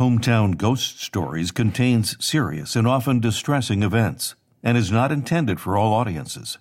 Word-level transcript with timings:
Hometown 0.00 0.56
Ghost 0.56 1.02
Stories 1.02 1.50
contains 1.50 2.16
serious 2.24 2.74
and 2.74 2.88
often 2.88 3.20
distressing 3.20 3.82
events 3.82 4.34
and 4.62 4.78
is 4.78 4.90
not 4.90 5.12
intended 5.12 5.60
for 5.60 5.76
all 5.76 5.92
audiences. 5.92 6.56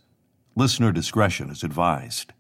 Listener 0.58 0.92
discretion 0.92 1.50
is 1.50 1.64
advised. 1.64 2.33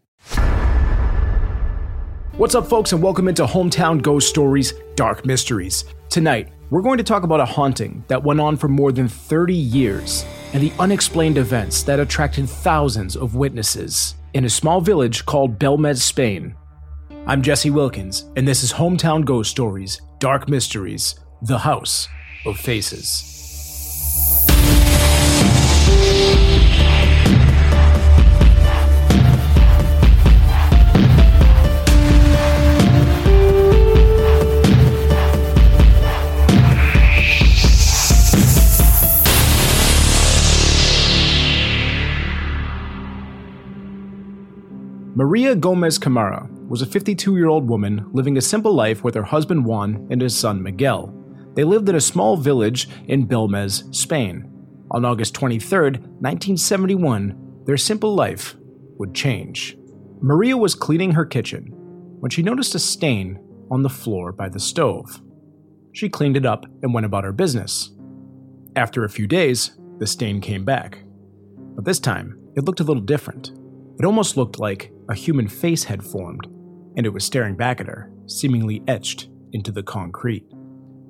What's 2.35 2.53
up, 2.53 2.67
folks, 2.67 2.91
and 2.91 3.01
welcome 3.01 3.29
into 3.29 3.45
Hometown 3.45 4.01
Ghost 4.01 4.27
Stories 4.27 4.73
Dark 4.95 5.25
Mysteries. 5.25 5.85
Tonight, 6.09 6.51
we're 6.69 6.81
going 6.81 6.97
to 6.97 7.03
talk 7.05 7.23
about 7.23 7.39
a 7.39 7.45
haunting 7.45 8.03
that 8.09 8.21
went 8.21 8.41
on 8.41 8.57
for 8.57 8.67
more 8.67 8.91
than 8.91 9.07
30 9.07 9.53
years 9.53 10.25
and 10.51 10.61
the 10.61 10.73
unexplained 10.79 11.37
events 11.37 11.81
that 11.83 12.01
attracted 12.01 12.49
thousands 12.49 13.15
of 13.15 13.35
witnesses 13.35 14.15
in 14.33 14.43
a 14.43 14.49
small 14.49 14.81
village 14.81 15.25
called 15.25 15.57
Belmez, 15.57 16.01
Spain. 16.01 16.55
I'm 17.29 17.43
Jesse 17.43 17.69
Wilkins, 17.69 18.25
and 18.37 18.47
this 18.47 18.63
is 18.63 18.73
Hometown 18.73 19.23
Ghost 19.23 19.51
Stories 19.51 20.01
Dark 20.17 20.49
Mysteries 20.49 21.13
The 21.43 21.59
House 21.59 22.07
of 22.47 22.57
Faces. 22.57 23.38
Maria 45.19 45.53
Gomez 45.53 45.97
Camara 45.97 46.47
was 46.69 46.81
a 46.81 46.85
52 46.85 47.35
year 47.35 47.49
old 47.49 47.67
woman 47.67 48.09
living 48.13 48.37
a 48.37 48.41
simple 48.41 48.73
life 48.73 49.03
with 49.03 49.15
her 49.15 49.23
husband 49.23 49.65
Juan 49.65 50.07
and 50.09 50.21
his 50.21 50.33
son 50.33 50.63
Miguel. 50.63 51.13
They 51.55 51.65
lived 51.65 51.89
in 51.89 51.95
a 51.95 51.99
small 51.99 52.37
village 52.37 52.87
in 53.05 53.27
Belmez, 53.27 53.93
Spain. 53.93 54.49
On 54.91 55.03
August 55.03 55.33
23, 55.33 55.81
1971, 56.21 57.63
their 57.65 57.75
simple 57.75 58.15
life 58.15 58.55
would 58.97 59.13
change. 59.13 59.77
Maria 60.21 60.55
was 60.55 60.73
cleaning 60.73 61.11
her 61.11 61.25
kitchen 61.25 61.65
when 62.21 62.31
she 62.31 62.41
noticed 62.41 62.73
a 62.73 62.79
stain 62.79 63.43
on 63.69 63.83
the 63.83 63.89
floor 63.89 64.31
by 64.31 64.47
the 64.47 64.57
stove. 64.57 65.21
She 65.91 66.07
cleaned 66.07 66.37
it 66.37 66.45
up 66.45 66.65
and 66.81 66.93
went 66.93 67.05
about 67.05 67.25
her 67.25 67.33
business. 67.33 67.91
After 68.77 69.03
a 69.03 69.09
few 69.09 69.27
days, 69.27 69.77
the 69.97 70.07
stain 70.07 70.39
came 70.39 70.63
back. 70.63 70.99
But 71.75 71.83
this 71.83 71.99
time, 71.99 72.39
it 72.55 72.63
looked 72.63 72.79
a 72.79 72.85
little 72.85 73.03
different. 73.03 73.51
It 73.99 74.05
almost 74.05 74.37
looked 74.37 74.59
like 74.59 74.93
a 75.09 75.15
human 75.15 75.47
face 75.47 75.83
had 75.83 76.03
formed, 76.03 76.45
and 76.95 77.05
it 77.05 77.13
was 77.13 77.25
staring 77.25 77.55
back 77.55 77.81
at 77.81 77.87
her, 77.87 78.11
seemingly 78.27 78.83
etched 78.87 79.27
into 79.51 79.71
the 79.71 79.83
concrete. 79.83 80.45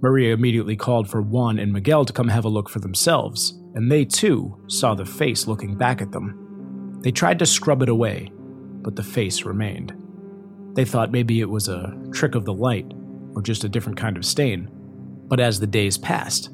Maria 0.01 0.33
immediately 0.33 0.77
called 0.77 1.09
for 1.09 1.21
Juan 1.21 1.59
and 1.59 1.73
Miguel 1.73 2.05
to 2.05 2.13
come 2.13 2.29
have 2.29 2.45
a 2.45 2.49
look 2.49 2.69
for 2.69 2.79
themselves, 2.79 3.59
and 3.75 3.91
they 3.91 4.05
too 4.05 4.57
saw 4.67 4.95
the 4.95 5.05
face 5.05 5.47
looking 5.47 5.77
back 5.77 6.01
at 6.01 6.11
them. 6.11 6.99
They 7.01 7.11
tried 7.11 7.39
to 7.39 7.45
scrub 7.45 7.81
it 7.81 7.89
away, 7.89 8.31
but 8.81 8.95
the 8.95 9.03
face 9.03 9.43
remained. 9.43 9.93
They 10.75 10.85
thought 10.85 11.11
maybe 11.11 11.41
it 11.41 11.49
was 11.49 11.67
a 11.67 11.97
trick 12.13 12.35
of 12.35 12.45
the 12.45 12.53
light, 12.53 12.91
or 13.35 13.41
just 13.41 13.65
a 13.65 13.69
different 13.69 13.97
kind 13.97 14.15
of 14.15 14.25
stain. 14.25 14.69
But 15.27 15.41
as 15.41 15.59
the 15.59 15.67
days 15.67 15.97
passed, 15.97 16.49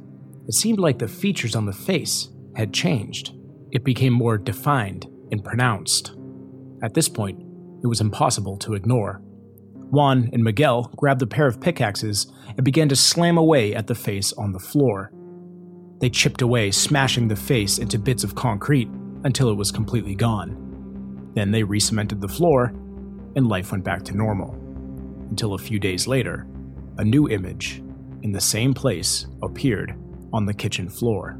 it 0.48 0.54
seemed 0.54 0.80
like 0.80 0.98
the 0.98 1.08
features 1.08 1.56
on 1.56 1.66
the 1.66 1.74
face 1.74 2.30
had 2.56 2.74
changed. 2.74 3.34
It 3.72 3.84
became 3.84 4.14
more 4.14 4.38
defined 4.38 5.06
and 5.32 5.44
pronounced. 5.44 6.15
At 6.86 6.94
this 6.94 7.10
point, 7.10 7.42
it 7.82 7.88
was 7.88 8.00
impossible 8.00 8.58
to 8.58 8.76
ignore. 8.76 9.20
Juan 9.90 10.30
and 10.32 10.44
Miguel 10.44 10.92
grabbed 10.96 11.24
a 11.24 11.26
pair 11.26 11.48
of 11.48 11.60
pickaxes 11.60 12.32
and 12.50 12.64
began 12.64 12.88
to 12.90 12.96
slam 12.96 13.40
away 13.40 13.74
at 13.74 13.88
the 13.88 13.96
face 13.96 14.32
on 14.34 14.52
the 14.52 14.60
floor. 14.60 15.12
They 16.00 16.12
chipped 16.12 16.44
away, 16.44 16.70
smashing 16.70 17.28
the 17.28 17.36
face 17.36 17.80
into 17.80 17.98
bits 17.98 18.24
of 18.24 18.36
concrete 18.36 18.88
until 19.24 19.50
it 19.50 19.56
was 19.56 19.72
completely 19.72 20.14
gone. 20.14 21.32
Then 21.34 21.50
they 21.50 21.64
re 21.64 21.80
cemented 21.80 22.22
the 22.22 22.28
floor, 22.28 22.66
and 23.36 23.50
life 23.50 23.72
went 23.72 23.84
back 23.84 24.04
to 24.04 24.16
normal. 24.16 24.54
Until 25.32 25.56
a 25.56 25.58
few 25.58 25.80
days 25.80 26.06
later, 26.06 26.46
a 27.00 27.04
new 27.04 27.28
image 27.30 27.82
in 28.22 28.32
the 28.32 28.40
same 28.40 28.76
place 28.76 29.26
appeared 29.42 29.96
on 30.32 30.46
the 30.46 30.54
kitchen 30.54 30.88
floor. 30.88 31.40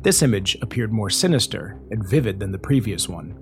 This 0.00 0.22
image 0.22 0.56
appeared 0.62 0.94
more 0.94 1.10
sinister 1.10 1.78
and 1.90 2.08
vivid 2.08 2.40
than 2.40 2.52
the 2.52 2.58
previous 2.58 3.06
one. 3.06 3.38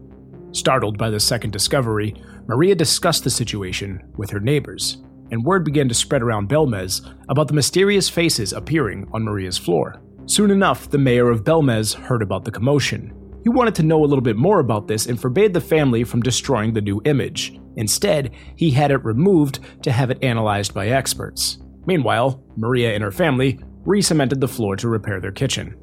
Startled 0.53 0.97
by 0.97 1.11
the 1.11 1.21
second 1.21 1.53
discovery, 1.53 2.15
Maria 2.47 2.75
discussed 2.75 3.25
the 3.25 3.31
situation 3.31 4.03
with 4.17 4.31
her 4.31 4.41
neighbors, 4.41 4.99
and 5.31 5.45
word 5.45 5.65
began 5.65 5.89
to 5.89 5.95
spread 5.95 6.23
around 6.23 6.49
Belmez 6.49 7.13
about 7.29 7.49
the 7.49 7.55
mysterious 7.55 8.09
faces 8.09 8.53
appearing 8.53 9.07
on 9.13 9.25
Maria's 9.25 9.59
floor. 9.59 10.01
Soon 10.27 10.51
enough, 10.51 10.91
the 10.91 10.99
mayor 10.99 11.31
of 11.31 11.45
Belmez 11.45 11.95
heard 11.95 12.23
about 12.23 12.45
the 12.45 12.51
commotion. 12.51 13.13
He 13.43 13.49
wanted 13.49 13.75
to 13.77 13.83
know 13.83 14.05
a 14.05 14.07
little 14.07 14.23
bit 14.23 14.37
more 14.37 14.61
about 14.61 14.89
this 14.89 15.07
and 15.07 15.21
forbade 15.21 15.53
the 15.53 15.61
family 15.61 16.05
from 16.05 16.23
destroying 16.23 16.73
the 16.73 16.81
new 16.81 17.01
image. 17.05 17.59
Instead, 17.77 18.33
he 18.57 18.71
had 18.71 18.91
it 18.91 19.05
removed 19.05 19.61
to 19.83 19.93
have 19.93 20.11
it 20.11 20.23
analyzed 20.23 20.75
by 20.75 20.89
experts. 20.89 21.59
Meanwhile, 21.87 22.43
Maria 22.57 22.95
and 22.95 23.05
her 23.05 23.13
family 23.13 23.61
re 23.85 24.03
cemented 24.03 24.41
the 24.41 24.49
floor 24.49 24.75
to 24.77 24.89
repair 24.89 25.21
their 25.21 25.33
kitchen. 25.33 25.77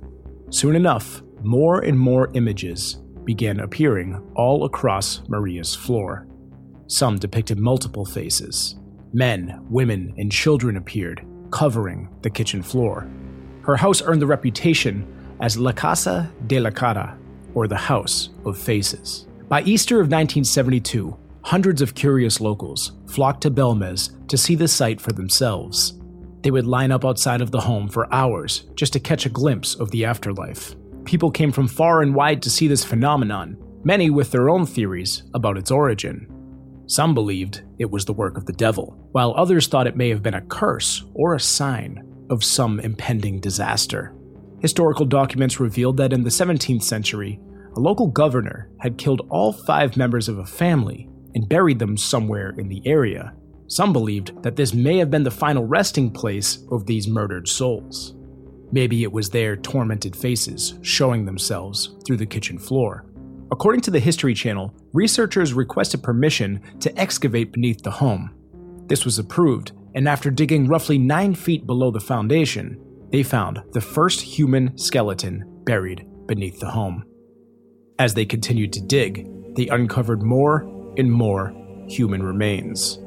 Soon 0.49 0.75
enough, 0.75 1.21
more 1.41 1.79
and 1.81 1.97
more 1.97 2.31
images 2.33 3.02
began 3.25 3.59
appearing 3.59 4.21
all 4.35 4.65
across 4.65 5.21
Maria's 5.27 5.75
floor. 5.75 6.27
Some 6.87 7.17
depicted 7.17 7.57
multiple 7.57 8.05
faces. 8.05 8.75
Men, 9.13 9.65
women, 9.69 10.13
and 10.17 10.31
children 10.31 10.77
appeared, 10.77 11.25
covering 11.51 12.09
the 12.21 12.29
kitchen 12.29 12.61
floor. 12.63 13.07
Her 13.61 13.75
house 13.75 14.01
earned 14.01 14.21
the 14.21 14.27
reputation 14.27 15.07
as 15.39 15.57
La 15.57 15.71
Casa 15.71 16.31
de 16.47 16.59
la 16.59 16.71
Cara, 16.71 17.17
or 17.53 17.67
the 17.67 17.75
House 17.75 18.29
of 18.45 18.57
Faces. 18.57 19.27
By 19.47 19.61
Easter 19.63 19.97
of 19.97 20.07
1972, 20.07 21.17
hundreds 21.41 21.81
of 21.81 21.95
curious 21.95 22.41
locals 22.41 22.93
flocked 23.07 23.41
to 23.41 23.51
Belmez 23.51 24.11
to 24.27 24.37
see 24.37 24.55
the 24.55 24.67
site 24.67 24.99
for 24.99 25.11
themselves. 25.11 25.93
They 26.41 26.51
would 26.51 26.65
line 26.65 26.91
up 26.91 27.05
outside 27.05 27.41
of 27.41 27.51
the 27.51 27.61
home 27.61 27.87
for 27.87 28.13
hours 28.13 28.63
just 28.75 28.93
to 28.93 28.99
catch 28.99 29.25
a 29.25 29.29
glimpse 29.29 29.75
of 29.75 29.91
the 29.91 30.05
afterlife. 30.05 30.75
People 31.05 31.31
came 31.31 31.51
from 31.51 31.67
far 31.67 32.01
and 32.01 32.15
wide 32.15 32.41
to 32.43 32.49
see 32.49 32.67
this 32.67 32.83
phenomenon, 32.83 33.57
many 33.83 34.09
with 34.09 34.31
their 34.31 34.49
own 34.49 34.65
theories 34.65 35.23
about 35.33 35.57
its 35.57 35.71
origin. 35.71 36.27
Some 36.85 37.13
believed 37.13 37.63
it 37.79 37.89
was 37.89 38.05
the 38.05 38.13
work 38.13 38.37
of 38.37 38.45
the 38.45 38.53
devil, 38.53 38.97
while 39.11 39.33
others 39.35 39.67
thought 39.67 39.87
it 39.87 39.97
may 39.97 40.09
have 40.09 40.23
been 40.23 40.33
a 40.33 40.41
curse 40.41 41.03
or 41.13 41.33
a 41.33 41.39
sign 41.39 42.03
of 42.29 42.43
some 42.43 42.79
impending 42.79 43.39
disaster. 43.39 44.13
Historical 44.59 45.05
documents 45.05 45.59
revealed 45.59 45.97
that 45.97 46.13
in 46.13 46.23
the 46.23 46.29
17th 46.29 46.83
century, 46.83 47.39
a 47.75 47.79
local 47.79 48.07
governor 48.07 48.69
had 48.79 48.97
killed 48.97 49.25
all 49.29 49.51
five 49.51 49.97
members 49.97 50.29
of 50.29 50.37
a 50.37 50.45
family 50.45 51.09
and 51.35 51.49
buried 51.49 51.79
them 51.79 51.97
somewhere 51.97 52.53
in 52.57 52.69
the 52.69 52.81
area. 52.85 53.33
Some 53.67 53.91
believed 53.91 54.43
that 54.43 54.55
this 54.55 54.73
may 54.73 54.97
have 54.97 55.09
been 55.09 55.23
the 55.23 55.31
final 55.31 55.65
resting 55.65 56.11
place 56.11 56.59
of 56.71 56.85
these 56.85 57.07
murdered 57.07 57.47
souls. 57.47 58.15
Maybe 58.73 59.03
it 59.03 59.11
was 59.11 59.29
their 59.29 59.55
tormented 59.55 60.15
faces 60.15 60.73
showing 60.81 61.25
themselves 61.25 61.95
through 62.03 62.17
the 62.17 62.25
kitchen 62.25 62.57
floor. 62.57 63.05
According 63.51 63.81
to 63.81 63.91
the 63.91 63.99
History 63.99 64.33
Channel, 64.33 64.73
researchers 64.93 65.53
requested 65.53 66.01
permission 66.01 66.59
to 66.79 66.99
excavate 66.99 67.51
beneath 67.51 67.83
the 67.83 67.91
home. 67.91 68.33
This 68.87 69.05
was 69.05 69.19
approved, 69.19 69.73
and 69.93 70.09
after 70.09 70.31
digging 70.31 70.67
roughly 70.67 70.97
9 70.97 71.35
feet 71.35 71.67
below 71.67 71.91
the 71.91 71.99
foundation, 71.99 72.83
they 73.11 73.21
found 73.21 73.61
the 73.73 73.81
first 73.81 74.21
human 74.21 74.75
skeleton 74.75 75.45
buried 75.65 76.07
beneath 76.25 76.59
the 76.59 76.71
home. 76.71 77.05
As 77.99 78.15
they 78.15 78.25
continued 78.25 78.73
to 78.73 78.81
dig, 78.81 79.29
they 79.55 79.67
uncovered 79.67 80.23
more 80.23 80.63
and 80.97 81.11
more 81.11 81.53
human 81.87 82.23
remains. 82.23 82.97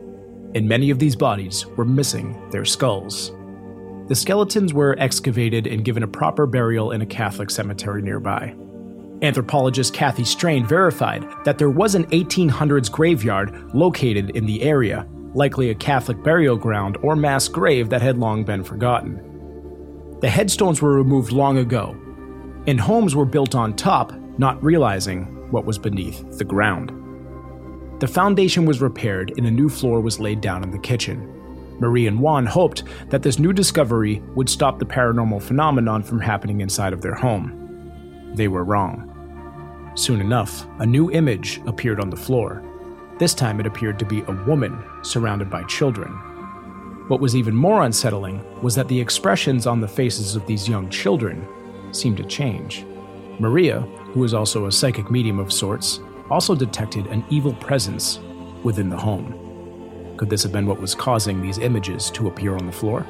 And 0.55 0.69
many 0.69 0.91
of 0.91 1.01
these 1.01 1.17
bodies 1.17 1.67
were 1.67 1.85
missing 1.85 2.49
their 2.51 2.65
skulls. 2.65 3.33
The 4.09 4.15
skeletons 4.15 4.73
were 4.73 4.95
excavated 4.99 5.67
and 5.67 5.85
given 5.85 6.05
a 6.05 6.09
proper 6.09 6.47
burial 6.47 6.93
in 6.93 7.03
a 7.03 7.07
Catholic 7.07 7.51
cemetery 7.51 8.03
nearby. 8.03 8.55
Anthropologist 9.23 9.95
Kathy 9.95 10.25
Strain 10.25 10.65
verified 10.65 11.27
that 11.45 11.59
there 11.59 11.71
was 11.71 11.95
an 11.95 12.05
1800s 12.07 12.91
graveyard 12.91 13.75
located 13.75 14.31
in 14.31 14.47
the 14.47 14.63
area, 14.63 15.09
likely 15.35 15.71
a 15.71 15.75
Catholic 15.75 16.23
burial 16.23 16.57
ground 16.57 16.99
or 17.03 17.17
mass 17.17 17.49
grave 17.49 17.89
that 17.89 18.03
had 18.03 18.19
long 18.19 18.45
been 18.45 18.63
forgotten. 18.63 19.21
The 20.21 20.31
headstones 20.31 20.81
were 20.81 20.95
removed 20.95 21.33
long 21.33 21.59
ago, 21.59 21.97
and 22.67 22.81
homes 22.81 23.17
were 23.17 23.25
built 23.25 23.55
on 23.55 23.75
top, 23.75 24.13
not 24.39 24.63
realizing 24.63 25.51
what 25.51 25.65
was 25.65 25.79
beneath 25.79 26.39
the 26.39 26.45
ground. 26.45 26.93
The 28.01 28.09
foundation 28.09 28.67
was 28.67 28.81
repaired 28.81 29.33
and 29.37 29.47
a 29.47 29.51
new 29.51 29.69
floor 29.69 30.01
was 30.01 30.21
laid 30.21 30.41
down 30.41 30.63
in 30.63 30.71
the 30.71 30.79
kitchen. 30.79 31.33
Marie 31.79 32.07
and 32.07 32.21
Juan 32.21 32.47
hoped 32.47 32.85
that 33.11 33.23
this 33.23 33.39
new 33.39 33.53
discovery 33.53 34.23
would 34.35 34.49
stop 34.49 34.79
the 34.79 34.85
paranormal 34.85 35.43
phenomenon 35.43 36.03
from 36.03 36.21
happening 36.21 36.61
inside 36.61 36.93
of 36.93 37.03
their 37.03 37.15
home. 37.15 38.33
They 38.35 38.49
were 38.49 38.65
wrong. 38.65 39.13
Soon 39.95 40.21
enough, 40.21 40.67
a 40.79 40.87
new 40.87 41.11
image 41.11 41.61
appeared 41.67 42.01
on 42.01 42.11
the 42.11 42.17
floor. 42.17 42.63
This 43.19 43.35
time 43.35 43.61
it 43.61 43.67
appeared 43.67 43.99
to 43.99 44.05
be 44.05 44.23
a 44.23 44.45
woman 44.47 44.83
surrounded 45.03 45.49
by 45.51 45.65
children. 45.65 46.13
What 47.09 47.21
was 47.21 47.37
even 47.37 47.55
more 47.55 47.83
unsettling 47.83 48.45
was 48.63 48.75
that 48.75 48.89
the 48.89 49.01
expressions 49.01 49.67
on 49.67 49.81
the 49.81 49.89
faces 49.89 50.37
of 50.37 50.47
these 50.47 50.69
young 50.69 50.91
children 50.91 51.47
seemed 51.93 52.17
to 52.19 52.25
change. 52.25 52.85
Maria, 53.39 53.81
who 54.13 54.21
was 54.21 54.35
also 54.35 54.67
a 54.67 54.73
psychic 54.73 55.11
medium 55.11 55.39
of 55.39 55.53
sorts, 55.53 56.01
also 56.31 56.55
detected 56.55 57.07
an 57.07 57.25
evil 57.31 57.55
presence 57.55 58.19
within 58.65 58.89
the 58.89 58.97
home. 58.97 59.46
Could 60.17 60.31
this 60.31 60.43
have 60.43 60.53
been 60.53 60.67
what 60.67 60.81
was 60.81 60.95
causing 60.95 61.43
these 61.43 61.59
images 61.59 62.11
to 62.13 62.29
appear 62.29 62.57
on 62.57 62.67
the 62.67 62.73
floor? 62.73 63.07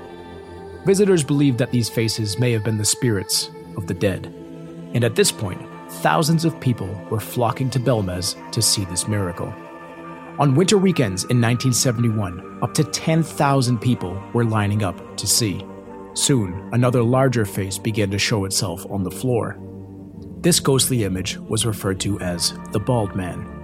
Visitors 0.85 1.23
believed 1.25 1.59
that 1.59 1.71
these 1.71 1.89
faces 1.89 2.39
may 2.39 2.53
have 2.53 2.65
been 2.65 2.79
the 2.79 2.85
spirits 2.85 3.51
of 3.77 3.87
the 3.87 3.95
dead. 3.95 4.27
And 4.95 5.05
at 5.05 5.15
this 5.15 5.31
point, 5.31 5.61
thousands 5.89 6.45
of 6.45 6.61
people 6.61 6.89
were 7.11 7.21
flocking 7.21 7.71
to 7.71 7.81
Belmez 7.81 8.35
to 8.53 8.63
see 8.63 8.85
this 8.85 9.09
miracle. 9.09 9.53
On 10.39 10.55
winter 10.55 10.79
weekends 10.79 11.23
in 11.25 11.41
1971, 11.41 12.59
up 12.63 12.75
to 12.75 12.85
10,000 12.85 13.79
people 13.79 14.23
were 14.33 14.45
lining 14.45 14.83
up 14.83 15.17
to 15.17 15.27
see. 15.27 15.65
Soon, 16.15 16.69
another 16.73 17.03
larger 17.03 17.45
face 17.45 17.79
began 17.79 18.11
to 18.11 18.19
show 18.19 18.45
itself 18.45 18.85
on 18.91 19.03
the 19.03 19.11
floor. 19.11 19.59
This 20.41 20.61
ghostly 20.61 21.05
image 21.05 21.37
was 21.39 21.67
referred 21.67 22.01
to 22.01 22.21
as 22.21 22.55
the 22.73 22.81
Bald 22.81 23.15
Man. 23.17 23.56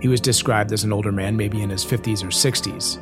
He 0.00 0.08
was 0.08 0.20
described 0.20 0.72
as 0.72 0.84
an 0.84 0.92
older 0.92 1.12
man, 1.12 1.36
maybe 1.36 1.62
in 1.62 1.70
his 1.70 1.84
50s 1.84 2.22
or 2.22 2.28
60s. 2.28 2.98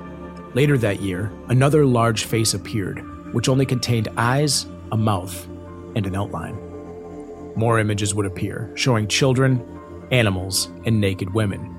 Later 0.54 0.78
that 0.78 1.00
year, 1.00 1.30
another 1.48 1.84
large 1.84 2.24
face 2.24 2.54
appeared, 2.54 3.04
which 3.32 3.48
only 3.48 3.66
contained 3.66 4.08
eyes, 4.16 4.66
a 4.92 4.96
mouth, 4.96 5.46
and 5.94 6.06
an 6.06 6.16
outline. 6.16 6.58
More 7.54 7.78
images 7.78 8.14
would 8.14 8.26
appear, 8.26 8.72
showing 8.74 9.06
children, 9.08 9.64
animals, 10.10 10.70
and 10.86 11.00
naked 11.00 11.32
women. 11.34 11.74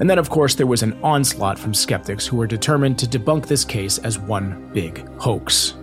And 0.00 0.08
then, 0.08 0.18
of 0.18 0.30
course, 0.30 0.54
there 0.54 0.66
was 0.66 0.82
an 0.82 0.98
onslaught 1.02 1.58
from 1.58 1.74
skeptics 1.74 2.26
who 2.26 2.36
were 2.36 2.46
determined 2.46 2.98
to 2.98 3.06
debunk 3.06 3.46
this 3.46 3.64
case 3.64 3.98
as 3.98 4.18
one 4.18 4.70
big 4.72 5.06
hoax. 5.18 5.74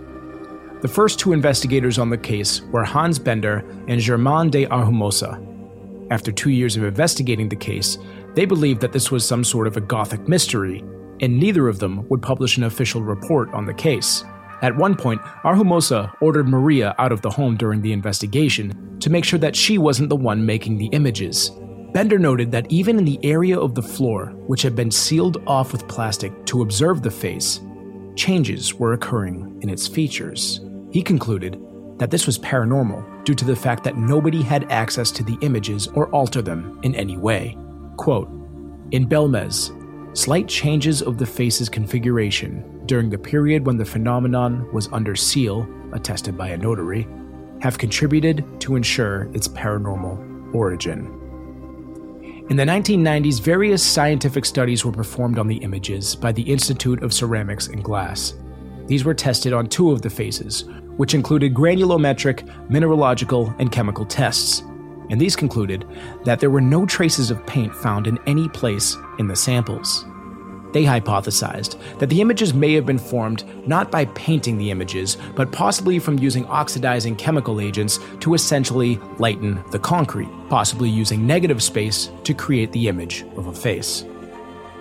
The 0.80 0.88
first 0.88 1.18
two 1.18 1.32
investigators 1.32 1.98
on 1.98 2.10
the 2.10 2.18
case 2.18 2.62
were 2.72 2.84
Hans 2.84 3.18
Bender 3.18 3.64
and 3.88 4.00
Germán 4.00 4.50
de 4.50 4.66
Argumosa. 4.66 5.40
After 6.10 6.30
two 6.30 6.50
years 6.50 6.76
of 6.76 6.84
investigating 6.84 7.48
the 7.48 7.56
case, 7.56 7.98
they 8.36 8.44
believed 8.44 8.82
that 8.82 8.92
this 8.92 9.10
was 9.10 9.26
some 9.26 9.42
sort 9.42 9.66
of 9.66 9.76
a 9.76 9.80
Gothic 9.80 10.28
mystery, 10.28 10.84
and 11.20 11.38
neither 11.38 11.68
of 11.68 11.78
them 11.78 12.06
would 12.10 12.20
publish 12.20 12.58
an 12.58 12.64
official 12.64 13.02
report 13.02 13.52
on 13.54 13.64
the 13.64 13.74
case. 13.74 14.24
At 14.60 14.76
one 14.76 14.94
point, 14.94 15.22
Argumosa 15.42 16.12
ordered 16.20 16.46
Maria 16.46 16.94
out 16.98 17.12
of 17.12 17.22
the 17.22 17.30
home 17.30 17.56
during 17.56 17.80
the 17.80 17.94
investigation 17.94 18.98
to 19.00 19.10
make 19.10 19.24
sure 19.24 19.38
that 19.38 19.56
she 19.56 19.78
wasn't 19.78 20.10
the 20.10 20.16
one 20.16 20.44
making 20.44 20.76
the 20.76 20.88
images. 20.88 21.50
Bender 21.94 22.18
noted 22.18 22.50
that 22.52 22.70
even 22.70 22.98
in 22.98 23.06
the 23.06 23.18
area 23.22 23.58
of 23.58 23.74
the 23.74 23.82
floor, 23.82 24.26
which 24.46 24.60
had 24.60 24.76
been 24.76 24.90
sealed 24.90 25.42
off 25.46 25.72
with 25.72 25.88
plastic 25.88 26.44
to 26.44 26.60
observe 26.60 27.00
the 27.02 27.10
face, 27.10 27.60
changes 28.16 28.74
were 28.74 28.92
occurring 28.92 29.58
in 29.62 29.70
its 29.70 29.88
features. 29.88 30.60
He 30.90 31.02
concluded 31.02 31.58
that 31.98 32.10
this 32.10 32.26
was 32.26 32.38
paranormal 32.38 33.24
due 33.24 33.34
to 33.34 33.46
the 33.46 33.56
fact 33.56 33.82
that 33.84 33.96
nobody 33.96 34.42
had 34.42 34.70
access 34.70 35.10
to 35.12 35.24
the 35.24 35.38
images 35.40 35.86
or 35.88 36.10
alter 36.10 36.42
them 36.42 36.78
in 36.82 36.94
any 36.94 37.16
way. 37.16 37.56
Quote 37.96 38.28
In 38.92 39.08
Belmez, 39.08 39.72
slight 40.16 40.48
changes 40.48 41.02
of 41.02 41.18
the 41.18 41.26
face's 41.26 41.68
configuration 41.68 42.82
during 42.86 43.10
the 43.10 43.18
period 43.18 43.66
when 43.66 43.76
the 43.76 43.84
phenomenon 43.84 44.70
was 44.72 44.88
under 44.92 45.16
seal, 45.16 45.68
attested 45.92 46.36
by 46.36 46.48
a 46.48 46.56
notary, 46.56 47.06
have 47.60 47.78
contributed 47.78 48.44
to 48.60 48.76
ensure 48.76 49.30
its 49.34 49.48
paranormal 49.48 50.54
origin. 50.54 51.12
In 52.48 52.56
the 52.56 52.64
1990s, 52.64 53.40
various 53.40 53.82
scientific 53.82 54.44
studies 54.44 54.84
were 54.84 54.92
performed 54.92 55.38
on 55.38 55.48
the 55.48 55.56
images 55.56 56.14
by 56.14 56.30
the 56.30 56.42
Institute 56.42 57.02
of 57.02 57.12
Ceramics 57.12 57.66
and 57.66 57.82
Glass. 57.82 58.34
These 58.86 59.04
were 59.04 59.14
tested 59.14 59.52
on 59.52 59.66
two 59.66 59.90
of 59.90 60.02
the 60.02 60.10
faces, 60.10 60.64
which 60.96 61.14
included 61.14 61.54
granulometric, 61.54 62.48
mineralogical, 62.70 63.52
and 63.58 63.72
chemical 63.72 64.04
tests 64.04 64.62
and 65.10 65.20
these 65.20 65.36
concluded 65.36 65.86
that 66.24 66.40
there 66.40 66.50
were 66.50 66.60
no 66.60 66.86
traces 66.86 67.30
of 67.30 67.46
paint 67.46 67.74
found 67.74 68.06
in 68.06 68.18
any 68.26 68.48
place 68.48 68.96
in 69.18 69.28
the 69.28 69.36
samples. 69.36 70.04
They 70.72 70.84
hypothesized 70.84 71.98
that 71.98 72.10
the 72.10 72.20
images 72.20 72.52
may 72.52 72.74
have 72.74 72.84
been 72.84 72.98
formed 72.98 73.44
not 73.66 73.90
by 73.90 74.04
painting 74.06 74.58
the 74.58 74.70
images, 74.70 75.16
but 75.34 75.50
possibly 75.50 75.98
from 75.98 76.18
using 76.18 76.44
oxidizing 76.46 77.16
chemical 77.16 77.60
agents 77.60 77.98
to 78.20 78.34
essentially 78.34 79.00
lighten 79.18 79.62
the 79.70 79.78
concrete, 79.78 80.28
possibly 80.50 80.90
using 80.90 81.26
negative 81.26 81.62
space 81.62 82.10
to 82.24 82.34
create 82.34 82.72
the 82.72 82.88
image 82.88 83.24
of 83.36 83.46
a 83.46 83.54
face. 83.54 84.04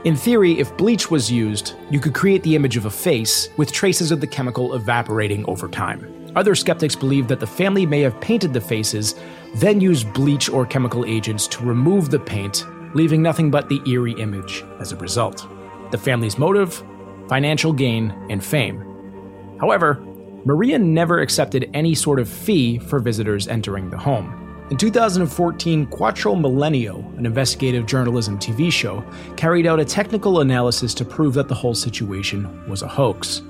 In 0.03 0.15
theory, 0.15 0.59
if 0.59 0.75
bleach 0.77 1.09
was 1.09 1.31
used, 1.31 1.75
you 1.89 1.99
could 1.99 2.13
create 2.13 2.43
the 2.43 2.55
image 2.55 2.77
of 2.77 2.85
a 2.85 2.91
face 2.91 3.49
with 3.57 3.71
traces 3.71 4.11
of 4.11 4.21
the 4.21 4.27
chemical 4.27 4.75
evaporating 4.75 5.45
over 5.47 5.67
time. 5.67 6.11
Other 6.35 6.53
skeptics 6.53 6.95
believe 6.95 7.27
that 7.29 7.39
the 7.39 7.47
family 7.47 7.85
may 7.85 8.01
have 8.01 8.19
painted 8.19 8.53
the 8.53 8.59
faces 8.59 9.15
then 9.55 9.79
use 9.79 10.03
bleach 10.03 10.49
or 10.49 10.65
chemical 10.65 11.05
agents 11.05 11.47
to 11.47 11.63
remove 11.63 12.09
the 12.09 12.19
paint, 12.19 12.65
leaving 12.93 13.21
nothing 13.21 13.49
but 13.49 13.69
the 13.69 13.81
eerie 13.85 14.13
image 14.13 14.63
as 14.79 14.91
a 14.91 14.97
result. 14.97 15.47
The 15.91 15.97
family's 15.97 16.37
motive? 16.37 16.83
Financial 17.29 17.73
gain 17.73 18.11
and 18.29 18.43
fame. 18.43 18.83
However, 19.59 20.03
Maria 20.45 20.77
never 20.77 21.21
accepted 21.21 21.69
any 21.73 21.95
sort 21.95 22.19
of 22.19 22.29
fee 22.29 22.77
for 22.77 22.99
visitors 22.99 23.47
entering 23.47 23.89
the 23.89 23.97
home. 23.97 24.41
In 24.71 24.77
2014, 24.77 25.87
Cuarto 25.87 26.35
Milenio, 26.35 27.17
an 27.17 27.25
investigative 27.25 27.85
journalism 27.85 28.37
TV 28.39 28.71
show, 28.71 29.03
carried 29.37 29.67
out 29.67 29.79
a 29.79 29.85
technical 29.85 30.41
analysis 30.41 30.93
to 30.95 31.05
prove 31.05 31.33
that 31.35 31.47
the 31.47 31.55
whole 31.55 31.75
situation 31.75 32.67
was 32.67 32.81
a 32.81 32.87
hoax. 32.87 33.41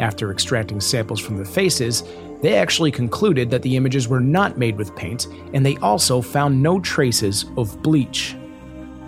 After 0.00 0.32
extracting 0.32 0.80
samples 0.80 1.20
from 1.20 1.36
the 1.36 1.44
faces, 1.44 2.04
they 2.42 2.54
actually 2.54 2.90
concluded 2.90 3.50
that 3.50 3.62
the 3.62 3.76
images 3.76 4.08
were 4.08 4.20
not 4.20 4.56
made 4.56 4.76
with 4.76 4.96
paint, 4.96 5.26
and 5.52 5.64
they 5.64 5.76
also 5.76 6.22
found 6.22 6.62
no 6.62 6.80
traces 6.80 7.44
of 7.58 7.82
bleach. 7.82 8.34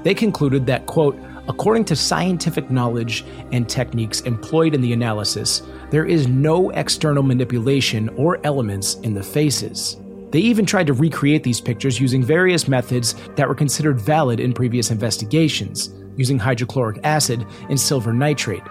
They 0.02 0.14
concluded 0.14 0.66
that, 0.66 0.86
quote, 0.86 1.18
according 1.48 1.86
to 1.86 1.96
scientific 1.96 2.70
knowledge 2.70 3.24
and 3.52 3.68
techniques 3.68 4.20
employed 4.22 4.74
in 4.74 4.82
the 4.82 4.92
analysis, 4.92 5.62
there 5.90 6.04
is 6.04 6.28
no 6.28 6.70
external 6.70 7.22
manipulation 7.22 8.10
or 8.10 8.38
elements 8.44 8.96
in 8.96 9.14
the 9.14 9.22
faces. 9.22 9.96
They 10.30 10.40
even 10.40 10.66
tried 10.66 10.86
to 10.88 10.92
recreate 10.92 11.42
these 11.42 11.60
pictures 11.60 12.00
using 12.00 12.22
various 12.22 12.68
methods 12.68 13.14
that 13.36 13.48
were 13.48 13.54
considered 13.54 14.00
valid 14.00 14.40
in 14.40 14.52
previous 14.52 14.90
investigations, 14.90 15.90
using 16.16 16.38
hydrochloric 16.38 17.00
acid 17.04 17.46
and 17.68 17.80
silver 17.80 18.12
nitrate. 18.12 18.62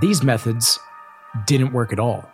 These 0.00 0.22
methods 0.22 0.78
didn't 1.46 1.72
work 1.72 1.92
at 1.92 2.00
all. 2.00 2.28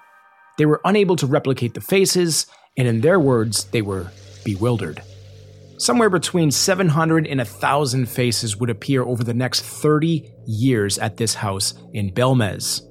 They 0.58 0.66
were 0.66 0.81
unable 0.84 1.16
to 1.16 1.26
replicate 1.26 1.75
the 1.75 1.81
faces, 1.81 2.46
and 2.76 2.87
in 2.87 3.00
their 3.00 3.18
words, 3.18 3.64
they 3.64 3.82
were 3.82 4.12
bewildered. 4.44 5.02
Somewhere 5.78 6.11
between 6.11 6.50
700 6.50 7.26
and 7.26 7.38
1,000 7.38 8.06
faces 8.06 8.56
would 8.56 8.71
appear 8.71 9.02
over 9.02 9.25
the 9.25 9.35
next 9.35 9.62
30 9.62 10.30
years 10.47 10.99
at 10.99 11.16
this 11.16 11.35
house 11.35 11.75
in 11.92 12.12
Belmez. 12.12 12.82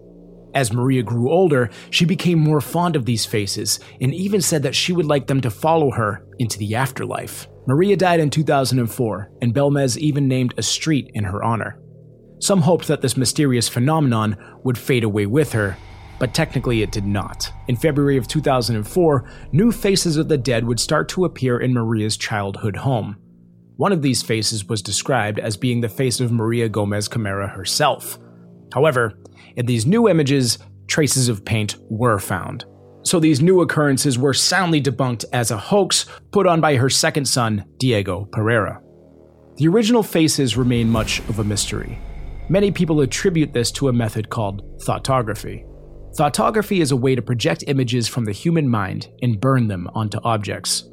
As 0.54 0.74
Maria 0.74 1.02
grew 1.02 1.32
older, 1.32 1.70
she 1.92 2.04
became 2.04 2.40
more 2.40 2.60
fond 2.60 2.98
of 2.98 3.06
these 3.06 3.26
faces 3.26 3.80
and 4.02 4.14
even 4.14 4.42
said 4.42 4.64
that 4.64 4.76
she 4.76 4.92
would 4.92 5.06
like 5.06 5.28
them 5.28 5.40
to 5.42 5.50
follow 5.50 5.92
her 5.92 6.26
into 6.40 6.58
the 6.58 6.76
afterlife. 6.76 7.48
Maria 7.68 7.96
died 7.96 8.20
in 8.20 8.30
2004, 8.30 9.32
and 9.42 9.54
Belmez 9.54 9.98
even 9.98 10.28
named 10.28 10.54
a 10.58 10.64
street 10.64 11.10
in 11.14 11.24
her 11.24 11.44
honor. 11.44 11.80
Some 12.40 12.62
hoped 12.62 12.88
that 12.88 13.02
this 13.02 13.16
mysterious 13.16 13.70
phenomenon 13.70 14.36
would 14.64 14.78
fade 14.78 15.04
away 15.04 15.28
with 15.28 15.54
her, 15.54 15.78
but 16.22 16.36
technically 16.36 16.84
it 16.84 16.92
did 16.92 17.08
not. 17.08 17.52
In 17.68 17.76
February 17.76 18.16
of 18.16 18.28
2004, 18.28 19.28
new 19.54 19.72
faces 19.72 20.18
of 20.18 20.28
the 20.28 20.38
dead 20.38 20.68
would 20.68 20.80
start 20.80 21.10
to 21.10 21.26
appear 21.26 21.60
in 21.60 21.74
Maria's 21.74 22.16
childhood 22.16 22.76
home. 22.78 23.18
One 23.78 23.92
of 23.92 24.04
these 24.04 24.22
faces 24.22 24.70
was 24.70 24.84
described 24.84 25.40
as 25.40 25.58
being 25.58 25.82
the 25.82 25.90
face 25.90 26.20
of 26.20 26.32
Maria 26.32 26.70
Gomez 26.70 27.08
Camara 27.08 27.48
herself. 27.48 28.20
However, 28.72 29.18
in 29.56 29.66
these 29.66 29.88
new 29.88 30.08
images, 30.08 30.60
traces 30.86 31.28
of 31.28 31.44
paint 31.44 31.78
were 31.90 32.20
found. 32.20 32.66
So 33.02 33.20
these 33.20 33.42
new 33.42 33.62
occurrences 33.62 34.20
were 34.20 34.36
soundly 34.36 34.80
debunked 34.80 35.26
as 35.34 35.50
a 35.50 35.58
hoax 35.58 36.06
put 36.32 36.46
on 36.46 36.62
by 36.62 36.76
her 36.76 36.90
second 36.92 37.26
son, 37.26 37.66
Diego 37.78 38.26
Pereira. 38.32 38.80
The 39.56 39.68
original 39.68 40.04
faces 40.04 40.56
remain 40.56 40.88
much 40.88 41.18
of 41.22 41.40
a 41.40 41.44
mystery. 41.44 41.98
Many 42.48 42.70
people 42.70 43.02
attribute 43.02 43.54
this 43.54 43.72
to 43.72 43.88
a 43.88 43.94
method 43.94 44.30
called 44.30 44.62
thoughtography. 44.84 45.66
Thoughtography 46.16 46.82
is 46.82 46.92
a 46.92 46.98
way 46.98 47.16
to 47.16 47.22
project 47.22 47.64
images 47.68 48.06
from 48.06 48.26
the 48.26 48.34
human 48.34 48.68
mind 48.68 49.08
and 49.22 49.40
burn 49.40 49.70
them 49.70 49.90
onto 49.96 50.20
objects. 50.26 50.84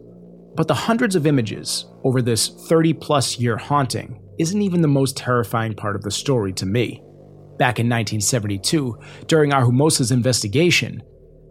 But 0.54 0.68
the 0.68 0.74
hundreds 0.74 1.16
of 1.16 1.26
images 1.26 1.86
over 2.04 2.22
this 2.22 2.48
30 2.68 2.94
plus 2.94 3.36
year 3.36 3.56
haunting 3.56 4.20
isn't 4.38 4.62
even 4.62 4.80
the 4.80 4.86
most 4.86 5.16
terrifying 5.16 5.74
part 5.74 5.96
of 5.96 6.02
the 6.02 6.10
story 6.12 6.52
to 6.52 6.66
me. 6.66 7.02
Back 7.58 7.80
in 7.80 7.86
1972, 7.86 8.96
during 9.26 9.50
Argumosa's 9.50 10.12
investigation, 10.12 11.02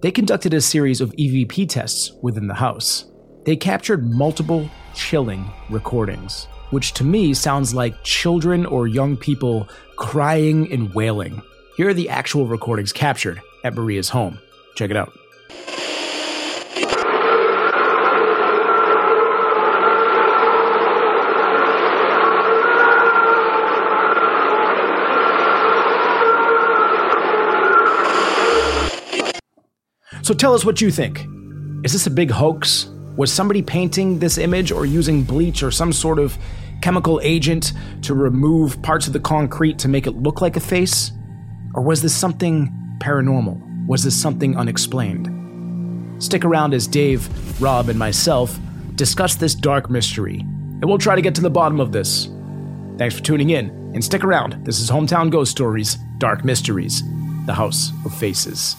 they 0.01 0.12
conducted 0.12 0.53
a 0.53 0.62
series 0.62 1.01
of 1.01 1.12
EVP 1.12 1.67
tests 1.67 2.13
within 2.21 2.47
the 2.47 2.53
house. 2.53 3.12
They 3.43 3.57
captured 3.57 4.09
multiple 4.09 4.69
chilling 4.95 5.45
recordings, 5.69 6.47
which 6.69 6.93
to 6.93 7.03
me 7.03 7.33
sounds 7.33 7.75
like 7.75 8.01
children 8.03 8.65
or 8.65 8.88
young 8.88 9.17
people 9.17 9.67
crying 9.97 10.71
and 10.71 10.93
wailing. 10.93 11.41
Here 11.75 11.89
are 11.89 11.93
the 11.93 12.09
actual 12.09 12.47
recordings 12.47 12.93
captured 12.93 13.41
at 13.63 13.75
Maria's 13.75 14.09
home. 14.09 14.39
Check 14.75 14.91
it 14.91 14.97
out. 14.97 15.11
So 30.27 30.33
tell 30.33 30.53
us 30.53 30.65
what 30.65 30.81
you 30.81 30.91
think. 30.91 31.25
Is 31.85 31.93
this 31.93 32.05
a 32.05 32.11
big 32.11 32.29
hoax? 32.29 32.89
Was 33.15 33.31
somebody 33.31 33.61
painting 33.61 34.19
this 34.19 34.37
image 34.37 34.73
or 34.73 34.85
using 34.85 35.23
bleach 35.23 35.63
or 35.63 35.71
some 35.71 35.93
sort 35.93 36.19
of 36.19 36.37
chemical 36.81 37.21
agent 37.23 37.71
to 38.01 38.13
remove 38.13 38.81
parts 38.81 39.07
of 39.07 39.13
the 39.13 39.21
concrete 39.21 39.79
to 39.79 39.87
make 39.87 40.05
it 40.05 40.11
look 40.11 40.41
like 40.41 40.57
a 40.57 40.59
face? 40.59 41.13
Or 41.73 41.81
was 41.81 42.01
this 42.01 42.13
something 42.13 42.73
paranormal? 43.00 43.88
Was 43.88 44.04
this 44.04 44.20
something 44.20 44.58
unexplained? 44.58 45.34
Stick 46.22 46.44
around 46.44 46.74
as 46.74 46.88
Dave, 46.88 47.30
Rob, 47.62 47.89
and 47.89 47.98
myself 47.98 48.60
discuss 48.96 49.36
this 49.36 49.56
dark 49.56 49.89
mystery, 49.89 50.39
and 50.39 50.86
we'll 50.86 50.98
try 50.98 51.16
to 51.16 51.22
get 51.22 51.36
to 51.36 51.42
the 51.42 51.50
bottom 51.50 51.80
of 51.80 51.92
this. 51.92 52.30
Thanks 52.98 53.16
for 53.16 53.24
tuning 53.24 53.51
in, 53.51 53.70
and 53.94 54.04
stick 54.04 54.24
around. 54.24 54.66
This 54.66 54.80
is 54.80 54.89
Hometown 54.89 55.30
Ghost 55.30 55.51
Stories 55.51 55.98
Dark 56.18 56.44
Mysteries, 56.44 57.04
the 57.46 57.54
House 57.54 57.92
of 58.06 58.13
Faces. 58.18 58.75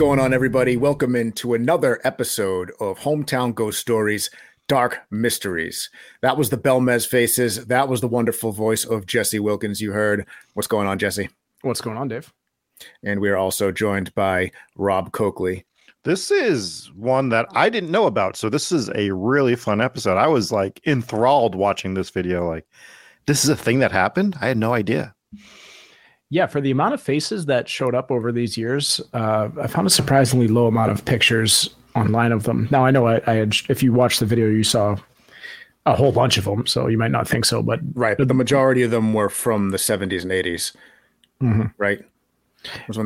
Going 0.00 0.18
on, 0.18 0.32
everybody? 0.32 0.78
Welcome 0.78 1.14
into 1.14 1.52
another 1.52 2.00
episode 2.04 2.72
of 2.80 2.98
Hometown 3.00 3.54
Ghost 3.54 3.78
Stories 3.78 4.30
Dark 4.66 5.02
Mysteries. 5.10 5.90
That 6.22 6.38
was 6.38 6.48
the 6.48 6.56
Belmez 6.56 7.06
Faces. 7.06 7.66
That 7.66 7.86
was 7.86 8.00
the 8.00 8.08
wonderful 8.08 8.50
voice 8.50 8.86
of 8.86 9.04
Jesse 9.04 9.40
Wilkins 9.40 9.78
you 9.78 9.92
heard. 9.92 10.26
What's 10.54 10.68
going 10.68 10.86
on, 10.86 10.98
Jesse? 10.98 11.28
What's 11.60 11.82
going 11.82 11.98
on, 11.98 12.08
Dave? 12.08 12.32
And 13.02 13.20
we 13.20 13.28
are 13.28 13.36
also 13.36 13.70
joined 13.70 14.14
by 14.14 14.52
Rob 14.74 15.12
Coakley. 15.12 15.66
This 16.04 16.30
is 16.30 16.90
one 16.96 17.28
that 17.28 17.44
I 17.54 17.68
didn't 17.68 17.90
know 17.90 18.06
about. 18.06 18.36
So 18.36 18.48
this 18.48 18.72
is 18.72 18.88
a 18.94 19.10
really 19.10 19.54
fun 19.54 19.82
episode. 19.82 20.16
I 20.16 20.28
was 20.28 20.50
like 20.50 20.80
enthralled 20.86 21.54
watching 21.54 21.92
this 21.92 22.08
video. 22.08 22.48
Like, 22.48 22.66
this 23.26 23.44
is 23.44 23.50
a 23.50 23.56
thing 23.56 23.80
that 23.80 23.92
happened. 23.92 24.34
I 24.40 24.48
had 24.48 24.56
no 24.56 24.72
idea. 24.72 25.14
Yeah, 26.30 26.46
for 26.46 26.60
the 26.60 26.70
amount 26.70 26.94
of 26.94 27.02
faces 27.02 27.46
that 27.46 27.68
showed 27.68 27.94
up 27.94 28.10
over 28.10 28.30
these 28.30 28.56
years, 28.56 29.00
uh, 29.12 29.48
I 29.60 29.66
found 29.66 29.88
a 29.88 29.90
surprisingly 29.90 30.46
low 30.46 30.66
amount 30.66 30.92
of 30.92 31.04
pictures 31.04 31.68
online 31.96 32.30
of 32.30 32.44
them. 32.44 32.68
Now 32.70 32.86
I 32.86 32.92
know 32.92 33.08
I, 33.08 33.20
I 33.26 33.34
had, 33.34 33.56
if 33.68 33.82
you 33.82 33.92
watched 33.92 34.20
the 34.20 34.26
video, 34.26 34.48
you 34.48 34.62
saw 34.62 34.96
a 35.86 35.96
whole 35.96 36.12
bunch 36.12 36.38
of 36.38 36.44
them, 36.44 36.66
so 36.66 36.86
you 36.86 36.98
might 36.98 37.10
not 37.10 37.26
think 37.26 37.44
so, 37.44 37.62
but 37.62 37.80
right. 37.94 38.16
But 38.16 38.28
the 38.28 38.34
majority 38.34 38.82
of 38.82 38.92
them 38.92 39.12
were 39.12 39.28
from 39.28 39.70
the 39.70 39.76
70s 39.76 40.22
and 40.22 40.30
80s, 40.30 40.76
mm-hmm. 41.42 41.66
right? 41.78 42.00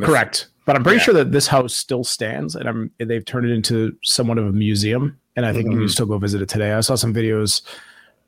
Correct. 0.06 0.48
But 0.66 0.76
I'm 0.76 0.82
pretty 0.82 0.98
yeah. 0.98 1.04
sure 1.04 1.14
that 1.14 1.32
this 1.32 1.46
house 1.46 1.74
still 1.74 2.04
stands, 2.04 2.54
and 2.54 2.68
I'm, 2.68 2.90
they've 2.98 3.24
turned 3.24 3.46
it 3.46 3.52
into 3.52 3.96
somewhat 4.02 4.38
of 4.38 4.46
a 4.46 4.52
museum, 4.52 5.18
and 5.36 5.46
I 5.46 5.52
think 5.52 5.66
mm-hmm. 5.66 5.72
you 5.72 5.78
can 5.86 5.88
still 5.88 6.06
go 6.06 6.18
visit 6.18 6.42
it 6.42 6.48
today. 6.48 6.72
I 6.72 6.80
saw 6.80 6.94
some 6.94 7.14
videos 7.14 7.62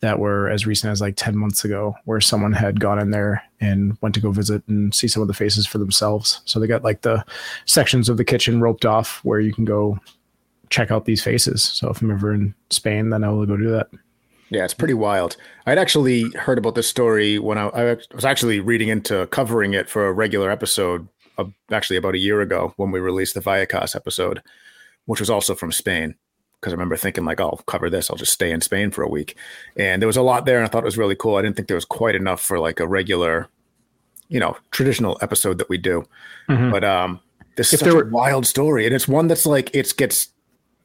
that 0.00 0.18
were 0.18 0.48
as 0.50 0.66
recent 0.66 0.92
as 0.92 1.00
like 1.00 1.14
10 1.16 1.36
months 1.36 1.64
ago 1.64 1.94
where 2.04 2.20
someone 2.20 2.52
had 2.52 2.80
gone 2.80 2.98
in 2.98 3.10
there 3.10 3.42
and 3.60 3.96
went 4.02 4.14
to 4.14 4.20
go 4.20 4.30
visit 4.30 4.62
and 4.68 4.94
see 4.94 5.08
some 5.08 5.22
of 5.22 5.28
the 5.28 5.34
faces 5.34 5.66
for 5.66 5.78
themselves. 5.78 6.40
So 6.44 6.60
they 6.60 6.66
got 6.66 6.84
like 6.84 7.02
the 7.02 7.24
sections 7.64 8.08
of 8.08 8.16
the 8.16 8.24
kitchen 8.24 8.60
roped 8.60 8.84
off 8.84 9.20
where 9.24 9.40
you 9.40 9.52
can 9.52 9.64
go 9.64 9.98
check 10.68 10.90
out 10.90 11.06
these 11.06 11.22
faces. 11.22 11.62
So 11.62 11.88
if 11.88 12.02
i'm 12.02 12.10
ever 12.10 12.34
in 12.34 12.54
spain 12.70 13.10
then 13.10 13.24
i 13.24 13.28
will 13.28 13.46
go 13.46 13.56
do 13.56 13.70
that. 13.70 13.88
Yeah 14.50 14.64
it's 14.64 14.74
pretty 14.74 14.94
wild. 14.94 15.36
I'd 15.66 15.78
actually 15.78 16.30
heard 16.32 16.58
about 16.58 16.74
this 16.74 16.88
story 16.88 17.38
when 17.38 17.56
i, 17.56 17.68
I 17.68 17.96
was 18.14 18.24
actually 18.24 18.60
reading 18.60 18.88
into 18.88 19.26
covering 19.28 19.74
it 19.74 19.88
for 19.88 20.06
a 20.06 20.12
regular 20.12 20.50
episode 20.50 21.08
of, 21.38 21.52
actually 21.70 21.96
about 21.96 22.14
a 22.14 22.18
year 22.18 22.40
ago 22.40 22.74
when 22.76 22.90
we 22.90 23.00
released 23.00 23.34
the 23.34 23.40
Vallecas 23.40 23.96
episode 23.96 24.42
which 25.06 25.20
was 25.20 25.30
also 25.30 25.54
from 25.54 25.72
spain 25.72 26.16
because 26.60 26.72
I 26.72 26.74
remember 26.74 26.96
thinking 26.96 27.24
like, 27.24 27.40
oh, 27.40 27.50
I'll 27.50 27.62
cover 27.66 27.90
this. 27.90 28.10
I'll 28.10 28.16
just 28.16 28.32
stay 28.32 28.50
in 28.50 28.60
Spain 28.60 28.90
for 28.90 29.02
a 29.02 29.08
week. 29.08 29.36
And 29.76 30.00
there 30.00 30.06
was 30.06 30.16
a 30.16 30.22
lot 30.22 30.46
there, 30.46 30.56
and 30.58 30.66
I 30.66 30.68
thought 30.68 30.82
it 30.82 30.86
was 30.86 30.98
really 30.98 31.14
cool. 31.14 31.36
I 31.36 31.42
didn't 31.42 31.56
think 31.56 31.68
there 31.68 31.76
was 31.76 31.84
quite 31.84 32.14
enough 32.14 32.40
for 32.40 32.58
like 32.58 32.80
a 32.80 32.86
regular, 32.86 33.48
you 34.28 34.40
know, 34.40 34.56
traditional 34.70 35.18
episode 35.20 35.58
that 35.58 35.68
we 35.68 35.78
do. 35.78 36.04
Mm-hmm. 36.48 36.70
But 36.70 36.84
um, 36.84 37.20
this 37.56 37.72
is 37.72 37.80
such 37.80 37.92
were- 37.92 38.02
a 38.02 38.10
wild 38.10 38.46
story, 38.46 38.86
and 38.86 38.94
it's 38.94 39.08
one 39.08 39.28
that's 39.28 39.46
like 39.46 39.74
it 39.74 39.94
gets 39.96 40.28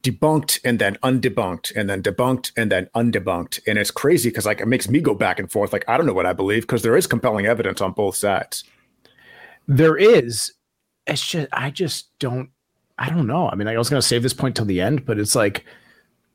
debunked 0.04 0.60
and 0.64 0.80
then 0.80 0.96
undebunked 1.04 1.76
and 1.76 1.90
then 1.90 2.02
debunked 2.02 2.52
and 2.58 2.72
then 2.72 2.90
undebunked 2.96 3.60
and 3.68 3.78
it's 3.78 3.92
crazy 3.92 4.30
because 4.30 4.48
like 4.48 4.60
it 4.60 4.68
makes 4.68 4.90
me 4.90 5.00
go 5.00 5.14
back 5.14 5.38
and 5.38 5.52
forth 5.52 5.72
like 5.72 5.86
i 5.88 5.96
don't 5.96 6.08
know 6.08 6.14
what 6.14 6.26
i 6.26 6.34
believe 6.34 6.64
because 6.64 6.82
there 6.82 6.98
is 6.98 7.06
compelling 7.06 7.46
evidence 7.46 7.82
on 7.82 7.92
both 7.92 8.16
sides 8.16 8.64
there 9.68 9.96
is 9.96 10.52
it's 11.06 11.28
just 11.28 11.48
i 11.54 11.70
just 11.70 12.10
don't 12.18 12.50
I 13.00 13.10
don't 13.10 13.28
know. 13.28 13.50
I 13.50 13.56
mean, 13.56 13.68
I 13.68 13.78
was 13.78 13.90
going 13.90 14.02
to 14.02 14.08
save 14.08 14.24
this 14.24 14.34
point 14.34 14.56
till 14.56 14.66
the 14.66 14.82
end, 14.82 15.06
but 15.06 15.20
it's 15.20 15.36
like 15.36 15.66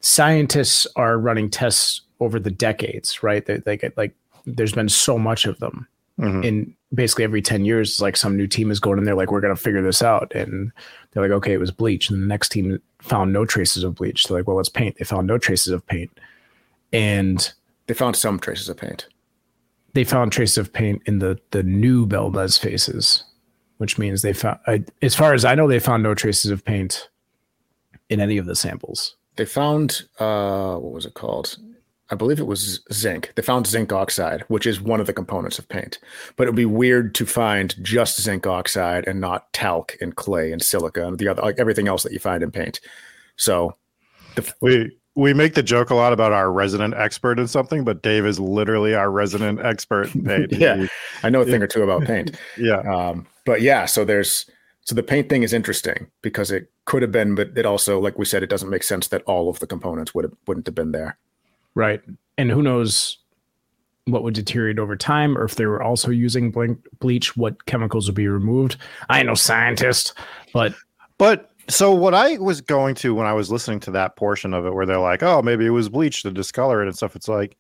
scientists 0.01 0.87
are 0.97 1.19
running 1.19 1.51
tests 1.51 2.03
over 2.21 2.39
the 2.39 2.51
decades, 2.51 3.23
right? 3.23 3.45
They, 3.45 3.59
they 3.59 3.77
get 3.77 3.97
like, 3.97 4.15
there's 4.47 4.73
been 4.73 4.89
so 4.89 5.19
much 5.19 5.45
of 5.45 5.59
them. 5.59 5.87
Mm-hmm. 6.19 6.43
In 6.45 6.77
basically 6.95 7.25
every 7.25 7.43
10 7.43 7.65
years, 7.65 8.01
like 8.01 8.17
some 8.17 8.37
new 8.37 8.47
team 8.47 8.71
is 8.71 8.81
going 8.81 8.99
in 8.99 9.05
there, 9.05 9.15
like, 9.15 9.31
we're 9.31 9.41
going 9.41 9.55
to 9.55 9.61
figure 9.61 9.83
this 9.83 10.03
out. 10.03 10.35
And 10.35 10.73
they're 11.11 11.23
like, 11.23 11.33
okay, 11.33 11.53
it 11.53 11.61
was 11.61 11.71
bleach. 11.71 12.09
And 12.09 12.23
the 12.23 12.27
next 12.27 12.49
team 12.51 12.81
found 13.01 13.33
no 13.33 13.45
traces 13.45 13.85
of 13.85 13.97
bleach. 13.97 14.25
They're 14.25 14.39
like, 14.39 14.49
well, 14.49 14.59
it's 14.59 14.69
paint. 14.69 14.97
They 14.99 15.05
found 15.05 15.27
no 15.27 15.37
traces 15.37 15.73
of 15.73 15.87
paint. 15.87 16.11
And 16.93 17.53
they 17.87 17.95
found 17.95 18.17
some 18.17 18.39
traces 18.39 18.69
of 18.69 18.77
paint. 18.77 19.07
They 19.93 20.05
found 20.05 20.33
traces 20.33 20.59
of 20.59 20.73
paint 20.73 21.03
in 21.07 21.21
the 21.21 21.39
the 21.53 21.63
new 21.63 22.07
Belmez 22.07 22.59
faces 22.59 23.25
which 23.79 23.99
means 23.99 24.23
they 24.23 24.33
found, 24.33 24.59
I, 24.67 24.85
as 25.03 25.15
far 25.15 25.35
as 25.35 25.45
I 25.45 25.55
know, 25.55 25.69
they 25.69 25.79
found 25.79 26.03
no 26.03 26.15
traces 26.15 26.51
of 26.51 26.65
paint 26.65 27.09
in 28.09 28.21
any 28.21 28.39
of 28.39 28.47
the 28.47 28.57
samples. 28.57 29.17
They 29.37 29.45
found, 29.45 30.03
uh, 30.19 30.77
what 30.77 30.93
was 30.93 31.07
it 31.07 31.15
called? 31.15 31.59
I 32.09 32.15
believe 32.15 32.39
it 32.39 32.47
was 32.47 32.81
zinc. 32.93 33.33
They 33.35 33.43
found 33.43 33.67
zinc 33.67 33.93
oxide, 33.93 34.43
which 34.43 34.67
is 34.67 34.81
one 34.81 35.01
of 35.01 35.07
the 35.07 35.13
components 35.13 35.59
of 35.59 35.69
paint. 35.69 35.99
But 36.37 36.45
it 36.45 36.51
would 36.51 36.57
be 36.57 36.65
weird 36.65 37.15
to 37.17 37.27
find 37.27 37.75
just 37.83 38.23
zinc 38.23 38.47
oxide 38.47 39.09
and 39.09 39.21
not 39.21 39.53
talc 39.53 39.97
and 40.01 40.15
clay 40.15 40.53
and 40.53 40.63
silica 40.63 41.07
and 41.07 41.19
the 41.19 41.29
other, 41.29 41.43
like 41.43 41.59
everything 41.59 41.89
else 41.89 42.05
that 42.05 42.13
you 42.13 42.21
find 42.21 42.43
in 42.43 42.53
paint. 42.53 42.81
So, 43.37 43.77
the, 44.37 44.55
we 44.61 44.97
we 45.17 45.33
make 45.33 45.55
the 45.55 45.63
joke 45.63 45.89
a 45.89 45.95
lot 45.95 46.13
about 46.13 46.33
our 46.33 46.53
resident 46.53 46.95
expert 46.95 47.39
in 47.39 47.49
something, 47.49 47.85
but 47.85 48.03
Dave 48.03 48.27
is 48.27 48.39
literally 48.39 48.95
our 48.95 49.11
resident 49.11 49.59
expert 49.61 50.15
in 50.15 50.25
paint. 50.25 50.53
yeah, 50.59 50.77
he, 50.77 50.89
I 51.23 51.31
know 51.31 51.41
a 51.41 51.47
thing 51.47 51.63
or 51.63 51.67
two 51.67 51.83
about 51.83 52.05
paint. 52.05 52.39
yeah, 52.59 52.81
um, 52.81 53.27
but 53.47 53.63
yeah, 53.63 53.87
so 53.87 54.05
there's 54.05 54.49
so 54.83 54.95
the 54.95 55.03
paint 55.03 55.29
thing 55.29 55.43
is 55.43 55.55
interesting 55.55 56.09
because 56.21 56.51
it 56.51 56.71
could 56.85 57.03
have 57.03 57.11
been, 57.11 57.35
but 57.35 57.57
it 57.57 57.67
also, 57.67 57.99
like 57.99 58.19
we 58.19 58.27
said, 58.27 58.43
it 58.43 58.51
doesn't 58.51 58.69
make 58.69 58.83
sense 58.83 59.09
that 59.09 59.23
all 59.23 59.49
of 59.49 59.59
the 59.59 59.67
components 59.67 60.15
would 60.15 60.27
have, 60.27 60.35
wouldn't 60.47 60.67
have 60.67 60.75
been 60.75 60.93
there. 60.93 61.19
Right, 61.75 62.03
and 62.37 62.51
who 62.51 62.63
knows 62.63 63.19
what 64.05 64.23
would 64.23 64.35
deteriorate 64.35 64.79
over 64.79 64.97
time, 64.97 65.37
or 65.37 65.45
if 65.45 65.57
they 65.57 65.67
were 65.67 65.83
also 65.83 66.11
using 66.11 66.55
bleach, 67.01 67.37
what 67.37 67.65
chemicals 67.65 68.07
would 68.07 68.15
be 68.15 68.29
removed. 68.29 68.77
I 69.09 69.19
ain't 69.19 69.27
no 69.27 69.35
scientist, 69.35 70.13
but 70.53 70.75
but 71.17 71.51
so 71.69 71.93
what 71.93 72.15
I 72.15 72.39
was 72.39 72.61
going 72.61 72.95
to 72.97 73.15
when 73.15 73.27
I 73.27 73.33
was 73.33 73.51
listening 73.51 73.81
to 73.81 73.91
that 73.93 74.17
portion 74.17 74.55
of 74.55 74.67
it, 74.67 74.75
where 74.75 74.87
they're 74.87 74.99
like, 74.99 75.23
"Oh, 75.23 75.43
maybe 75.43 75.67
it 75.67 75.71
was 75.71 75.89
bleach 75.89 76.23
to 76.23 76.31
discolor 76.31 76.83
it 76.83 76.87
and 76.87 76.97
stuff," 76.97 77.17
it's 77.17 77.29
like, 77.29 77.57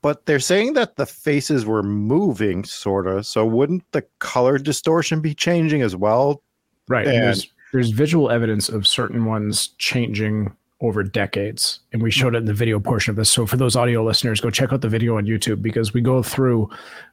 but 0.00 0.26
they're 0.26 0.40
saying 0.40 0.74
that 0.74 0.96
the 0.96 1.06
faces 1.06 1.66
were 1.66 1.82
moving, 1.82 2.64
sort 2.64 3.06
of. 3.06 3.26
So 3.26 3.44
wouldn't 3.44 3.84
the 3.92 4.02
color 4.20 4.58
distortion 4.58 5.20
be 5.20 5.34
changing 5.34 5.82
as 5.82 5.96
well? 5.96 6.42
Right. 6.88 7.06
And 7.06 7.16
there's, 7.16 7.52
there's 7.72 7.90
visual 7.90 8.30
evidence 8.30 8.68
of 8.68 8.86
certain 8.86 9.24
ones 9.24 9.68
changing 9.78 10.54
over 10.80 11.02
decades. 11.02 11.80
And 11.92 12.02
we 12.02 12.10
showed 12.10 12.34
it 12.34 12.38
in 12.38 12.44
the 12.44 12.54
video 12.54 12.78
portion 12.78 13.10
of 13.10 13.16
this. 13.16 13.30
So 13.30 13.46
for 13.46 13.56
those 13.56 13.74
audio 13.74 14.04
listeners, 14.04 14.40
go 14.40 14.50
check 14.50 14.72
out 14.72 14.80
the 14.80 14.88
video 14.88 15.16
on 15.16 15.26
YouTube 15.26 15.60
because 15.60 15.92
we 15.92 16.00
go 16.00 16.22
through 16.22 16.70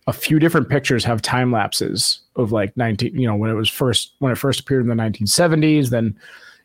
a 0.07 0.13
few 0.13 0.37
different 0.37 0.69
pictures 0.69 1.03
have 1.03 1.21
time 1.21 1.51
lapses 1.51 2.19
of 2.35 2.51
like 2.51 2.75
19, 2.77 3.19
you 3.19 3.27
know, 3.27 3.35
when 3.35 3.49
it 3.49 3.55
was 3.55 3.69
first 3.69 4.13
when 4.19 4.31
it 4.31 4.37
first 4.37 4.59
appeared 4.59 4.83
in 4.83 4.87
the 4.87 5.03
1970s, 5.03 5.89
then 5.89 6.15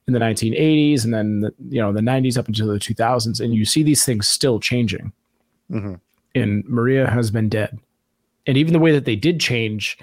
in 0.06 0.12
the 0.12 0.18
1980s, 0.18 1.04
and 1.04 1.14
then 1.14 1.40
the, 1.40 1.54
you 1.68 1.80
know 1.80 1.92
the 1.92 2.00
90s 2.00 2.36
up 2.36 2.48
until 2.48 2.66
the 2.66 2.78
2000s, 2.78 3.40
and 3.40 3.54
you 3.54 3.64
see 3.64 3.82
these 3.82 4.04
things 4.04 4.28
still 4.28 4.60
changing. 4.60 5.12
Mm-hmm 5.70 5.94
and 6.34 6.64
Maria 6.68 7.08
has 7.08 7.30
been 7.30 7.48
dead 7.48 7.78
And 8.46 8.56
even 8.56 8.72
the 8.72 8.78
way 8.78 8.92
that 8.92 9.04
they 9.04 9.16
did 9.16 9.40
change, 9.40 9.98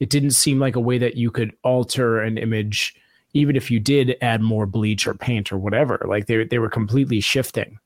it 0.00 0.10
didn't 0.10 0.32
seem 0.32 0.58
like 0.58 0.76
a 0.76 0.80
way 0.80 0.98
that 0.98 1.16
you 1.16 1.30
could 1.30 1.54
alter 1.62 2.20
an 2.20 2.38
image, 2.38 2.94
even 3.34 3.56
if 3.56 3.70
you 3.70 3.78
did 3.80 4.16
add 4.20 4.40
more 4.40 4.66
bleach 4.66 5.06
or 5.06 5.14
paint 5.14 5.52
or 5.52 5.58
whatever. 5.58 6.00
Like 6.06 6.26
they 6.26 6.44
they 6.44 6.58
were 6.58 6.70
completely 6.70 7.20
shifting, 7.20 7.78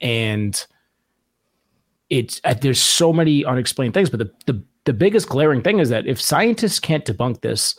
and 0.00 0.66
it's 2.10 2.40
uh, 2.44 2.54
there's 2.54 2.80
so 2.80 3.12
many 3.12 3.44
unexplained 3.44 3.94
things. 3.94 4.10
But 4.10 4.20
the 4.20 4.30
the 4.52 4.62
the 4.84 4.92
biggest 4.92 5.28
glaring 5.28 5.62
thing 5.62 5.78
is 5.78 5.88
that 5.88 6.06
if 6.06 6.20
scientists 6.20 6.78
can't 6.78 7.04
debunk 7.04 7.40
this, 7.40 7.78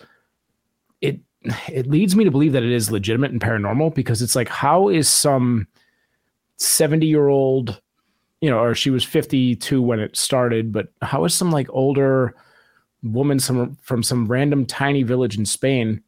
it 1.01 1.19
it 1.67 1.87
leads 1.87 2.15
me 2.15 2.23
to 2.23 2.31
believe 2.31 2.53
that 2.53 2.63
it 2.63 2.71
is 2.71 2.91
legitimate 2.91 3.31
and 3.31 3.41
paranormal 3.41 3.93
because 3.95 4.21
it's 4.21 4.35
like 4.35 4.49
how 4.49 4.89
is 4.89 5.07
some 5.07 5.67
70 6.57 7.05
year 7.05 7.27
old 7.27 7.79
you 8.41 8.49
know 8.49 8.59
or 8.59 8.75
she 8.75 8.89
was 8.89 9.03
52 9.03 9.81
when 9.81 9.99
it 9.99 10.17
started 10.17 10.71
but 10.71 10.87
how 11.01 11.23
is 11.25 11.33
some 11.33 11.51
like 11.51 11.67
older 11.69 12.35
woman 13.03 13.39
some 13.39 13.75
from 13.81 14.01
some 14.01 14.27
random 14.27 14.65
tiny 14.65 15.03
village 15.03 15.37
in 15.37 15.45
spain 15.45 16.01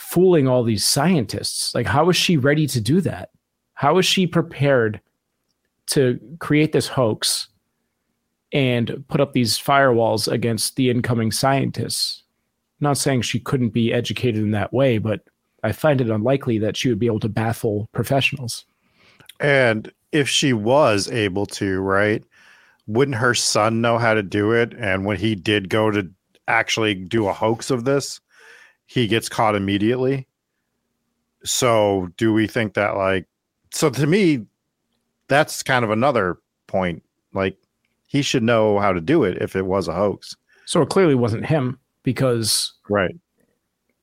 fooling 0.00 0.48
all 0.48 0.64
these 0.64 0.86
scientists 0.86 1.74
like 1.74 1.86
how 1.86 2.08
is 2.08 2.16
she 2.16 2.36
ready 2.36 2.66
to 2.66 2.80
do 2.80 3.00
that 3.00 3.30
how 3.74 3.98
is 3.98 4.06
she 4.06 4.26
prepared 4.26 5.00
to 5.86 6.18
create 6.38 6.72
this 6.72 6.88
hoax 6.88 7.48
and 8.52 9.04
put 9.08 9.20
up 9.20 9.32
these 9.32 9.58
firewalls 9.58 10.30
against 10.30 10.76
the 10.76 10.90
incoming 10.90 11.30
scientists 11.30 12.24
not 12.80 12.98
saying 12.98 13.22
she 13.22 13.38
couldn't 13.38 13.70
be 13.70 13.92
educated 13.92 14.42
in 14.42 14.50
that 14.52 14.72
way, 14.72 14.98
but 14.98 15.20
I 15.62 15.72
find 15.72 16.00
it 16.00 16.10
unlikely 16.10 16.58
that 16.58 16.76
she 16.76 16.88
would 16.88 16.98
be 16.98 17.06
able 17.06 17.20
to 17.20 17.28
baffle 17.28 17.88
professionals. 17.92 18.64
And 19.38 19.92
if 20.12 20.28
she 20.28 20.52
was 20.52 21.10
able 21.10 21.46
to, 21.46 21.80
right, 21.80 22.24
wouldn't 22.86 23.18
her 23.18 23.34
son 23.34 23.80
know 23.80 23.98
how 23.98 24.14
to 24.14 24.22
do 24.22 24.52
it? 24.52 24.74
And 24.78 25.04
when 25.04 25.18
he 25.18 25.34
did 25.34 25.68
go 25.68 25.90
to 25.90 26.10
actually 26.48 26.94
do 26.94 27.28
a 27.28 27.32
hoax 27.32 27.70
of 27.70 27.84
this, 27.84 28.20
he 28.90 29.06
gets 29.06 29.28
caught 29.28 29.54
immediately. 29.54 30.26
So, 31.44 32.08
do 32.16 32.32
we 32.32 32.48
think 32.48 32.74
that, 32.74 32.96
like, 32.96 33.26
so 33.70 33.88
to 33.88 34.06
me, 34.06 34.44
that's 35.28 35.62
kind 35.62 35.84
of 35.84 35.90
another 35.90 36.38
point. 36.66 37.02
Like, 37.32 37.56
he 38.08 38.20
should 38.20 38.42
know 38.42 38.80
how 38.80 38.92
to 38.92 39.00
do 39.00 39.22
it 39.22 39.40
if 39.40 39.54
it 39.54 39.66
was 39.66 39.86
a 39.86 39.94
hoax. 39.94 40.36
So, 40.66 40.82
it 40.82 40.88
clearly 40.90 41.14
wasn't 41.14 41.46
him 41.46 41.78
because 42.02 42.72
right 42.88 43.14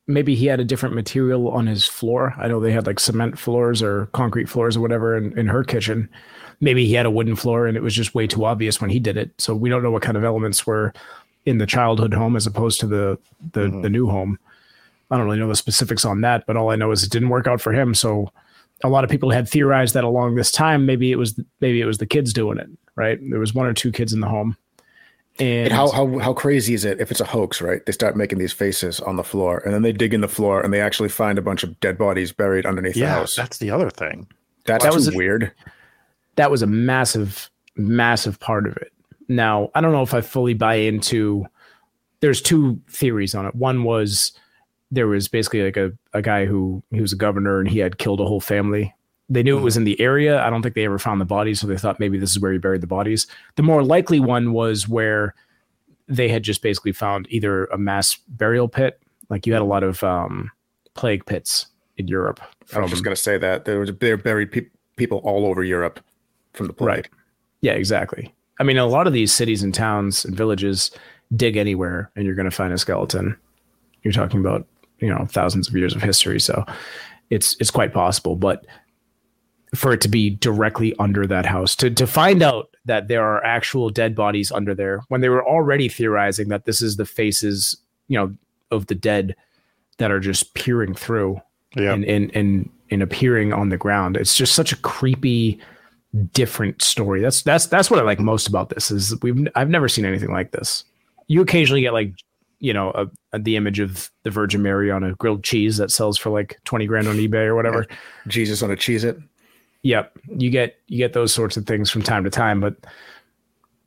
maybe 0.07 0.35
he 0.35 0.45
had 0.45 0.61
a 0.61 0.65
different 0.65 0.95
material 0.95 1.49
on 1.49 1.67
his 1.67 1.85
floor. 1.85 2.33
I 2.37 2.47
know 2.47 2.59
they 2.59 2.71
had 2.71 2.87
like 2.87 2.99
cement 2.99 3.37
floors 3.37 3.83
or 3.83 4.05
concrete 4.07 4.47
floors 4.47 4.77
or 4.77 4.81
whatever 4.81 5.17
in, 5.17 5.37
in 5.37 5.47
her 5.47 5.63
kitchen. 5.63 6.09
Maybe 6.61 6.85
he 6.85 6.93
had 6.93 7.05
a 7.05 7.11
wooden 7.11 7.35
floor 7.35 7.67
and 7.67 7.75
it 7.75 7.83
was 7.83 7.93
just 7.93 8.15
way 8.15 8.25
too 8.25 8.45
obvious 8.45 8.79
when 8.79 8.89
he 8.89 8.99
did 8.99 9.17
it. 9.17 9.31
So 9.37 9.53
we 9.53 9.69
don't 9.69 9.83
know 9.83 9.91
what 9.91 10.01
kind 10.01 10.15
of 10.15 10.23
elements 10.23 10.65
were 10.65 10.93
in 11.45 11.57
the 11.57 11.65
childhood 11.65 12.13
home 12.13 12.35
as 12.35 12.47
opposed 12.47 12.79
to 12.79 12.87
the 12.87 13.19
the, 13.51 13.67
mm-hmm. 13.67 13.81
the 13.81 13.89
new 13.89 14.07
home. 14.07 14.39
I 15.09 15.17
don't 15.17 15.25
really 15.25 15.39
know 15.39 15.47
the 15.47 15.55
specifics 15.55 16.05
on 16.05 16.21
that, 16.21 16.45
but 16.45 16.57
all 16.57 16.69
I 16.69 16.75
know 16.75 16.91
is 16.91 17.03
it 17.03 17.11
didn't 17.11 17.29
work 17.29 17.47
out 17.47 17.61
for 17.61 17.73
him. 17.73 17.93
So 17.93 18.31
a 18.83 18.89
lot 18.89 19.03
of 19.03 19.09
people 19.09 19.31
had 19.31 19.47
theorized 19.47 19.93
that 19.93 20.03
along 20.03 20.35
this 20.35 20.51
time, 20.51 20.85
maybe 20.85 21.11
it 21.11 21.15
was 21.15 21.39
maybe 21.61 21.81
it 21.81 21.85
was 21.85 21.97
the 21.97 22.05
kids 22.05 22.33
doing 22.33 22.57
it. 22.57 22.69
Right? 22.95 23.19
There 23.29 23.39
was 23.39 23.53
one 23.53 23.67
or 23.67 23.73
two 23.73 23.91
kids 23.91 24.11
in 24.11 24.21
the 24.21 24.27
home 24.27 24.57
and, 25.39 25.67
and, 25.67 25.73
how, 25.73 25.89
how 25.91 26.17
how 26.19 26.33
crazy 26.33 26.73
is 26.73 26.83
it 26.83 26.99
if 26.99 27.11
it's 27.11 27.19
a 27.19 27.25
hoax, 27.25 27.61
right? 27.61 27.85
They 27.85 27.91
start 27.91 28.15
making 28.15 28.39
these 28.39 28.53
faces 28.53 28.99
on 28.99 29.17
the 29.17 29.23
floor, 29.23 29.59
and 29.59 29.73
then 29.73 29.83
they 29.83 29.91
dig 29.91 30.13
in 30.13 30.21
the 30.21 30.27
floor, 30.27 30.61
and 30.61 30.73
they 30.73 30.81
actually 30.81 31.09
find 31.09 31.37
a 31.37 31.41
bunch 31.41 31.63
of 31.63 31.79
dead 31.79 31.97
bodies 31.97 32.31
buried 32.31 32.65
underneath 32.65 32.95
yeah, 32.95 33.05
the 33.05 33.11
house. 33.19 33.35
That's 33.35 33.59
the 33.59 33.69
other 33.69 33.89
thing. 33.89 34.27
That's 34.65 34.83
that 34.83 34.93
was 34.93 35.13
weird. 35.13 35.43
A, 35.43 35.51
that 36.37 36.49
was 36.49 36.63
a 36.63 36.67
massive, 36.67 37.51
massive 37.75 38.39
part 38.39 38.65
of 38.65 38.77
it. 38.77 38.91
Now, 39.27 39.69
I 39.75 39.81
don't 39.81 39.91
know 39.91 40.01
if 40.01 40.13
I 40.13 40.21
fully 40.21 40.55
buy 40.55 40.75
into. 40.75 41.45
There's 42.19 42.41
two 42.41 42.81
theories 42.89 43.35
on 43.35 43.45
it. 43.45 43.53
One 43.53 43.83
was 43.83 44.31
there 44.91 45.07
was 45.07 45.27
basically 45.27 45.63
like 45.63 45.77
a, 45.77 45.91
a 46.13 46.21
guy 46.21 46.45
who 46.45 46.81
he 46.91 47.01
was 47.01 47.13
a 47.13 47.17
governor 47.17 47.59
and 47.59 47.69
he 47.69 47.79
had 47.79 47.97
killed 47.97 48.21
a 48.21 48.25
whole 48.25 48.39
family 48.39 48.93
they 49.29 49.43
knew 49.43 49.57
it 49.57 49.61
was 49.61 49.73
mm-hmm. 49.73 49.81
in 49.81 49.85
the 49.85 49.99
area. 49.99 50.41
I 50.41 50.49
don't 50.49 50.61
think 50.61 50.75
they 50.75 50.85
ever 50.85 50.99
found 50.99 51.19
the 51.19 51.25
bodies, 51.25 51.59
so 51.59 51.67
they 51.67 51.77
thought 51.77 51.99
maybe 51.99 52.17
this 52.17 52.31
is 52.31 52.39
where 52.39 52.51
he 52.51 52.57
buried 52.57 52.81
the 52.81 52.87
bodies. 52.87 53.27
The 53.55 53.63
more 53.63 53.83
likely 53.83 54.19
one 54.19 54.53
was 54.53 54.87
where 54.87 55.35
they 56.07 56.29
had 56.29 56.43
just 56.43 56.61
basically 56.61 56.93
found 56.93 57.27
either 57.29 57.65
a 57.65 57.77
mass 57.77 58.15
burial 58.29 58.69
pit, 58.69 59.01
like 59.29 59.45
you 59.45 59.53
had 59.53 59.61
a 59.61 59.65
lot 59.65 59.83
of 59.83 60.03
um, 60.03 60.49
plague 60.93 61.25
pits 61.25 61.67
in 61.97 62.07
Europe. 62.07 62.39
I 62.73 62.79
was 62.79 62.91
just 62.91 63.03
going 63.03 63.15
to 63.15 63.21
say 63.21 63.37
that 63.37 63.65
there 63.65 63.79
was 63.79 63.91
they 63.99 64.15
buried 64.15 64.51
pe- 64.51 64.67
people 64.95 65.17
all 65.19 65.45
over 65.45 65.63
Europe 65.63 65.99
from 66.53 66.67
the 66.67 66.73
plague. 66.73 66.87
Right. 66.87 67.09
Yeah, 67.61 67.73
exactly. 67.73 68.33
I 68.59 68.63
mean, 68.63 68.77
a 68.77 68.85
lot 68.85 69.07
of 69.07 69.13
these 69.13 69.33
cities 69.33 69.61
and 69.61 69.73
towns 69.73 70.23
and 70.23 70.35
villages 70.35 70.91
dig 71.35 71.57
anywhere, 71.57 72.09
and 72.15 72.25
you're 72.25 72.35
going 72.35 72.49
to 72.49 72.55
find 72.55 72.71
a 72.71 72.77
skeleton. 72.77 73.35
You're 74.03 74.13
talking 74.13 74.39
about 74.39 74.65
you 74.99 75.09
know 75.09 75.25
thousands 75.29 75.67
of 75.67 75.75
years 75.75 75.95
of 75.95 76.01
history, 76.01 76.39
so 76.39 76.65
it's 77.29 77.55
it's 77.59 77.71
quite 77.71 77.93
possible. 77.93 78.35
But 78.35 78.65
for 79.75 79.93
it 79.93 80.01
to 80.01 80.07
be 80.07 80.31
directly 80.31 80.95
under 80.97 81.27
that 81.27 81.45
house 81.45 81.75
to 81.75 81.89
to 81.89 82.07
find 82.07 82.41
out 82.41 82.69
that 82.85 83.07
there 83.07 83.23
are 83.23 83.43
actual 83.43 83.89
dead 83.89 84.15
bodies 84.15 84.51
under 84.51 84.73
there 84.73 85.01
when 85.09 85.21
they 85.21 85.29
were 85.29 85.45
already 85.45 85.89
theorizing 85.89 86.47
that 86.47 86.65
this 86.65 86.81
is 86.81 86.95
the 86.95 87.05
faces 87.05 87.77
you 88.07 88.17
know 88.17 88.33
of 88.71 88.87
the 88.87 88.95
dead 88.95 89.35
that 89.97 90.11
are 90.11 90.19
just 90.19 90.53
peering 90.53 90.93
through 90.93 91.39
yeah. 91.75 91.93
and, 91.93 92.05
and 92.05 92.33
and 92.33 92.69
and 92.91 93.03
appearing 93.03 93.51
on 93.51 93.69
the 93.69 93.77
ground 93.77 94.15
it's 94.15 94.35
just 94.35 94.55
such 94.55 94.71
a 94.71 94.77
creepy 94.77 95.59
different 96.31 96.81
story 96.81 97.21
that's 97.21 97.41
that's 97.41 97.65
that's 97.65 97.91
what 97.91 97.99
i 97.99 98.03
like 98.03 98.19
most 98.19 98.47
about 98.47 98.69
this 98.69 98.89
is 98.89 99.19
we've 99.21 99.47
i've 99.55 99.69
never 99.69 99.89
seen 99.89 100.05
anything 100.05 100.31
like 100.31 100.51
this 100.51 100.85
you 101.27 101.41
occasionally 101.41 101.81
get 101.81 101.91
like 101.91 102.13
you 102.59 102.73
know 102.73 102.91
a, 102.91 103.07
a, 103.33 103.39
the 103.39 103.55
image 103.55 103.79
of 103.79 104.09
the 104.23 104.31
virgin 104.31 104.61
mary 104.61 104.89
on 104.89 105.03
a 105.03 105.13
grilled 105.15 105.43
cheese 105.43 105.77
that 105.77 105.91
sells 105.91 106.17
for 106.17 106.29
like 106.29 106.59
20 106.65 106.85
grand 106.85 107.07
on 107.07 107.15
ebay 107.15 107.45
or 107.45 107.55
whatever 107.55 107.85
jesus 108.27 108.63
on 108.63 108.71
a 108.71 108.75
cheese 108.75 109.03
it 109.03 109.17
Yep, 109.87 110.19
you 110.37 110.49
get 110.49 110.75
you 110.87 110.97
get 110.97 111.13
those 111.13 111.33
sorts 111.33 111.55
of 111.55 111.65
things 111.65 111.89
from 111.89 112.01
time 112.01 112.23
to 112.25 112.29
time, 112.29 112.59
but 112.59 112.75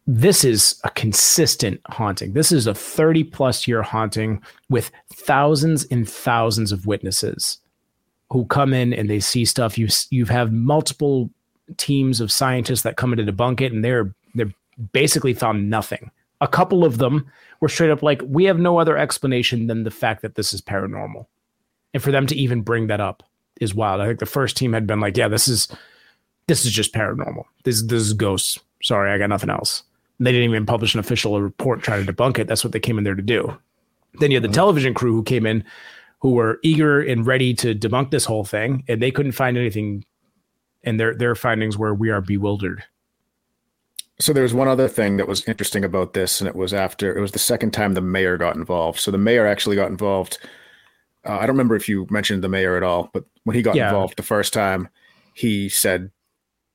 this 0.07 0.45
is 0.45 0.81
a 0.85 0.91
consistent 0.91 1.81
haunting. 1.89 2.33
This 2.33 2.53
is 2.53 2.67
a 2.67 2.75
30 2.75 3.25
plus 3.25 3.69
year 3.69 3.83
haunting 3.83 4.43
with 4.71 4.91
thousands 5.13 5.85
and 5.91 6.09
thousands 6.09 6.73
of 6.73 6.87
witnesses 6.87 7.59
who 8.31 8.47
come 8.47 8.73
in 8.73 8.95
and 8.95 9.11
they 9.11 9.21
see 9.21 9.45
stuff. 9.45 9.77
You 9.77 9.89
you 10.11 10.25
have 10.25 10.35
had 10.35 10.53
multiple 10.53 11.29
teams 11.77 12.21
of 12.21 12.33
scientists 12.33 12.83
that 12.83 12.97
come 12.97 13.13
in 13.13 13.25
to 13.25 13.33
debunk 13.33 13.61
it, 13.61 13.73
and 13.73 13.85
they're 13.85 14.15
they're 14.35 14.55
basically 14.93 15.35
found 15.35 15.69
nothing. 15.69 16.11
A 16.41 16.49
couple 16.49 16.85
of 16.85 16.99
them 16.99 17.31
were 17.61 17.69
straight 17.69 17.91
up 17.91 18.03
like, 18.03 18.23
we 18.27 18.45
have 18.45 18.59
no 18.59 18.79
other 18.79 18.97
explanation 18.97 19.67
than 19.67 19.85
the 19.85 19.91
fact 19.91 20.23
that 20.23 20.35
this 20.35 20.53
is 20.53 20.63
paranormal. 20.63 21.27
And 21.93 22.03
for 22.03 22.11
them 22.11 22.27
to 22.27 22.37
even 22.37 22.63
bring 22.63 22.87
that 22.87 23.01
up 23.01 23.23
is 23.61 23.75
wild. 23.75 24.01
I 24.01 24.07
think 24.07 24.21
the 24.21 24.27
first 24.27 24.57
team 24.57 24.73
had 24.73 24.87
been 24.87 25.01
like, 25.01 25.17
yeah, 25.17 25.29
this 25.29 25.49
is 25.49 25.69
this 26.47 26.65
is 26.65 26.73
just 26.73 26.93
paranormal. 26.93 27.45
This 27.65 27.83
this 27.83 28.03
is 28.03 28.13
ghosts. 28.13 28.59
Sorry, 28.83 29.11
I 29.11 29.19
got 29.19 29.29
nothing 29.29 29.51
else. 29.51 29.83
And 30.19 30.27
they 30.27 30.33
didn't 30.33 30.51
even 30.51 30.67
publish 30.67 30.95
an 30.95 31.01
official 31.01 31.41
report 31.41 31.83
trying 31.83 32.05
to 32.05 32.13
debunk 32.13 32.39
it. 32.39 32.47
That's 32.47 32.65
what 32.65 32.73
they 32.73 32.81
came 32.81 32.99
in 32.99 33.05
there 33.05 33.15
to 33.15 33.23
do. 33.23 33.57
Then 34.15 34.31
you 34.31 34.37
had 34.37 34.43
the 34.43 34.49
mm-hmm. 34.49 34.55
television 34.55 34.95
crew 34.95 35.13
who 35.13 35.23
came 35.23 35.47
in, 35.47 35.65
who 36.21 36.33
were 36.33 36.59
eager 36.63 37.01
and 37.01 37.27
ready 37.27 37.55
to 37.55 37.75
debunk 37.75 38.11
this 38.11 38.25
whole 38.25 38.45
thing, 38.45 38.85
and 38.89 39.01
they 39.01 39.11
couldn't 39.11 39.33
find 39.33 39.57
anything. 39.57 40.05
And 40.83 40.99
their 40.99 41.15
their 41.15 41.35
findings 41.35 41.77
were 41.77 41.95
we 41.95 42.11
are 42.11 42.23
bewildered. 42.23 42.83
So 44.21 44.33
there 44.33 44.43
was 44.43 44.55
one 44.55 44.69
other 44.69 44.87
thing 44.87 45.17
that 45.17 45.27
was 45.27 45.47
interesting 45.49 45.85
about 45.85 46.13
this, 46.13 46.41
and 46.41 46.49
it 46.49 46.55
was 46.55 46.75
after 46.75 47.17
it 47.17 47.21
was 47.21 47.33
the 47.33 47.39
second 47.39 47.73
time 47.73 47.95
the 47.95 48.01
mayor 48.01 48.37
got 48.37 48.55
involved. 48.55 49.01
So 49.01 49.11
the 49.11 49.19
mayor 49.19 49.47
actually 49.47 49.77
got 49.77 49.91
involved. 49.91 50.39
Uh, 51.27 51.39
I 51.39 51.41
don't 51.41 51.57
remember 51.57 51.77
if 51.77 51.89
you 51.89 52.07
mentioned 52.11 52.45
the 52.45 52.49
mayor 52.49 52.77
at 52.77 52.83
all, 52.83 53.11
but 53.13 53.25
when 53.45 53.57
he 53.57 53.63
got 53.63 53.77
yeah. 53.77 53.89
involved 53.89 54.17
the 54.17 54.23
first 54.23 54.53
time, 54.53 54.89
he 55.35 55.69
said 55.69 56.11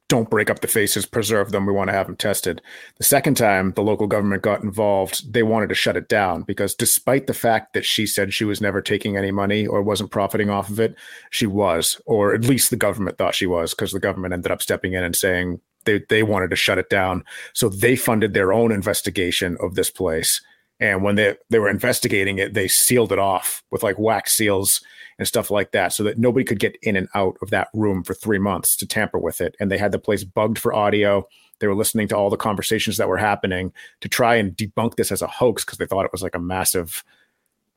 don't 0.07 0.29
break 0.29 0.51
up 0.51 0.59
the 0.59 0.67
faces, 0.67 1.05
preserve 1.05 1.51
them. 1.51 1.65
We 1.65 1.73
want 1.73 1.87
to 1.87 1.93
have 1.93 2.05
them 2.05 2.15
tested. 2.15 2.61
The 2.97 3.03
second 3.03 3.37
time 3.37 3.71
the 3.71 3.81
local 3.81 4.05
government 4.05 4.43
got 4.43 4.63
involved, 4.63 5.33
they 5.33 5.41
wanted 5.41 5.69
to 5.69 5.75
shut 5.75 5.97
it 5.97 6.07
down 6.07 6.43
because 6.43 6.75
despite 6.75 7.25
the 7.25 7.33
fact 7.33 7.73
that 7.73 7.85
she 7.85 8.05
said 8.05 8.31
she 8.31 8.45
was 8.45 8.61
never 8.61 8.81
taking 8.81 9.17
any 9.17 9.31
money 9.31 9.65
or 9.65 9.81
wasn't 9.81 10.11
profiting 10.11 10.49
off 10.49 10.69
of 10.69 10.79
it, 10.79 10.95
she 11.31 11.47
was, 11.47 11.99
or 12.05 12.35
at 12.35 12.45
least 12.45 12.69
the 12.69 12.75
government 12.75 13.17
thought 13.17 13.33
she 13.33 13.47
was, 13.47 13.73
because 13.73 13.91
the 13.91 13.99
government 13.99 14.33
ended 14.33 14.51
up 14.51 14.61
stepping 14.61 14.93
in 14.93 15.03
and 15.03 15.15
saying 15.15 15.59
they, 15.85 16.01
they 16.09 16.23
wanted 16.23 16.49
to 16.49 16.55
shut 16.55 16.77
it 16.77 16.89
down. 16.89 17.23
So 17.53 17.69
they 17.69 17.95
funded 17.95 18.33
their 18.33 18.53
own 18.53 18.71
investigation 18.71 19.57
of 19.59 19.75
this 19.75 19.89
place. 19.89 20.41
And 20.79 21.03
when 21.03 21.15
they, 21.15 21.35
they 21.49 21.59
were 21.59 21.69
investigating 21.69 22.37
it, 22.37 22.53
they 22.53 22.67
sealed 22.67 23.11
it 23.11 23.19
off 23.19 23.63
with 23.71 23.83
like 23.83 23.97
wax 23.97 24.33
seals 24.33 24.81
and 25.17 25.27
stuff 25.27 25.49
like 25.49 25.71
that 25.71 25.93
so 25.93 26.03
that 26.03 26.17
nobody 26.17 26.43
could 26.43 26.59
get 26.59 26.77
in 26.81 26.95
and 26.95 27.07
out 27.15 27.37
of 27.41 27.49
that 27.49 27.69
room 27.73 28.03
for 28.03 28.13
three 28.13 28.39
months 28.39 28.75
to 28.75 28.85
tamper 28.85 29.17
with 29.17 29.39
it. 29.39 29.55
And 29.59 29.71
they 29.71 29.77
had 29.77 29.93
the 29.93 29.99
place 29.99 30.23
bugged 30.23 30.59
for 30.59 30.73
audio. 30.73 31.27
They 31.59 31.67
were 31.67 31.75
listening 31.75 32.09
to 32.09 32.17
all 32.17 32.29
the 32.29 32.35
conversations 32.35 32.97
that 32.97 33.07
were 33.07 33.17
happening 33.17 33.71
to 34.01 34.09
try 34.09 34.35
and 34.35 34.51
debunk 34.51 34.95
this 34.95 35.11
as 35.11 35.21
a 35.21 35.27
hoax 35.27 35.63
because 35.63 35.77
they 35.77 35.85
thought 35.85 36.05
it 36.05 36.11
was 36.11 36.23
like 36.23 36.35
a 36.35 36.39
massive, 36.39 37.03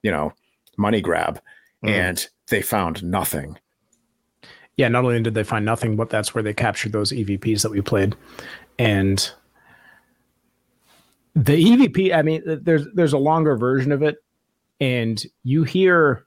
you 0.02 0.10
know, 0.10 0.32
money 0.76 1.00
grab. 1.00 1.40
Mm. 1.84 1.90
And 1.90 2.28
they 2.48 2.62
found 2.62 3.04
nothing. 3.04 3.56
Yeah, 4.78 4.88
not 4.88 5.04
only 5.04 5.22
did 5.22 5.34
they 5.34 5.44
find 5.44 5.66
nothing, 5.66 5.96
but 5.96 6.08
that's 6.10 6.34
where 6.34 6.42
they 6.42 6.54
captured 6.54 6.92
those 6.92 7.12
EVPs 7.12 7.62
that 7.62 7.70
we 7.72 7.82
played. 7.82 8.16
And 8.78 9.30
The 11.34 11.52
EVP, 11.52 12.14
I 12.14 12.22
mean, 12.22 12.42
there's 12.44 12.86
there's 12.94 13.12
a 13.12 13.18
longer 13.18 13.56
version 13.56 13.92
of 13.92 14.02
it, 14.02 14.16
and 14.80 15.24
you 15.44 15.62
hear 15.64 16.24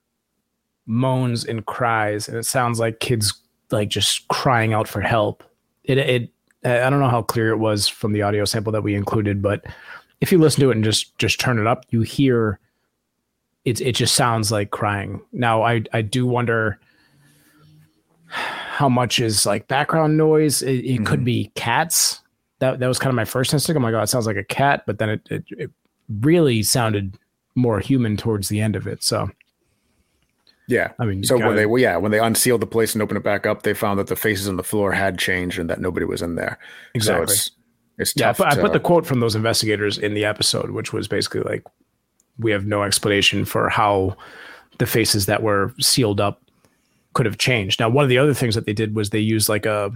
moans 0.86 1.46
and 1.46 1.66
cries, 1.66 2.30
and 2.30 2.38
it 2.38 2.46
sounds 2.46 2.80
like 2.80 3.00
kids 3.02 3.34
like 3.72 3.90
just 3.90 4.28
crying 4.30 4.74
out 4.74 4.88
for 4.88 5.02
help. 5.02 5.44
It 5.84 5.98
it 5.98 6.32
I 6.64 6.90
don't 6.90 7.00
know 7.02 7.10
how 7.10 7.24
clear 7.24 7.50
it 7.52 7.58
was 7.58 7.88
from 7.90 8.14
the 8.14 8.22
audio 8.22 8.46
sample 8.46 8.72
that 8.74 8.84
we 8.84 8.96
included, 8.96 9.42
but 9.42 9.66
if 10.22 10.32
you 10.32 10.38
listen 10.38 10.62
to 10.62 10.70
it 10.72 10.76
and 10.76 10.84
just 10.84 11.18
just 11.20 11.40
turn 11.40 11.60
it 11.60 11.68
up, 11.68 11.86
you 11.90 12.02
hear 12.02 12.60
it 13.66 13.82
it 13.82 13.94
just 13.94 14.16
sounds 14.16 14.52
like 14.52 14.72
crying. 14.72 15.22
Now 15.34 15.64
I 15.64 15.84
I 15.94 16.02
do 16.04 16.26
wonder 16.26 16.80
how 18.72 18.88
much 18.88 19.20
is 19.20 19.46
like 19.46 19.68
background 19.68 20.16
noise. 20.16 20.62
It, 20.62 20.76
it 20.76 20.86
mm-hmm. 20.86 21.04
could 21.04 21.26
be 21.26 21.52
cats. 21.56 22.22
That 22.60 22.80
that 22.80 22.88
was 22.88 23.00
kind 23.00 23.10
of 23.10 23.16
my 23.16 23.26
first 23.26 23.54
instinct. 23.54 23.76
I'm 23.76 23.84
like, 23.84 23.94
oh, 23.94 24.02
it 24.02 24.08
sounds 24.08 24.26
like 24.26 24.38
a 24.38 24.46
cat, 24.46 24.84
but 24.88 24.98
then 24.98 25.10
it, 25.10 25.22
it, 25.30 25.44
it 25.50 25.72
really 26.22 26.64
sounded 26.64 27.18
more 27.54 27.82
human 27.82 28.16
towards 28.16 28.48
the 28.48 28.62
end 28.62 28.78
of 28.78 28.88
it. 28.88 29.04
So 29.04 29.30
yeah, 30.70 30.94
I 31.00 31.06
mean, 31.06 31.26
so 31.26 31.38
when 31.38 31.58
they 31.58 31.66
well, 31.66 31.82
yeah 31.82 31.98
when 31.98 32.12
they 32.12 32.20
unsealed 32.20 32.62
the 32.62 32.68
place 32.68 32.94
and 32.94 33.02
opened 33.02 33.18
it 33.18 33.26
back 33.26 33.46
up, 33.46 33.64
they 33.64 33.74
found 33.74 34.00
that 34.00 34.08
the 34.08 34.16
faces 34.16 34.48
on 34.48 34.56
the 34.56 34.64
floor 34.64 34.94
had 34.94 35.20
changed 35.20 35.60
and 35.60 35.70
that 35.70 35.82
nobody 35.82 36.06
was 36.06 36.22
in 36.22 36.36
there. 36.36 36.58
Exactly. 36.94 37.28
So 37.28 37.34
it's, 37.34 37.52
it's 37.98 38.14
yeah, 38.16 38.32
to, 38.32 38.48
I 38.48 38.56
put 38.56 38.72
the 38.72 38.80
quote 38.80 39.06
from 39.06 39.20
those 39.20 39.36
investigators 39.36 39.98
in 39.98 40.14
the 40.14 40.24
episode, 40.24 40.72
which 40.72 40.94
was 40.94 41.10
basically 41.10 41.42
like, 41.42 41.66
"We 42.40 42.52
have 42.52 42.66
no 42.66 42.84
explanation 42.84 43.44
for 43.44 43.68
how 43.68 44.16
the 44.78 44.86
faces 44.86 45.26
that 45.26 45.44
were 45.44 45.74
sealed 45.82 46.22
up 46.22 46.42
could 47.14 47.26
have 47.26 47.38
changed." 47.38 47.80
Now, 47.80 47.90
one 47.90 48.04
of 48.04 48.10
the 48.10 48.18
other 48.18 48.34
things 48.34 48.56
that 48.56 48.66
they 48.66 48.74
did 48.74 48.96
was 48.96 49.10
they 49.10 49.20
used 49.20 49.50
like 49.50 49.66
a 49.66 49.92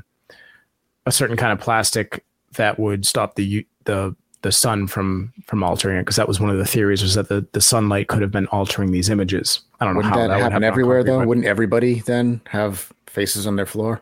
a 1.05 1.11
certain 1.11 1.37
kind 1.37 1.53
of 1.53 1.59
plastic 1.59 2.25
that 2.55 2.79
would 2.79 3.05
stop 3.05 3.35
the 3.35 3.65
the 3.85 4.15
the 4.41 4.51
sun 4.51 4.85
from 4.85 5.33
from 5.47 5.63
altering 5.63 5.97
it 5.97 6.01
because 6.01 6.17
that 6.17 6.27
was 6.27 6.39
one 6.39 6.51
of 6.51 6.57
the 6.57 6.65
theories 6.65 7.01
was 7.01 7.15
that 7.15 7.29
the, 7.29 7.45
the 7.53 7.61
sunlight 7.61 8.07
could 8.07 8.21
have 8.21 8.31
been 8.31 8.45
altering 8.47 8.91
these 8.91 9.09
images. 9.09 9.61
I 9.79 9.85
don't 9.85 9.95
Wouldn't 9.95 10.13
know 10.13 10.21
how 10.21 10.27
that, 10.27 10.33
that 10.35 10.51
happen 10.51 10.63
everywhere 10.63 11.03
though. 11.03 11.19
But... 11.19 11.27
Wouldn't 11.27 11.47
everybody 11.47 12.01
then 12.01 12.41
have 12.45 12.93
faces 13.07 13.47
on 13.47 13.55
their 13.55 13.65
floor? 13.65 14.01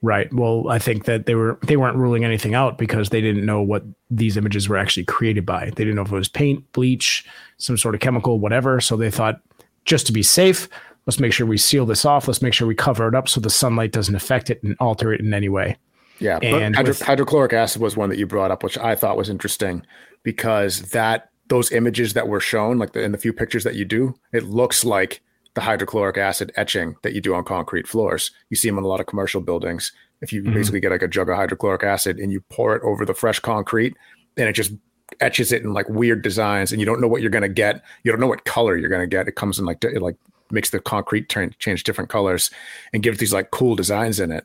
Right. 0.00 0.32
Well, 0.32 0.68
I 0.68 0.78
think 0.78 1.04
that 1.04 1.26
they 1.26 1.34
were 1.34 1.58
they 1.62 1.76
weren't 1.76 1.96
ruling 1.96 2.24
anything 2.24 2.54
out 2.54 2.78
because 2.78 3.10
they 3.10 3.20
didn't 3.20 3.44
know 3.44 3.60
what 3.60 3.84
these 4.10 4.38
images 4.38 4.66
were 4.66 4.78
actually 4.78 5.04
created 5.04 5.44
by. 5.44 5.66
They 5.66 5.84
didn't 5.84 5.94
know 5.94 6.02
if 6.02 6.10
it 6.10 6.14
was 6.14 6.28
paint, 6.28 6.72
bleach, 6.72 7.24
some 7.58 7.76
sort 7.76 7.94
of 7.94 8.00
chemical, 8.00 8.40
whatever. 8.40 8.80
So 8.80 8.96
they 8.96 9.10
thought 9.10 9.42
just 9.84 10.06
to 10.06 10.12
be 10.12 10.22
safe, 10.22 10.68
let's 11.06 11.20
make 11.20 11.32
sure 11.32 11.46
we 11.46 11.58
seal 11.58 11.86
this 11.86 12.04
off. 12.04 12.28
Let's 12.28 12.42
make 12.42 12.54
sure 12.54 12.66
we 12.66 12.74
cover 12.74 13.08
it 13.08 13.14
up 13.14 13.28
so 13.28 13.40
the 13.40 13.50
sunlight 13.50 13.92
doesn't 13.92 14.14
affect 14.14 14.50
it 14.50 14.62
and 14.62 14.76
alter 14.80 15.12
it 15.12 15.20
in 15.20 15.34
any 15.34 15.48
way. 15.48 15.76
Yeah, 16.18 16.38
and 16.42 16.76
hydro- 16.76 16.90
with, 16.90 17.02
hydrochloric 17.02 17.52
acid 17.52 17.82
was 17.82 17.96
one 17.96 18.08
that 18.10 18.18
you 18.18 18.26
brought 18.26 18.50
up, 18.50 18.62
which 18.62 18.78
I 18.78 18.94
thought 18.94 19.16
was 19.16 19.28
interesting 19.28 19.84
because 20.22 20.90
that 20.90 21.30
those 21.48 21.72
images 21.72 22.12
that 22.12 22.28
were 22.28 22.40
shown, 22.40 22.78
like 22.78 22.92
the, 22.92 23.02
in 23.02 23.12
the 23.12 23.18
few 23.18 23.32
pictures 23.32 23.64
that 23.64 23.74
you 23.74 23.84
do, 23.84 24.14
it 24.32 24.44
looks 24.44 24.84
like 24.84 25.20
the 25.54 25.60
hydrochloric 25.60 26.16
acid 26.16 26.52
etching 26.56 26.96
that 27.02 27.12
you 27.12 27.20
do 27.20 27.34
on 27.34 27.44
concrete 27.44 27.86
floors. 27.86 28.30
You 28.50 28.56
see 28.56 28.68
them 28.68 28.78
in 28.78 28.84
a 28.84 28.86
lot 28.86 29.00
of 29.00 29.06
commercial 29.06 29.40
buildings. 29.40 29.92
If 30.20 30.32
you 30.32 30.42
mm-hmm. 30.42 30.54
basically 30.54 30.80
get 30.80 30.92
like 30.92 31.02
a 31.02 31.08
jug 31.08 31.28
of 31.28 31.36
hydrochloric 31.36 31.82
acid 31.82 32.18
and 32.18 32.30
you 32.30 32.40
pour 32.48 32.76
it 32.76 32.82
over 32.84 33.04
the 33.04 33.14
fresh 33.14 33.40
concrete, 33.40 33.96
and 34.36 34.48
it 34.48 34.52
just 34.54 34.72
etches 35.20 35.52
it 35.52 35.62
in 35.62 35.72
like 35.72 35.88
weird 35.88 36.22
designs, 36.22 36.72
and 36.72 36.80
you 36.80 36.86
don't 36.86 37.00
know 37.00 37.08
what 37.08 37.20
you're 37.20 37.30
going 37.30 37.42
to 37.42 37.48
get. 37.48 37.82
You 38.04 38.12
don't 38.12 38.20
know 38.20 38.28
what 38.28 38.44
color 38.44 38.76
you're 38.76 38.88
going 38.88 39.02
to 39.02 39.14
get. 39.14 39.28
It 39.28 39.34
comes 39.34 39.58
in 39.58 39.64
like 39.64 39.84
like 40.00 40.16
makes 40.52 40.70
the 40.70 40.80
concrete 40.80 41.28
turn 41.28 41.54
change 41.58 41.84
different 41.84 42.10
colors 42.10 42.50
and 42.92 43.02
gives 43.02 43.18
these 43.18 43.32
like 43.32 43.50
cool 43.50 43.74
designs 43.74 44.20
in 44.20 44.30
it. 44.30 44.44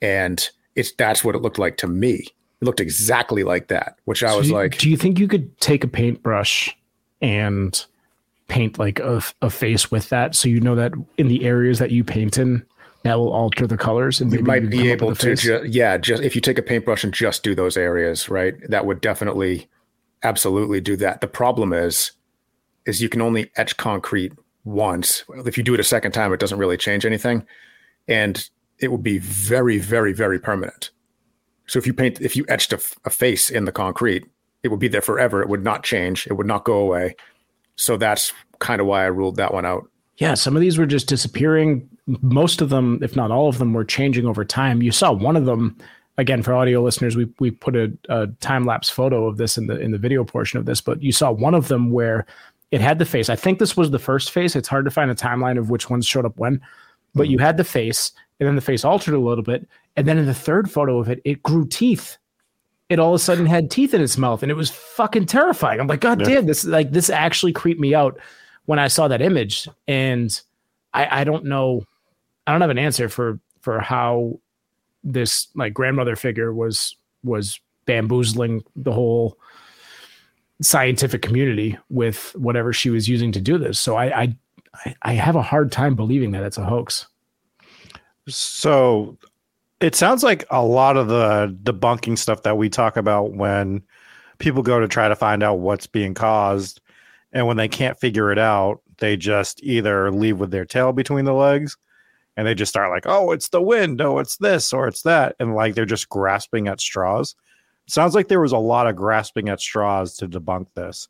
And 0.00 0.48
it's 0.74 0.92
that's 0.92 1.24
what 1.24 1.34
it 1.34 1.42
looked 1.42 1.58
like 1.58 1.76
to 1.78 1.86
me. 1.86 2.26
It 2.60 2.64
looked 2.64 2.80
exactly 2.80 3.44
like 3.44 3.68
that, 3.68 3.98
which 4.04 4.22
I 4.22 4.34
was 4.34 4.48
you, 4.48 4.54
like. 4.54 4.78
Do 4.78 4.88
you 4.88 4.96
think 4.96 5.18
you 5.18 5.28
could 5.28 5.58
take 5.60 5.84
a 5.84 5.88
paintbrush 5.88 6.76
and 7.20 7.84
paint 8.48 8.78
like 8.78 8.98
a, 8.98 9.22
a 9.40 9.50
face 9.50 9.90
with 9.90 10.08
that, 10.10 10.34
so 10.34 10.48
you 10.48 10.60
know 10.60 10.74
that 10.74 10.92
in 11.18 11.28
the 11.28 11.44
areas 11.44 11.78
that 11.78 11.90
you 11.90 12.04
paint 12.04 12.38
in, 12.38 12.64
that 13.02 13.18
will 13.18 13.32
alter 13.32 13.66
the 13.66 13.76
colors 13.76 14.20
and 14.20 14.32
you 14.32 14.42
might 14.42 14.68
be 14.70 14.90
able 14.90 15.14
to 15.14 15.34
ju- 15.34 15.64
yeah 15.66 15.96
just 15.96 16.22
if 16.22 16.34
you 16.34 16.40
take 16.40 16.58
a 16.58 16.62
paintbrush 16.62 17.02
and 17.04 17.12
just 17.12 17.42
do 17.42 17.54
those 17.54 17.76
areas 17.76 18.28
right 18.28 18.54
that 18.68 18.86
would 18.86 19.00
definitely 19.00 19.68
absolutely 20.22 20.80
do 20.80 20.96
that 20.96 21.20
the 21.20 21.26
problem 21.26 21.72
is 21.72 22.12
is 22.86 23.02
you 23.02 23.08
can 23.08 23.20
only 23.20 23.50
etch 23.56 23.76
concrete 23.76 24.32
once 24.64 25.24
if 25.44 25.56
you 25.56 25.64
do 25.64 25.74
it 25.74 25.80
a 25.80 25.84
second 25.84 26.12
time 26.12 26.32
it 26.32 26.38
doesn't 26.38 26.58
really 26.58 26.76
change 26.76 27.04
anything 27.04 27.44
and 28.08 28.48
it 28.82 28.90
would 28.90 29.02
be 29.02 29.18
very, 29.18 29.78
very, 29.78 30.12
very 30.12 30.38
permanent. 30.38 30.90
So 31.66 31.78
if 31.78 31.86
you 31.86 31.94
paint, 31.94 32.20
if 32.20 32.36
you 32.36 32.44
etched 32.48 32.72
a, 32.72 32.80
a 33.04 33.10
face 33.10 33.48
in 33.48 33.64
the 33.64 33.72
concrete, 33.72 34.26
it 34.62 34.68
would 34.68 34.80
be 34.80 34.88
there 34.88 35.00
forever. 35.00 35.40
It 35.42 35.48
would 35.48 35.64
not 35.64 35.84
change. 35.84 36.26
It 36.26 36.34
would 36.34 36.46
not 36.46 36.64
go 36.64 36.74
away. 36.74 37.14
So 37.76 37.96
that's 37.96 38.32
kind 38.58 38.80
of 38.80 38.86
why 38.86 39.04
I 39.04 39.06
ruled 39.06 39.36
that 39.36 39.54
one 39.54 39.64
out. 39.64 39.88
Yeah, 40.16 40.34
some 40.34 40.56
of 40.56 40.60
these 40.60 40.78
were 40.78 40.86
just 40.86 41.08
disappearing. 41.08 41.88
Most 42.06 42.60
of 42.60 42.68
them, 42.68 42.98
if 43.02 43.16
not 43.16 43.30
all 43.30 43.48
of 43.48 43.58
them, 43.58 43.72
were 43.72 43.84
changing 43.84 44.26
over 44.26 44.44
time. 44.44 44.82
You 44.82 44.92
saw 44.92 45.12
one 45.12 45.36
of 45.36 45.46
them 45.46 45.76
again 46.18 46.42
for 46.42 46.52
audio 46.52 46.82
listeners. 46.82 47.16
We 47.16 47.32
we 47.38 47.50
put 47.50 47.74
a, 47.74 47.92
a 48.08 48.26
time 48.40 48.66
lapse 48.66 48.90
photo 48.90 49.26
of 49.26 49.38
this 49.38 49.56
in 49.56 49.66
the 49.66 49.80
in 49.80 49.90
the 49.90 49.98
video 49.98 50.22
portion 50.22 50.58
of 50.58 50.66
this, 50.66 50.80
but 50.80 51.02
you 51.02 51.12
saw 51.12 51.32
one 51.32 51.54
of 51.54 51.68
them 51.68 51.90
where 51.90 52.26
it 52.72 52.80
had 52.80 52.98
the 52.98 53.04
face. 53.04 53.28
I 53.28 53.36
think 53.36 53.58
this 53.58 53.76
was 53.76 53.90
the 53.90 53.98
first 53.98 54.32
face. 54.32 54.56
It's 54.56 54.66
hard 54.66 54.86
to 54.86 54.90
find 54.90 55.10
a 55.10 55.14
timeline 55.14 55.58
of 55.58 55.70
which 55.70 55.90
ones 55.90 56.06
showed 56.06 56.24
up 56.24 56.36
when, 56.38 56.60
but 57.14 57.24
mm-hmm. 57.24 57.32
you 57.32 57.38
had 57.38 57.58
the 57.58 57.64
face, 57.64 58.12
and 58.40 58.46
then 58.48 58.56
the 58.56 58.62
face 58.62 58.84
altered 58.84 59.14
a 59.14 59.20
little 59.20 59.44
bit, 59.44 59.68
and 59.96 60.08
then 60.08 60.18
in 60.18 60.26
the 60.26 60.34
third 60.34 60.70
photo 60.70 60.98
of 60.98 61.08
it, 61.08 61.20
it 61.24 61.42
grew 61.42 61.66
teeth. 61.66 62.16
It 62.88 62.98
all 62.98 63.14
of 63.14 63.20
a 63.20 63.22
sudden 63.22 63.46
had 63.46 63.70
teeth 63.70 63.94
in 63.94 64.00
its 64.00 64.16
mouth, 64.16 64.42
and 64.42 64.50
it 64.50 64.56
was 64.56 64.70
fucking 64.70 65.26
terrifying. 65.26 65.80
I'm 65.80 65.86
like, 65.86 66.00
God 66.00 66.20
yeah. 66.20 66.26
damn, 66.26 66.46
this 66.46 66.64
like 66.64 66.90
this 66.92 67.10
actually 67.10 67.52
creeped 67.52 67.80
me 67.80 67.94
out 67.94 68.18
when 68.64 68.78
I 68.78 68.88
saw 68.88 69.06
that 69.06 69.22
image, 69.22 69.68
and 69.86 70.40
I, 70.94 71.20
I 71.20 71.24
don't 71.24 71.44
know, 71.44 71.84
I 72.46 72.52
don't 72.52 72.62
have 72.62 72.70
an 72.70 72.78
answer 72.78 73.08
for 73.08 73.38
for 73.60 73.80
how 73.80 74.40
this 75.04 75.48
like 75.54 75.74
grandmother 75.74 76.16
figure 76.16 76.54
was 76.54 76.96
was 77.22 77.60
bamboozling 77.84 78.64
the 78.76 78.92
whole 78.92 79.38
scientific 80.62 81.22
community 81.22 81.76
with 81.90 82.34
whatever 82.36 82.72
she 82.72 82.90
was 82.90 83.08
using 83.08 83.32
to 83.32 83.40
do 83.40 83.58
this. 83.58 83.78
So 83.78 83.96
I, 83.96 84.22
I 84.22 84.36
I 85.02 85.12
have 85.12 85.36
a 85.36 85.42
hard 85.42 85.70
time 85.70 85.94
believing 85.94 86.30
that 86.32 86.44
it's 86.44 86.58
a 86.58 86.64
hoax. 86.64 87.06
So 88.28 89.18
it 89.80 89.94
sounds 89.94 90.22
like 90.22 90.44
a 90.50 90.64
lot 90.64 90.96
of 90.96 91.08
the 91.08 91.56
debunking 91.62 92.16
stuff 92.16 92.44
that 92.44 92.56
we 92.56 92.70
talk 92.70 92.96
about 92.96 93.32
when 93.32 93.82
people 94.38 94.62
go 94.62 94.80
to 94.80 94.88
try 94.88 95.08
to 95.08 95.16
find 95.16 95.42
out 95.42 95.58
what's 95.58 95.86
being 95.86 96.14
caused 96.14 96.80
and 97.32 97.46
when 97.46 97.56
they 97.56 97.68
can't 97.68 97.98
figure 97.98 98.30
it 98.30 98.38
out 98.38 98.80
they 98.98 99.16
just 99.16 99.62
either 99.62 100.10
leave 100.10 100.38
with 100.38 100.50
their 100.50 100.64
tail 100.64 100.92
between 100.92 101.24
the 101.24 101.34
legs 101.34 101.76
and 102.36 102.46
they 102.46 102.54
just 102.54 102.70
start 102.70 102.90
like 102.90 103.06
oh 103.06 103.30
it's 103.32 103.48
the 103.48 103.60
wind 103.60 104.00
oh 104.00 104.18
it's 104.18 104.36
this 104.38 104.72
or 104.72 104.86
it's 104.88 105.02
that 105.02 105.34
and 105.38 105.54
like 105.54 105.74
they're 105.74 105.84
just 105.84 106.08
grasping 106.08 106.68
at 106.68 106.80
straws 106.80 107.34
sounds 107.86 108.14
like 108.14 108.28
there 108.28 108.40
was 108.40 108.52
a 108.52 108.58
lot 108.58 108.86
of 108.86 108.96
grasping 108.96 109.48
at 109.48 109.60
straws 109.60 110.16
to 110.16 110.28
debunk 110.28 110.66
this 110.74 111.08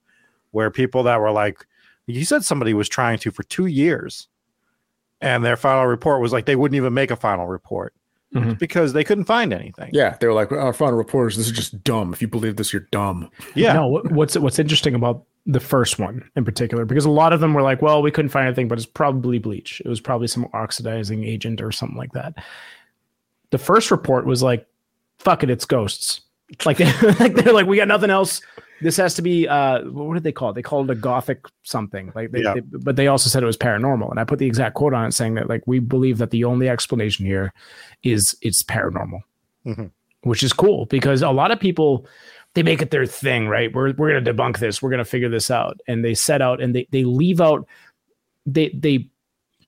where 0.50 0.70
people 0.70 1.02
that 1.02 1.20
were 1.20 1.30
like 1.30 1.66
you 2.06 2.24
said 2.24 2.44
somebody 2.44 2.74
was 2.74 2.88
trying 2.88 3.18
to 3.18 3.30
for 3.30 3.42
two 3.44 3.66
years 3.66 4.28
and 5.20 5.44
their 5.44 5.56
final 5.56 5.86
report 5.86 6.20
was 6.20 6.32
like 6.32 6.46
they 6.46 6.56
wouldn't 6.56 6.76
even 6.76 6.92
make 6.92 7.10
a 7.10 7.16
final 7.16 7.46
report 7.46 7.94
mm-hmm. 8.34 8.52
because 8.54 8.92
they 8.92 9.04
couldn't 9.04 9.24
find 9.24 9.52
anything. 9.52 9.90
Yeah, 9.92 10.16
they 10.20 10.26
were 10.26 10.32
like, 10.32 10.52
our 10.52 10.72
final 10.72 10.98
report 10.98 11.32
is 11.32 11.38
this 11.38 11.46
is 11.46 11.52
just 11.52 11.82
dumb. 11.84 12.12
If 12.12 12.20
you 12.20 12.28
believe 12.28 12.56
this, 12.56 12.72
you're 12.72 12.88
dumb. 12.90 13.30
Yeah. 13.54 13.74
No, 13.74 14.02
what's 14.10 14.36
what's 14.36 14.58
interesting 14.58 14.94
about 14.94 15.24
the 15.46 15.60
first 15.60 15.98
one 15.98 16.28
in 16.36 16.44
particular 16.44 16.84
because 16.84 17.04
a 17.04 17.10
lot 17.10 17.32
of 17.32 17.40
them 17.40 17.54
were 17.54 17.62
like, 17.62 17.82
well, 17.82 18.02
we 18.02 18.10
couldn't 18.10 18.30
find 18.30 18.46
anything, 18.46 18.68
but 18.68 18.78
it's 18.78 18.86
probably 18.86 19.38
bleach. 19.38 19.80
It 19.84 19.88
was 19.88 20.00
probably 20.00 20.28
some 20.28 20.48
oxidizing 20.52 21.24
agent 21.24 21.60
or 21.60 21.72
something 21.72 21.96
like 21.96 22.12
that. 22.12 22.34
The 23.50 23.58
first 23.58 23.90
report 23.90 24.24
was 24.24 24.42
like, 24.42 24.66
fuck 25.18 25.42
it, 25.42 25.50
it's 25.50 25.64
ghosts. 25.64 26.22
Like, 26.64 26.80
like 27.20 27.34
they're 27.34 27.52
like, 27.52 27.66
we 27.66 27.76
got 27.76 27.88
nothing 27.88 28.10
else 28.10 28.40
this 28.82 28.96
has 28.96 29.14
to 29.14 29.22
be 29.22 29.48
uh, 29.48 29.82
what 29.84 30.14
did 30.14 30.24
they 30.24 30.32
call 30.32 30.50
it? 30.50 30.54
They 30.54 30.62
called 30.62 30.90
it 30.90 30.92
a 30.92 31.00
gothic 31.00 31.46
something. 31.62 32.12
Like, 32.14 32.32
they, 32.32 32.42
yeah. 32.42 32.54
they, 32.54 32.60
but 32.60 32.96
they 32.96 33.06
also 33.06 33.28
said 33.30 33.42
it 33.42 33.46
was 33.46 33.56
paranormal, 33.56 34.10
and 34.10 34.18
I 34.18 34.24
put 34.24 34.38
the 34.38 34.46
exact 34.46 34.74
quote 34.74 34.92
on 34.92 35.06
it 35.06 35.12
saying 35.12 35.34
that 35.34 35.48
like 35.48 35.62
we 35.66 35.78
believe 35.78 36.18
that 36.18 36.30
the 36.30 36.44
only 36.44 36.68
explanation 36.68 37.24
here 37.24 37.52
is 38.02 38.36
it's 38.42 38.62
paranormal, 38.62 39.20
mm-hmm. 39.64 39.86
which 40.22 40.42
is 40.42 40.52
cool 40.52 40.86
because 40.86 41.22
a 41.22 41.30
lot 41.30 41.52
of 41.52 41.60
people 41.60 42.06
they 42.54 42.62
make 42.62 42.82
it 42.82 42.90
their 42.90 43.06
thing, 43.06 43.48
right? 43.48 43.72
We're 43.72 43.92
we're 43.92 44.20
gonna 44.20 44.32
debunk 44.32 44.58
this, 44.58 44.82
we're 44.82 44.90
gonna 44.90 45.04
figure 45.04 45.28
this 45.28 45.50
out, 45.50 45.80
and 45.86 46.04
they 46.04 46.14
set 46.14 46.42
out 46.42 46.60
and 46.60 46.74
they 46.74 46.88
they 46.90 47.04
leave 47.04 47.40
out 47.40 47.66
they 48.44 48.70
they 48.70 49.08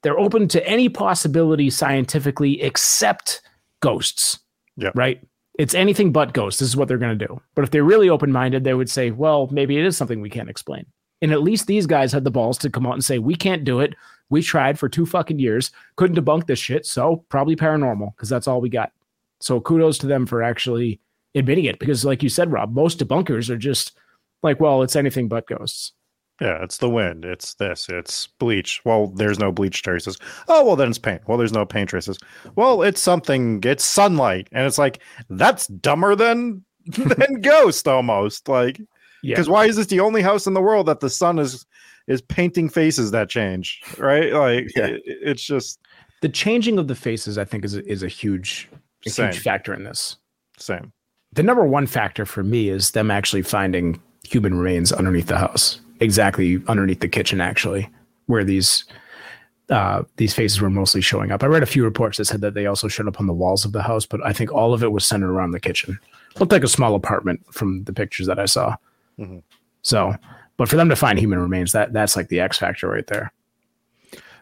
they're 0.02 0.18
open 0.18 0.48
to 0.48 0.66
any 0.66 0.88
possibility 0.88 1.70
scientifically 1.70 2.60
except 2.60 3.42
ghosts. 3.80 4.40
Yeah. 4.76 4.90
Right 4.94 5.22
it's 5.58 5.74
anything 5.74 6.12
but 6.12 6.32
ghosts. 6.32 6.60
This 6.60 6.68
is 6.68 6.76
what 6.76 6.88
they're 6.88 6.98
going 6.98 7.18
to 7.18 7.26
do. 7.26 7.40
But 7.54 7.62
if 7.62 7.70
they're 7.70 7.84
really 7.84 8.08
open 8.08 8.32
minded, 8.32 8.64
they 8.64 8.74
would 8.74 8.90
say, 8.90 9.10
well, 9.10 9.48
maybe 9.52 9.78
it 9.78 9.84
is 9.84 9.96
something 9.96 10.20
we 10.20 10.30
can't 10.30 10.50
explain. 10.50 10.86
And 11.22 11.32
at 11.32 11.42
least 11.42 11.66
these 11.66 11.86
guys 11.86 12.12
had 12.12 12.24
the 12.24 12.30
balls 12.30 12.58
to 12.58 12.70
come 12.70 12.86
out 12.86 12.94
and 12.94 13.04
say, 13.04 13.18
we 13.18 13.34
can't 13.34 13.64
do 13.64 13.80
it. 13.80 13.94
We 14.30 14.42
tried 14.42 14.78
for 14.78 14.88
two 14.88 15.06
fucking 15.06 15.38
years, 15.38 15.70
couldn't 15.96 16.16
debunk 16.16 16.46
this 16.46 16.58
shit. 16.58 16.86
So 16.86 17.24
probably 17.28 17.56
paranormal 17.56 18.14
because 18.16 18.28
that's 18.28 18.48
all 18.48 18.60
we 18.60 18.68
got. 18.68 18.92
So 19.40 19.60
kudos 19.60 19.98
to 19.98 20.06
them 20.06 20.26
for 20.26 20.42
actually 20.42 21.00
admitting 21.34 21.66
it. 21.66 21.78
Because, 21.78 22.04
like 22.04 22.22
you 22.22 22.28
said, 22.28 22.50
Rob, 22.50 22.74
most 22.74 22.98
debunkers 22.98 23.48
are 23.48 23.56
just 23.56 23.96
Like, 24.44 24.60
well, 24.60 24.82
it's 24.82 24.94
anything 24.94 25.26
but 25.26 25.46
ghosts. 25.46 25.92
Yeah, 26.40 26.62
it's 26.64 26.78
the 26.78 26.90
wind. 26.90 27.24
It's 27.24 27.54
this. 27.54 27.86
It's 27.88 28.26
bleach. 28.38 28.80
Well, 28.84 29.06
there's 29.08 29.38
no 29.38 29.52
bleach 29.52 29.82
traces. 29.82 30.18
Oh, 30.48 30.64
well, 30.64 30.74
then 30.76 30.88
it's 30.88 30.98
paint. 30.98 31.22
Well, 31.28 31.38
there's 31.38 31.52
no 31.52 31.64
paint 31.64 31.90
traces. 31.90 32.18
Well, 32.56 32.82
it's 32.82 33.00
something. 33.00 33.62
It's 33.64 33.84
sunlight, 33.84 34.48
and 34.52 34.66
it's 34.66 34.78
like 34.78 35.00
that's 35.30 35.68
dumber 35.68 36.16
than 36.16 36.64
than 36.86 37.40
ghost 37.40 37.86
almost. 37.86 38.48
Like, 38.48 38.78
Yeah. 39.22 39.34
because 39.34 39.48
why 39.48 39.66
is 39.66 39.76
this 39.76 39.86
the 39.86 40.00
only 40.00 40.22
house 40.22 40.46
in 40.48 40.54
the 40.54 40.60
world 40.60 40.86
that 40.86 41.00
the 41.00 41.08
sun 41.10 41.38
is 41.38 41.64
is 42.08 42.20
painting 42.20 42.68
faces 42.68 43.12
that 43.12 43.28
change? 43.30 43.80
Right? 43.96 44.32
Like, 44.32 44.66
Yeah. 44.76 44.86
it- 44.86 45.02
it's 45.06 45.42
just 45.44 45.78
The 46.20 46.28
changing 46.28 46.78
of 46.78 46.88
the 46.88 46.94
faces, 46.96 47.38
I 47.38 47.44
think, 47.44 47.64
is 47.64 47.76
a, 47.76 47.86
is 47.90 48.02
a 48.02 48.08
huge, 48.08 48.68
a 49.06 49.10
huge 49.10 49.38
factor 49.38 49.72
in 49.72 49.84
this. 49.84 50.16
same. 50.58 50.92
The 51.32 51.42
number 51.42 51.64
one 51.64 51.86
factor 51.86 52.24
for 52.26 52.42
me 52.42 52.68
is 52.70 52.90
them 52.92 53.10
actually 53.10 53.42
finding 53.42 54.00
human 54.24 54.54
remains 54.58 54.90
underneath 54.92 55.26
the 55.26 55.38
house, 55.38 55.80
exactly 56.00 56.62
underneath 56.68 57.00
the 57.00 57.08
kitchen, 57.08 57.40
actually, 57.40 57.88
where 58.26 58.44
these 58.44 58.84
uh, 59.70 60.02
these 60.16 60.34
faces 60.34 60.60
were 60.60 60.70
mostly 60.70 61.00
showing 61.00 61.32
up. 61.32 61.42
I 61.42 61.46
read 61.46 61.62
a 61.62 61.66
few 61.66 61.84
reports 61.84 62.18
that 62.18 62.26
said 62.26 62.42
that 62.42 62.52
they 62.54 62.66
also 62.66 62.86
showed 62.86 63.08
up 63.08 63.18
on 63.18 63.26
the 63.26 63.32
walls 63.32 63.64
of 63.64 63.72
the 63.72 63.82
house, 63.82 64.04
but 64.04 64.24
I 64.24 64.32
think 64.32 64.52
all 64.52 64.74
of 64.74 64.82
it 64.82 64.92
was 64.92 65.06
centered 65.06 65.30
around 65.30 65.52
the 65.52 65.60
kitchen. 65.60 65.98
Looked 66.38 66.52
like 66.52 66.64
a 66.64 66.68
small 66.68 66.94
apartment 66.94 67.40
from 67.50 67.84
the 67.84 67.92
pictures 67.92 68.26
that 68.26 68.38
I 68.38 68.44
saw. 68.44 68.76
Mhm. 69.18 69.42
So, 69.82 70.14
but 70.56 70.68
for 70.68 70.76
them 70.76 70.88
to 70.90 70.96
find 70.96 71.18
human 71.18 71.38
remains, 71.38 71.72
that 71.72 71.92
that's 71.92 72.16
like 72.16 72.28
the 72.28 72.40
X 72.40 72.58
factor 72.58 72.88
right 72.88 73.06
there. 73.06 73.32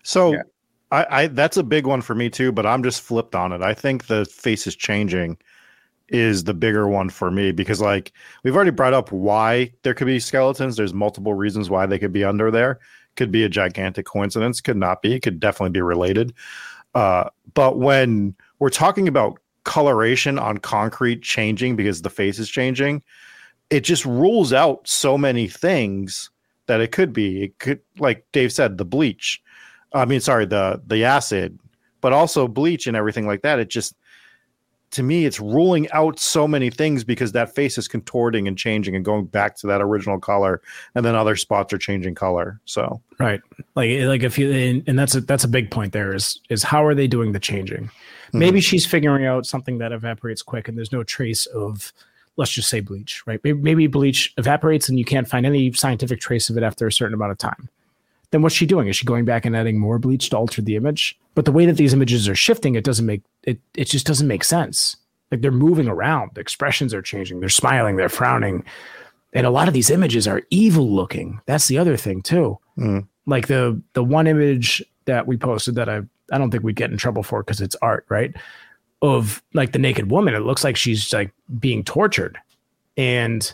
So 0.03 0.33
Yeah. 0.33 0.43
I, 0.91 1.23
I 1.23 1.27
that's 1.29 1.57
a 1.57 1.63
big 1.63 1.87
one 1.87 2.03
for 2.03 2.15
me 2.15 2.29
too, 2.29 2.51
but 2.51 2.67
I'm 2.67 2.83
just 2.83 3.01
flipped 3.01 3.35
on 3.35 3.53
it. 3.53 3.63
I 3.63 3.75
think 3.75 4.07
the 4.07 4.25
face 4.25 4.67
is 4.67 4.75
changing 4.75 5.39
is 6.13 6.45
the 6.45 6.55
bigger 6.55 6.87
one 6.87 7.09
for 7.09 7.31
me 7.31 7.53
because 7.53 7.81
like 7.81 8.13
we've 8.43 8.55
already 8.55 8.71
brought 8.71 8.95
up 8.95 9.11
why 9.11 9.73
there 9.83 9.95
could 9.95 10.07
be 10.07 10.21
skeletons. 10.21 10.77
There's 10.77 10.95
multiple 10.95 11.35
reasons 11.35 11.71
why 11.71 11.87
they 11.87 11.99
could 11.99 12.13
be 12.13 12.25
under 12.25 12.51
there. 12.51 12.79
Could 13.17 13.31
be 13.31 13.45
a 13.45 13.49
gigantic 13.49 14.07
coincidence, 14.07 14.61
could 14.61 14.77
not 14.77 15.03
be, 15.03 15.19
could 15.21 15.41
definitely 15.41 15.73
be 15.73 15.83
related. 15.83 16.35
Uh, 16.95 17.29
but 17.55 17.79
when 17.79 18.35
we're 18.59 18.71
talking 18.71 19.09
about 19.09 19.39
coloration 19.65 20.39
on 20.39 20.59
concrete 20.59 21.23
changing 21.23 21.77
because 21.77 22.03
the 22.03 22.11
face 22.11 22.39
is 22.39 22.49
changing, 22.49 23.03
it 23.71 23.81
just 23.81 24.05
rules 24.05 24.53
out 24.53 24.87
so 24.87 25.17
many 25.17 25.49
things 25.49 26.31
that 26.67 26.81
it 26.81 26.93
could 26.93 27.13
be. 27.13 27.45
It 27.45 27.59
could, 27.59 27.81
like 27.99 28.27
Dave 28.33 28.53
said, 28.53 28.79
the 28.79 28.85
bleach. 28.85 29.43
I 29.93 30.05
mean, 30.05 30.21
sorry, 30.21 30.47
the 30.47 30.83
the 30.87 31.05
acid, 31.05 31.59
but 32.01 32.13
also 32.13 32.49
bleach 32.49 32.87
and 32.87 32.97
everything 32.97 33.27
like 33.27 33.43
that. 33.43 33.59
It 33.59 33.69
just, 33.69 33.95
to 34.93 35.03
me, 35.03 35.25
it's 35.25 35.41
ruling 35.41 35.91
out 35.91 36.19
so 36.19 36.47
many 36.47 36.71
things 36.71 37.03
because 37.03 37.33
that 37.33 37.55
face 37.55 37.79
is 37.79 37.89
contorting 37.89 38.47
and 38.47 38.57
changing 38.57 38.95
and 38.95 39.05
going 39.05 39.25
back 39.25 39.57
to 39.57 39.67
that 39.67 39.81
original 39.81 40.21
color, 40.21 40.61
and 40.95 41.05
then 41.05 41.15
other 41.15 41.35
spots 41.35 41.73
are 41.73 41.79
changing 41.79 42.15
color. 42.15 42.61
So 42.65 43.01
Right. 43.19 43.41
Like 43.75 43.91
eh, 43.91 44.07
like 44.07 44.23
if 44.23 44.39
you 44.39 44.53
and, 44.53 44.85
and 44.87 44.99
that's 44.99 45.15
a 45.15 45.21
that's 45.21 45.45
a 45.45 45.49
big 45.49 45.71
point 45.71 45.93
there 45.93 46.15
is 46.15 46.41
is 46.51 46.63
how 46.63 46.85
are 46.85 46.95
they 46.95 47.07
doing 47.07 47.33
the 47.33 47.41
changing? 47.41 47.91
Hmm. 48.33 48.39
Maybe 48.39 48.61
she's 48.61 48.87
figuring 48.87 49.27
out 49.27 49.47
something 49.47 49.79
that 49.79 49.93
evaporates 49.93 50.43
quick 50.43 50.69
and 50.69 50.77
there's 50.77 50.93
no 50.93 51.03
trace 51.03 51.47
of 51.47 51.93
let's 52.37 52.51
just 52.51 52.69
say 52.69 52.81
bleach, 52.81 53.23
right? 53.27 53.41
Maybe, 53.45 53.59
maybe 53.59 53.87
bleach 53.87 54.33
evaporates 54.39 54.89
and 54.89 54.99
you 54.99 55.05
can't 55.05 55.29
find 55.29 55.47
any 55.47 55.73
scientific 55.73 56.21
trace 56.21 56.51
of 56.51 56.57
it 56.57 56.63
after 56.63 56.87
a 56.87 56.93
certain 56.93 57.15
amount 57.15 57.33
of 57.33 57.39
time. 57.39 57.69
Then 58.33 58.43
what's 58.43 58.55
she 58.55 58.67
doing? 58.67 58.89
Is 58.89 58.97
she 58.97 59.07
going 59.07 59.25
back 59.25 59.47
and 59.47 59.55
adding 59.57 59.79
more 59.79 59.99
bleach 59.99 60.31
to 60.31 60.37
alter 60.37 60.61
the 60.61 60.75
image? 60.77 61.17
But 61.35 61.45
the 61.45 61.53
way 61.53 61.65
that 61.67 61.77
these 61.77 61.93
images 61.95 62.29
are 62.29 62.35
shifting, 62.35 62.75
it 62.75 62.83
doesn't 62.85 63.07
make 63.07 63.23
it 63.45 63.61
it 63.75 63.85
just 63.85 64.07
doesn't 64.07 64.27
make 64.29 64.43
sense. 64.45 64.97
Like 65.31 65.41
they're 65.43 65.51
moving 65.53 65.87
around, 65.89 66.33
the 66.35 66.41
expressions 66.41 66.93
are 66.93 67.01
changing, 67.03 67.41
they're 67.41 67.49
smiling, 67.49 67.97
they're 67.97 68.09
frowning. 68.09 68.65
And 69.33 69.47
a 69.47 69.51
lot 69.51 69.69
of 69.69 69.73
these 69.75 69.89
images 69.91 70.27
are 70.29 70.43
evil 70.51 70.91
looking. 70.91 71.41
That's 71.47 71.69
the 71.69 71.79
other 71.79 71.97
thing 71.97 72.21
too 72.23 72.59
Mhm. 72.79 73.07
like 73.27 73.47
the 73.47 73.81
the 73.95 74.03
one 74.05 74.27
image 74.27 74.83
that 75.05 75.27
we 75.27 75.37
posted 75.37 75.75
that 75.77 75.89
I 75.89 76.01
I 76.33 76.39
don't 76.39 76.51
think 76.51 76.65
we'd 76.65 76.77
get 76.77 76.91
in 76.91 76.97
trouble 76.97 77.23
for 77.23 77.43
because 77.43 77.61
it's 77.61 77.77
art, 77.83 78.07
right? 78.09 78.35
Of 79.03 79.43
like 79.53 79.73
the 79.73 79.79
naked 79.79 80.11
woman, 80.11 80.35
it 80.35 80.41
looks 80.43 80.65
like 80.65 80.77
she's 80.77 81.13
like 81.13 81.33
being 81.59 81.85
tortured, 81.85 82.39
and 82.97 83.53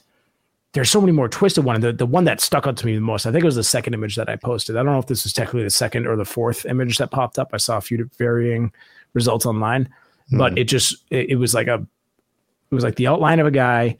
there's 0.78 0.90
so 0.90 1.00
many 1.00 1.12
more 1.12 1.28
twisted 1.28 1.64
one. 1.64 1.74
And 1.74 1.84
the 1.84 1.92
the 1.92 2.06
one 2.06 2.24
that 2.24 2.40
stuck 2.40 2.66
out 2.66 2.76
to 2.76 2.86
me 2.86 2.94
the 2.94 3.00
most, 3.00 3.26
I 3.26 3.32
think 3.32 3.42
it 3.42 3.46
was 3.46 3.56
the 3.56 3.64
second 3.64 3.94
image 3.94 4.16
that 4.16 4.28
I 4.28 4.36
posted. 4.36 4.76
I 4.76 4.82
don't 4.82 4.92
know 4.92 4.98
if 4.98 5.06
this 5.06 5.24
was 5.24 5.32
technically 5.32 5.64
the 5.64 5.70
second 5.70 6.06
or 6.06 6.16
the 6.16 6.24
fourth 6.24 6.64
image 6.66 6.98
that 6.98 7.10
popped 7.10 7.38
up. 7.38 7.50
I 7.52 7.56
saw 7.56 7.76
a 7.76 7.80
few 7.80 8.08
varying 8.16 8.72
results 9.12 9.44
online, 9.44 9.88
but 10.30 10.56
it 10.56 10.64
just 10.64 11.04
it, 11.10 11.30
it 11.30 11.36
was 11.36 11.54
like 11.54 11.66
a 11.66 11.84
it 12.70 12.74
was 12.74 12.84
like 12.84 12.96
the 12.96 13.08
outline 13.08 13.40
of 13.40 13.46
a 13.46 13.50
guy 13.50 13.96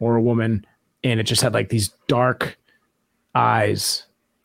or 0.00 0.16
a 0.16 0.22
woman, 0.22 0.66
and 1.02 1.18
it 1.18 1.24
just 1.24 1.40
had 1.40 1.54
like 1.54 1.70
these 1.70 1.88
dark 2.08 2.58
eyes 3.34 4.04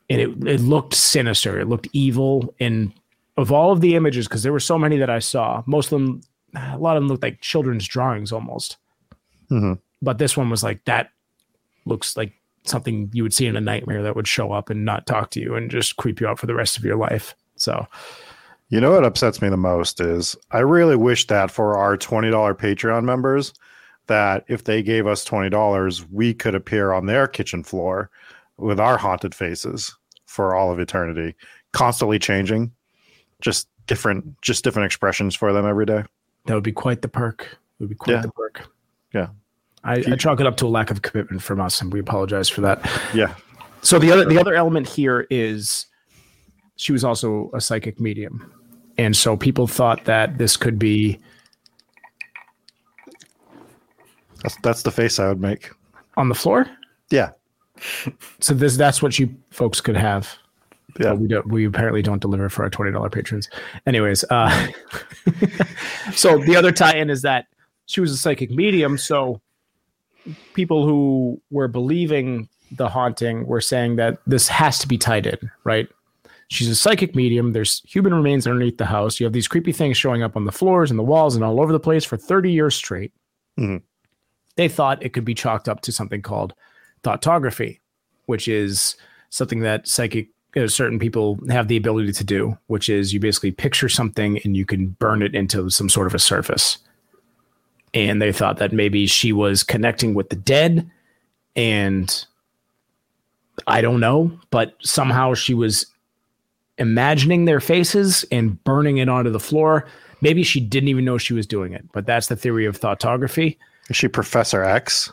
and 0.10 0.22
it, 0.22 0.30
it 0.48 0.62
looked 0.62 0.94
sinister. 0.94 1.60
It 1.60 1.68
looked 1.68 1.88
evil. 1.94 2.54
And 2.60 2.94
of 3.36 3.52
all 3.52 3.72
of 3.72 3.82
the 3.82 3.96
images, 3.96 4.28
because 4.28 4.44
there 4.44 4.54
were 4.54 4.60
so 4.60 4.78
many 4.78 4.98
that 4.98 5.10
I 5.10 5.20
saw, 5.20 5.64
most 5.66 5.92
of 5.92 6.00
them, 6.00 6.22
a 6.56 6.78
lot 6.78 6.96
of 6.96 7.04
them 7.04 7.10
looked 7.10 7.24
like 7.24 7.42
children's 7.42 7.88
drawings 7.88 8.32
almost. 8.32 8.78
Mhm. 9.52 9.80
But 10.02 10.18
this 10.18 10.38
one 10.38 10.50
was 10.50 10.64
like, 10.64 10.86
that 10.86 11.10
looks 11.88 12.16
like 12.18 12.34
something 12.64 13.10
you 13.14 13.24
would 13.24 13.34
see 13.34 13.46
in 13.48 13.56
a 13.56 13.62
nightmare 13.62 14.04
that 14.04 14.16
would 14.16 14.28
show 14.28 14.52
up 14.52 14.70
and 14.70 14.84
not 14.86 15.06
talk 15.08 15.32
to 15.32 15.40
you 15.40 15.56
and 15.56 15.72
just 15.72 15.96
creep 15.96 16.20
you 16.20 16.28
out 16.28 16.38
for 16.40 16.46
the 16.46 16.56
rest 16.56 16.78
of 16.78 16.84
your 16.84 16.98
life. 16.98 17.34
So, 17.56 17.88
You 18.70 18.82
know 18.82 18.92
what 18.92 19.06
upsets 19.06 19.42
me 19.42 19.48
the 19.48 19.56
most 19.58 20.02
is 20.02 20.36
I 20.52 20.60
really 20.60 20.98
wish 20.98 21.26
that 21.28 21.50
for 21.50 21.78
our 21.78 21.96
$20 21.98 22.32
Patreon 22.58 23.06
members 23.06 23.54
that 24.08 24.44
if 24.50 24.66
they 24.66 24.84
gave 24.84 25.08
us 25.08 25.24
$20, 25.26 26.06
we 26.12 26.34
could 26.34 26.54
appear 26.56 26.92
on 26.92 27.06
their 27.06 27.28
kitchen 27.28 27.64
floor 27.64 28.10
with 28.58 28.80
our 28.80 28.98
haunted 28.98 29.34
faces 29.34 29.96
for 30.26 30.54
all 30.54 30.70
of 30.72 30.80
eternity, 30.80 31.34
constantly 31.72 32.20
changing, 32.20 32.72
just 33.42 33.70
different 33.86 34.26
just 34.42 34.66
different 34.66 34.86
expressions 34.86 35.34
for 35.34 35.54
them 35.54 35.66
every 35.66 35.86
day. 35.86 36.04
that 36.46 36.54
would 36.54 36.64
be 36.64 36.72
quite 36.74 37.02
the 37.02 37.08
perk. 37.08 37.44
It 37.44 37.58
would 37.84 37.90
be 37.90 37.96
quite 37.96 38.14
Yeah. 38.16 38.22
the 38.22 38.32
perk. 38.32 38.68
Yeah. 39.14 39.28
I, 39.88 40.04
I 40.12 40.16
chalk 40.16 40.40
it 40.40 40.46
up 40.46 40.58
to 40.58 40.66
a 40.66 40.70
lack 40.70 40.92
of 40.92 41.02
commitment 41.02 41.42
from 41.42 41.60
us, 41.62 41.82
and 41.82 41.92
we 41.92 42.00
apologize 42.00 42.50
for 42.50 42.62
that. 42.62 42.80
Yeah. 43.14 43.34
So 43.82 44.00
the 44.00 44.12
other 44.12 44.26
the 44.26 44.40
other 44.40 44.54
element 44.56 44.88
here 44.88 45.28
is 45.30 45.86
she 46.76 46.92
was 46.92 47.04
also 47.04 47.50
a 47.54 47.62
psychic 47.62 48.00
medium. 48.00 48.52
And 48.98 49.16
so 49.16 49.38
people 49.38 49.68
thought 49.68 50.06
that 50.06 50.38
this 50.40 50.58
could 50.58 50.80
be 50.80 51.20
That's 54.44 54.56
that's 54.58 54.84
the 54.84 54.92
face 54.92 55.20
I 55.20 55.28
would 55.28 55.42
make. 55.42 55.70
on 56.16 56.30
the 56.30 56.36
floor. 56.36 56.68
Yeah. 57.10 57.32
So 58.40 58.54
this 58.54 58.76
that's 58.78 59.02
what 59.02 59.18
you 59.20 59.36
folks 59.52 59.82
could 59.82 59.98
have. 59.98 60.36
Yeah. 61.00 61.12
But 61.12 61.20
we 61.20 61.28
don't 61.28 61.48
we 61.48 61.66
apparently 61.66 62.02
don't 62.02 62.22
deliver 62.22 62.50
for 62.50 62.64
our 62.64 62.70
twenty 62.70 62.92
dollar 62.92 63.10
patrons. 63.10 63.50
Anyways, 63.86 64.24
uh 64.30 64.68
so 66.14 66.40
the 66.40 66.56
other 66.56 66.72
tie-in 66.72 67.10
is 67.10 67.22
that 67.22 67.46
she 67.86 68.02
was 68.02 68.12
a 68.12 68.18
psychic 68.18 68.52
medium, 68.52 68.98
so 68.98 69.42
people 70.54 70.86
who 70.86 71.42
were 71.52 71.68
believing 71.68 72.50
the 72.72 72.90
haunting 72.90 73.46
were 73.48 73.62
saying 73.62 73.96
that 73.96 74.20
this 74.28 74.48
has 74.48 74.80
to 74.80 74.88
be 74.88 74.98
tied 74.98 75.26
in, 75.26 75.38
right? 75.64 75.88
She's 76.50 76.70
a 76.70 76.76
psychic 76.76 77.16
medium. 77.16 77.54
There's 77.54 77.82
human 77.86 78.14
remains 78.14 78.48
underneath 78.48 78.78
the 78.78 78.86
house. 78.86 79.20
You 79.20 79.26
have 79.26 79.34
these 79.34 79.48
creepy 79.48 79.72
things 79.74 79.98
showing 79.98 80.24
up 80.24 80.36
on 80.36 80.46
the 80.46 80.52
floors 80.52 80.90
and 80.90 80.98
the 81.00 81.04
walls 81.04 81.36
and 81.36 81.44
all 81.44 81.62
over 81.62 81.74
the 81.74 81.80
place 81.80 82.06
for 82.06 82.16
30 82.18 82.52
years 82.52 82.76
straight. 82.76 83.12
Mhm. 83.60 83.82
They 84.56 84.68
thought 84.70 85.04
it 85.04 85.10
could 85.14 85.26
be 85.26 85.34
chalked 85.34 85.68
up 85.70 85.82
to 85.82 85.92
something 85.92 86.22
called 86.22 86.54
thoughtography, 87.04 87.80
which 88.26 88.48
is 88.48 88.96
something 89.30 89.60
that 89.62 89.88
psychic 89.88 90.30
uh, 90.56 90.68
certain 90.68 90.98
people 90.98 91.38
have 91.50 91.68
the 91.68 91.78
ability 91.78 92.12
to 92.14 92.24
do, 92.24 92.58
which 92.68 92.90
is 92.90 93.14
you 93.14 93.20
basically 93.20 93.52
picture 93.52 93.90
something 93.90 94.40
and 94.44 94.56
you 94.56 94.66
can 94.66 94.88
burn 95.00 95.22
it 95.22 95.36
into 95.36 95.70
some 95.70 95.90
sort 95.90 96.08
of 96.08 96.16
a 96.16 96.20
surface. 96.20 96.78
And 97.94 98.22
they 98.22 98.32
thought 98.32 98.58
that 98.58 98.74
maybe 98.74 99.08
she 99.08 99.32
was 99.32 99.64
connecting 99.64 100.14
with 100.14 100.30
the 100.30 100.36
dead 100.36 100.90
and 101.56 102.26
I 103.66 103.82
don't 103.82 104.00
know, 104.00 104.38
but 104.52 104.76
somehow 104.82 105.34
she 105.34 105.54
was 105.54 105.88
imagining 106.78 107.46
their 107.46 107.60
faces 107.60 108.24
and 108.32 108.64
burning 108.64 108.98
it 108.98 109.10
onto 109.10 109.32
the 109.32 109.40
floor. 109.40 109.88
Maybe 110.22 110.44
she 110.44 110.60
didn't 110.60 110.90
even 110.90 111.06
know 111.06 111.18
she 111.18 111.34
was 111.34 111.48
doing 111.48 111.74
it, 111.74 111.86
but 111.92 112.06
that's 112.06 112.28
the 112.28 112.36
theory 112.36 112.66
of 112.66 112.80
thoughtography. 112.80 113.58
Is 113.90 113.96
she 113.96 114.08
Professor 114.08 114.64
X? 114.64 115.12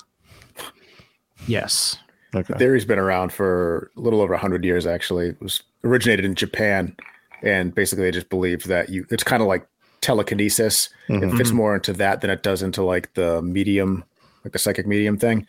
Yes. 1.47 1.97
Okay. 2.35 2.55
theory's 2.55 2.85
been 2.85 2.99
around 2.99 3.33
for 3.33 3.93
a 3.97 4.01
little 4.01 4.21
over 4.21 4.33
100 4.33 4.65
years 4.65 4.89
actually 4.89 5.29
it 5.29 5.41
was 5.41 5.63
originated 5.85 6.25
in 6.25 6.35
japan 6.35 6.97
and 7.43 7.73
basically 7.73 8.05
they 8.05 8.11
just 8.11 8.29
believed 8.29 8.67
that 8.67 8.89
you 8.89 9.07
it's 9.11 9.23
kind 9.23 9.41
of 9.41 9.47
like 9.47 9.65
telekinesis 10.05 10.89
it 11.09 11.21
Mhm. 11.23 11.37
fits 11.39 11.51
more 11.53 11.75
into 11.75 11.93
that 11.93 12.21
than 12.21 12.31
it 12.31 12.43
does 12.43 12.63
into 12.63 12.83
like 12.85 13.13
the 13.15 13.41
medium 13.43 14.05
like 14.45 14.53
the 14.53 14.59
psychic 14.59 14.87
medium 14.87 15.17
thing 15.19 15.47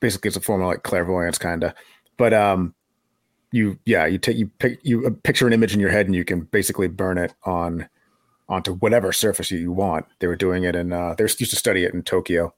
basically 0.00 0.28
it's 0.28 0.36
a 0.36 0.40
form 0.40 0.62
of 0.62 0.68
like 0.68 0.82
clairvoyance 0.82 1.38
kind 1.38 1.62
of 1.64 1.72
but 2.16 2.32
um 2.32 2.74
you 3.52 3.78
yeah 3.84 4.06
you 4.06 4.18
take 4.18 4.36
you 4.36 4.46
pick 4.58 4.78
you 4.82 5.06
uh, 5.06 5.10
picture 5.24 5.46
an 5.46 5.52
image 5.52 5.74
in 5.74 5.80
your 5.80 5.90
head 5.90 6.06
and 6.06 6.14
you 6.14 6.24
can 6.24 6.40
basically 6.52 6.88
burn 6.88 7.18
it 7.18 7.34
on 7.44 7.88
onto 8.48 8.74
whatever 8.76 9.12
surface 9.12 9.50
you, 9.50 9.70
want 9.70 10.04
they 10.18 10.26
were 10.26 10.36
doing 10.46 10.64
it 10.64 10.74
and 10.74 10.92
uh 10.92 11.14
they 11.16 11.24
used 11.24 11.38
to 11.38 11.56
study 11.64 11.84
it 11.84 11.94
in 11.94 12.02
tokyo 12.02 12.52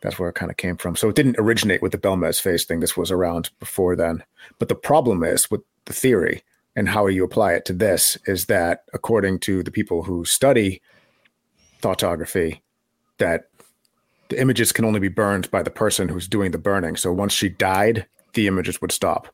That's 0.00 0.18
where 0.18 0.28
it 0.30 0.36
kind 0.36 0.50
of 0.52 0.56
came 0.56 0.76
from. 0.76 0.94
So 0.94 1.08
it 1.08 1.16
didn't 1.16 1.38
originate 1.40 1.82
with 1.82 1.90
the 1.90 1.98
Belmez 1.98 2.40
face 2.40 2.64
thing. 2.64 2.78
This 2.80 2.96
was 2.96 3.10
around 3.10 3.50
before 3.58 3.96
then. 3.96 4.22
But 4.60 4.68
the 4.68 4.76
problem 4.90 5.24
is 5.24 5.50
with 5.50 5.62
the 5.86 5.92
theory 5.92 6.42
and 6.78 6.88
how 6.88 7.08
you 7.08 7.24
apply 7.24 7.54
it 7.54 7.64
to 7.64 7.72
this 7.72 8.16
is 8.26 8.46
that 8.46 8.84
according 8.94 9.40
to 9.40 9.64
the 9.64 9.70
people 9.72 10.04
who 10.04 10.24
study 10.24 10.80
thoughtography, 11.82 12.60
that 13.18 13.50
the 14.28 14.40
images 14.40 14.70
can 14.70 14.84
only 14.84 15.00
be 15.00 15.08
burned 15.08 15.50
by 15.50 15.60
the 15.60 15.72
person 15.72 16.08
who's 16.08 16.28
doing 16.28 16.52
the 16.52 16.58
burning. 16.58 16.94
So 16.94 17.12
once 17.12 17.32
she 17.32 17.48
died, 17.48 18.06
the 18.34 18.46
images 18.46 18.80
would 18.80 18.92
stop. 18.92 19.26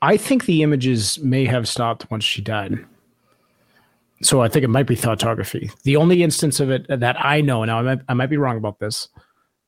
I 0.00 0.16
think 0.16 0.46
the 0.46 0.62
images 0.62 1.18
may 1.18 1.44
have 1.44 1.68
stopped 1.68 2.10
once 2.10 2.24
she 2.24 2.40
died. 2.40 2.82
So 4.22 4.40
I 4.40 4.48
think 4.48 4.64
it 4.64 4.68
might 4.68 4.86
be 4.86 4.96
thoughtography. 4.96 5.70
The 5.82 5.96
only 5.96 6.22
instance 6.22 6.58
of 6.58 6.70
it 6.70 6.86
that 6.88 7.22
I 7.22 7.42
know, 7.42 7.66
now 7.66 7.80
I 7.80 7.82
might, 7.82 7.98
I 8.08 8.14
might 8.14 8.30
be 8.30 8.38
wrong 8.38 8.56
about 8.56 8.78
this. 8.78 9.08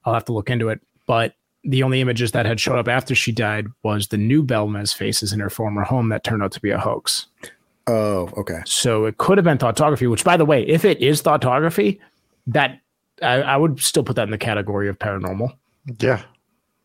I'll 0.07 0.15
have 0.15 0.25
to 0.25 0.33
look 0.33 0.49
into 0.49 0.71
it. 0.71 0.81
But 1.07 1.35
the 1.65 1.83
only 1.83 2.01
images 2.01 2.33
that 2.33 2.47
had 2.47 2.61
showed 2.61 2.79
up 2.79 2.89
after 2.89 3.15
she 3.15 3.33
died 3.33 3.67
was 3.83 4.09
the 4.09 4.17
new 4.19 4.43
Belmez 4.45 4.95
faces 4.95 5.33
in 5.33 5.41
her 5.41 5.51
former 5.51 5.83
home 5.83 6.09
that 6.11 6.23
turned 6.25 6.43
out 6.43 6.53
to 6.53 6.61
be 6.61 6.71
a 6.71 6.79
hoax. 6.79 7.27
Oh, 7.87 8.31
okay. 8.37 8.61
So 8.67 9.05
it 9.07 9.19
could 9.19 9.39
have 9.39 9.45
been 9.45 9.59
thoughtography, 9.59 10.11
which, 10.11 10.25
by 10.25 10.37
the 10.37 10.45
way, 10.45 10.63
if 10.67 10.85
it 10.85 11.01
is 11.01 11.23
thoughtography, 11.23 11.99
that 12.47 12.81
I, 13.23 13.43
I 13.43 13.57
would 13.57 13.81
still 13.81 14.03
put 14.03 14.17
that 14.17 14.25
in 14.25 14.31
the 14.31 14.39
category 14.39 14.89
of 14.89 14.99
paranormal. 14.99 15.55
Yeah. 16.01 16.23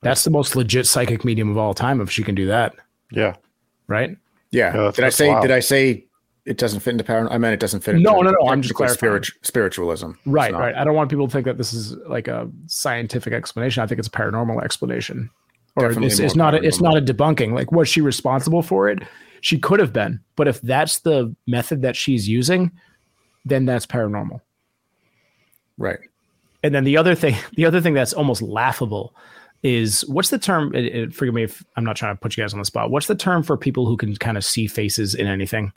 That's 0.02 0.24
the 0.24 0.30
most 0.30 0.56
legit 0.56 0.88
psychic 0.88 1.26
medium 1.26 1.50
of 1.50 1.58
all 1.58 1.74
time 1.74 2.00
if 2.02 2.10
she 2.10 2.24
can 2.24 2.36
do 2.36 2.46
that, 2.48 2.74
Yeah. 3.12 3.36
right? 3.88 4.16
Yeah. 4.52 4.76
Yeah, 4.76 4.92
did 4.92 5.04
I 5.06 5.10
say? 5.10 5.28
wild. 5.30 5.42
Did 5.42 5.52
I 5.52 5.60
say 5.60 6.06
it 6.46 6.58
doesn't 6.58 6.80
fit 6.82 6.92
into 6.92 7.04
paranormal? 7.04 7.32
I 7.32 7.38
mean, 7.38 7.52
it 7.52 7.60
doesn't 7.60 7.82
fit. 7.82 7.96
Into 7.96 8.10
no, 8.10 8.22
no, 8.22 8.32
no. 8.32 8.50
I'm 8.50 8.62
just 8.62 8.76
clarifying. 8.76 8.98
spirit- 8.98 9.32
spiritualism. 9.42 10.12
Right, 10.26 10.54
right. 10.54 10.76
I 10.76 10.84
don't 10.84 10.96
want 10.96 11.10
people 11.10 11.28
to 11.28 11.32
think 11.32 11.46
that 11.46 11.58
this 11.58 11.74
is 11.74 11.96
like 12.08 12.28
a 12.28 12.50
scientific 12.68 13.34
explanation. 13.34 13.84
I 13.84 13.88
think 13.88 14.00
it's 14.00 14.08
a 14.08 14.12
paranormal 14.12 14.64
explanation, 14.64 15.30
or 15.76 15.92
it's, 15.92 16.20
it's 16.20 16.36
not. 16.36 16.56
A, 16.56 16.64
it's 16.64 16.82
not 16.82 16.98
a 16.98 17.02
debunking. 17.02 17.54
Like, 17.54 17.72
was 17.72 17.88
she 17.90 18.02
responsible 18.02 18.62
for 18.62 18.90
it? 18.90 19.00
She 19.42 19.58
could 19.58 19.80
have 19.80 19.94
been, 19.94 20.20
but 20.36 20.48
if 20.48 20.60
that's 20.62 21.00
the 21.00 21.34
method 21.48 21.82
that 21.84 21.96
she's 21.96 22.28
using, 22.28 22.72
then 23.46 23.66
that's 23.66 23.86
paranormal. 23.86 24.42
Right. 25.78 26.00
And 26.62 26.76
then 26.76 26.84
the 26.84 26.98
other 26.98 27.16
thing, 27.16 27.36
the 27.56 27.66
other 27.66 27.82
thing 27.82 27.94
that's 27.94 28.14
almost 28.14 28.42
laughable 28.42 29.16
is 29.64 30.02
what's 30.08 30.30
the 30.30 30.40
term? 30.40 30.74
It, 30.74 30.86
it, 30.86 31.14
forgive 31.14 31.34
me 31.34 31.44
if 31.44 31.64
I'm 31.76 31.84
not 31.84 31.96
trying 31.96 32.16
to 32.16 32.20
put 32.20 32.38
you 32.38 32.44
guys 32.44 32.54
on 32.54 32.60
the 32.60 32.66
spot. 32.66 32.92
What's 32.92 33.08
the 33.08 33.16
term 33.16 33.44
for 33.44 33.58
people 33.58 33.86
who 33.86 33.98
can 33.98 34.16
kind 34.16 34.38
of 34.38 34.46
see 34.46 34.68
faces 34.68 35.16
in 35.16 35.28
anything? 35.28 35.74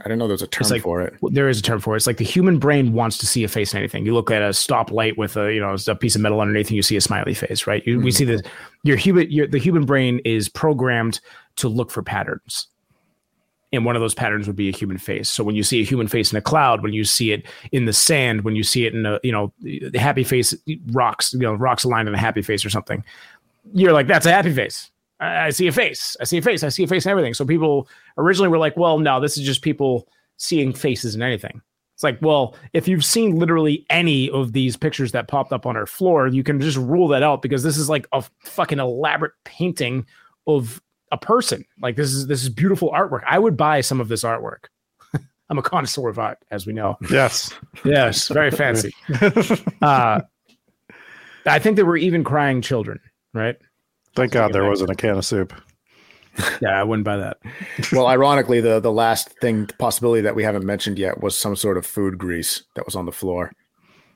I 0.00 0.04
didn't 0.04 0.20
know 0.20 0.28
there 0.28 0.34
was 0.34 0.42
a 0.42 0.46
term 0.46 0.68
like- 0.68 0.82
for 0.82 1.02
it. 1.02 1.14
There 1.32 1.48
is 1.48 1.58
a 1.58 1.62
term 1.62 1.80
for 1.80 1.94
it. 1.94 1.96
It's 1.96 2.06
like 2.06 2.18
the 2.18 2.24
human 2.24 2.58
brain 2.58 2.92
wants 2.92 3.18
to 3.18 3.26
see 3.26 3.42
a 3.42 3.48
face 3.48 3.72
in 3.72 3.78
anything. 3.78 4.06
You 4.06 4.14
look 4.14 4.30
at 4.30 4.42
a 4.42 4.50
stoplight 4.50 5.16
with 5.16 5.36
a 5.36 5.52
you 5.52 5.60
know 5.60 5.76
a 5.88 5.94
piece 5.96 6.14
of 6.14 6.20
metal 6.20 6.40
underneath, 6.40 6.68
and 6.68 6.76
you 6.76 6.82
see 6.82 6.96
a 6.96 7.00
smiley 7.00 7.34
face, 7.34 7.66
right? 7.66 7.84
You, 7.84 7.98
We 7.98 8.04
hmm. 8.04 8.10
see 8.10 8.24
this. 8.24 8.42
Your 8.84 8.96
human, 8.96 9.28
your, 9.30 9.48
the 9.48 9.58
human 9.58 9.84
brain 9.84 10.20
is 10.24 10.48
programmed 10.48 11.20
to 11.56 11.68
look 11.68 11.90
for 11.90 12.04
patterns, 12.04 12.68
and 13.72 13.84
one 13.84 13.96
of 13.96 14.00
those 14.00 14.14
patterns 14.14 14.46
would 14.46 14.54
be 14.54 14.68
a 14.68 14.72
human 14.72 14.98
face. 14.98 15.28
So 15.28 15.42
when 15.42 15.56
you 15.56 15.64
see 15.64 15.80
a 15.80 15.84
human 15.84 16.06
face 16.06 16.30
in 16.30 16.38
a 16.38 16.42
cloud, 16.42 16.84
when 16.84 16.92
you 16.92 17.04
see 17.04 17.32
it 17.32 17.44
in 17.72 17.86
the 17.86 17.92
sand, 17.92 18.42
when 18.42 18.54
you 18.54 18.62
see 18.62 18.86
it 18.86 18.94
in 18.94 19.04
a 19.04 19.18
you 19.24 19.32
know 19.32 19.52
the 19.60 19.98
happy 19.98 20.22
face 20.22 20.54
rocks, 20.92 21.32
you 21.32 21.40
know 21.40 21.54
rocks 21.54 21.82
aligned 21.82 22.06
in 22.06 22.14
a 22.14 22.18
happy 22.18 22.42
face 22.42 22.64
or 22.64 22.70
something, 22.70 23.02
you're 23.74 23.92
like 23.92 24.06
that's 24.06 24.26
a 24.26 24.30
happy 24.30 24.52
face. 24.52 24.92
I, 25.20 25.50
see 25.50 25.66
a 25.66 25.72
face. 25.72 26.16
I 26.20 26.24
see 26.24 26.38
a 26.38 26.42
face. 26.42 26.62
I 26.62 26.68
see 26.68 26.84
a 26.84 26.86
face 26.86 27.04
and 27.04 27.10
everything. 27.10 27.34
So 27.34 27.44
people 27.44 27.88
originally 28.16 28.48
were 28.48 28.58
like, 28.58 28.76
well, 28.76 28.98
no, 28.98 29.20
this 29.20 29.36
is 29.36 29.44
just 29.44 29.62
people 29.62 30.08
seeing 30.36 30.72
faces 30.72 31.14
in 31.14 31.22
anything. 31.22 31.60
It's 31.94 32.04
like, 32.04 32.18
well, 32.22 32.54
if 32.72 32.86
you've 32.86 33.04
seen 33.04 33.36
literally 33.36 33.84
any 33.90 34.30
of 34.30 34.52
these 34.52 34.76
pictures 34.76 35.10
that 35.12 35.26
popped 35.26 35.52
up 35.52 35.66
on 35.66 35.76
our 35.76 35.86
floor, 35.86 36.28
you 36.28 36.44
can 36.44 36.60
just 36.60 36.76
rule 36.76 37.08
that 37.08 37.24
out 37.24 37.42
because 37.42 37.64
this 37.64 37.76
is 37.76 37.88
like 37.88 38.06
a 38.12 38.22
fucking 38.44 38.78
elaborate 38.78 39.32
painting 39.44 40.06
of 40.46 40.80
a 41.10 41.18
person. 41.18 41.64
Like 41.82 41.96
this 41.96 42.12
is 42.12 42.28
this 42.28 42.42
is 42.42 42.50
beautiful 42.50 42.90
artwork. 42.92 43.22
I 43.26 43.40
would 43.40 43.56
buy 43.56 43.80
some 43.80 44.00
of 44.00 44.06
this 44.06 44.22
artwork. 44.22 44.66
I'm 45.50 45.58
a 45.58 45.62
connoisseur 45.62 46.08
of 46.08 46.20
art, 46.20 46.38
as 46.52 46.68
we 46.68 46.72
know. 46.72 46.96
Yes. 47.10 47.52
Yes, 47.84 48.28
very 48.28 48.52
fancy. 48.52 48.94
Uh, 49.82 50.20
I 51.46 51.58
think 51.58 51.76
there 51.76 51.86
were 51.86 51.96
even 51.96 52.24
crying 52.24 52.60
children, 52.60 53.00
right? 53.32 53.56
Thank 54.14 54.32
God 54.32 54.52
there 54.52 54.68
wasn't 54.68 54.90
a 54.90 54.94
can 54.94 55.18
of 55.18 55.24
soup. 55.24 55.54
Yeah, 56.62 56.80
I 56.80 56.84
wouldn't 56.84 57.04
buy 57.04 57.16
that. 57.16 57.38
well, 57.92 58.06
ironically, 58.06 58.60
the 58.60 58.78
the 58.78 58.92
last 58.92 59.28
thing 59.40 59.66
possibility 59.80 60.22
that 60.22 60.36
we 60.36 60.44
haven't 60.44 60.64
mentioned 60.64 60.96
yet 60.96 61.20
was 61.20 61.36
some 61.36 61.56
sort 61.56 61.76
of 61.76 61.84
food 61.84 62.16
grease 62.16 62.62
that 62.76 62.84
was 62.84 62.94
on 62.94 63.06
the 63.06 63.12
floor. 63.12 63.50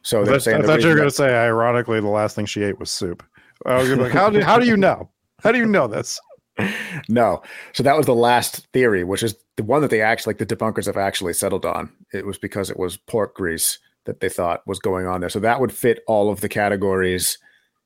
So 0.03 0.21
I 0.21 0.25
they're 0.25 0.35
thought, 0.35 0.43
saying 0.43 0.57
I 0.59 0.61
the 0.61 0.67
thought 0.69 0.83
you 0.83 0.89
were 0.89 0.95
going 0.95 1.09
to 1.09 1.15
say, 1.15 1.35
ironically, 1.35 2.01
the 2.01 2.07
last 2.07 2.37
thing 2.37 2.47
she 2.47 2.63
ate 2.63 2.79
was 2.79 2.93
soup. 2.93 3.25
I 3.67 3.77
was 3.77 3.89
gonna 3.89 3.97
be 3.97 4.03
like, 4.05 4.13
how 4.13 4.31
do, 4.31 4.41
how 4.41 4.59
do 4.59 4.67
you 4.67 4.77
know? 4.77 5.11
How 5.43 5.51
do 5.53 5.59
you 5.59 5.67
know 5.67 5.87
this? 5.87 6.21
no. 7.09 7.43
So 7.73 7.83
that 7.83 7.97
was 7.97 8.07
the 8.07 8.15
last 8.15 8.67
theory, 8.73 9.05
which 9.05 9.23
is 9.23 9.35
the 9.57 9.65
one 9.65 9.83
that 9.83 9.91
they 9.91 10.01
actually, 10.01 10.35
like 10.35 10.39
the 10.39 10.57
debunkers 10.57 10.87
have 10.87 10.97
actually 10.97 11.33
settled 11.33 11.65
on. 11.65 11.93
It 12.13 12.27
was 12.27 12.39
because 12.39 12.71
it 12.71 12.79
was 12.79 12.97
pork 12.97 13.35
grease 13.35 13.79
that 14.05 14.21
they 14.21 14.29
thought 14.29 14.67
was 14.67 14.79
going 14.79 15.07
on 15.07 15.21
there. 15.21 15.31
So 15.31 15.41
that 15.41 15.61
would 15.61 15.73
fit 15.73 16.01
all 16.07 16.31
of 16.31 16.41
the 16.41 16.49
categories 16.49 17.39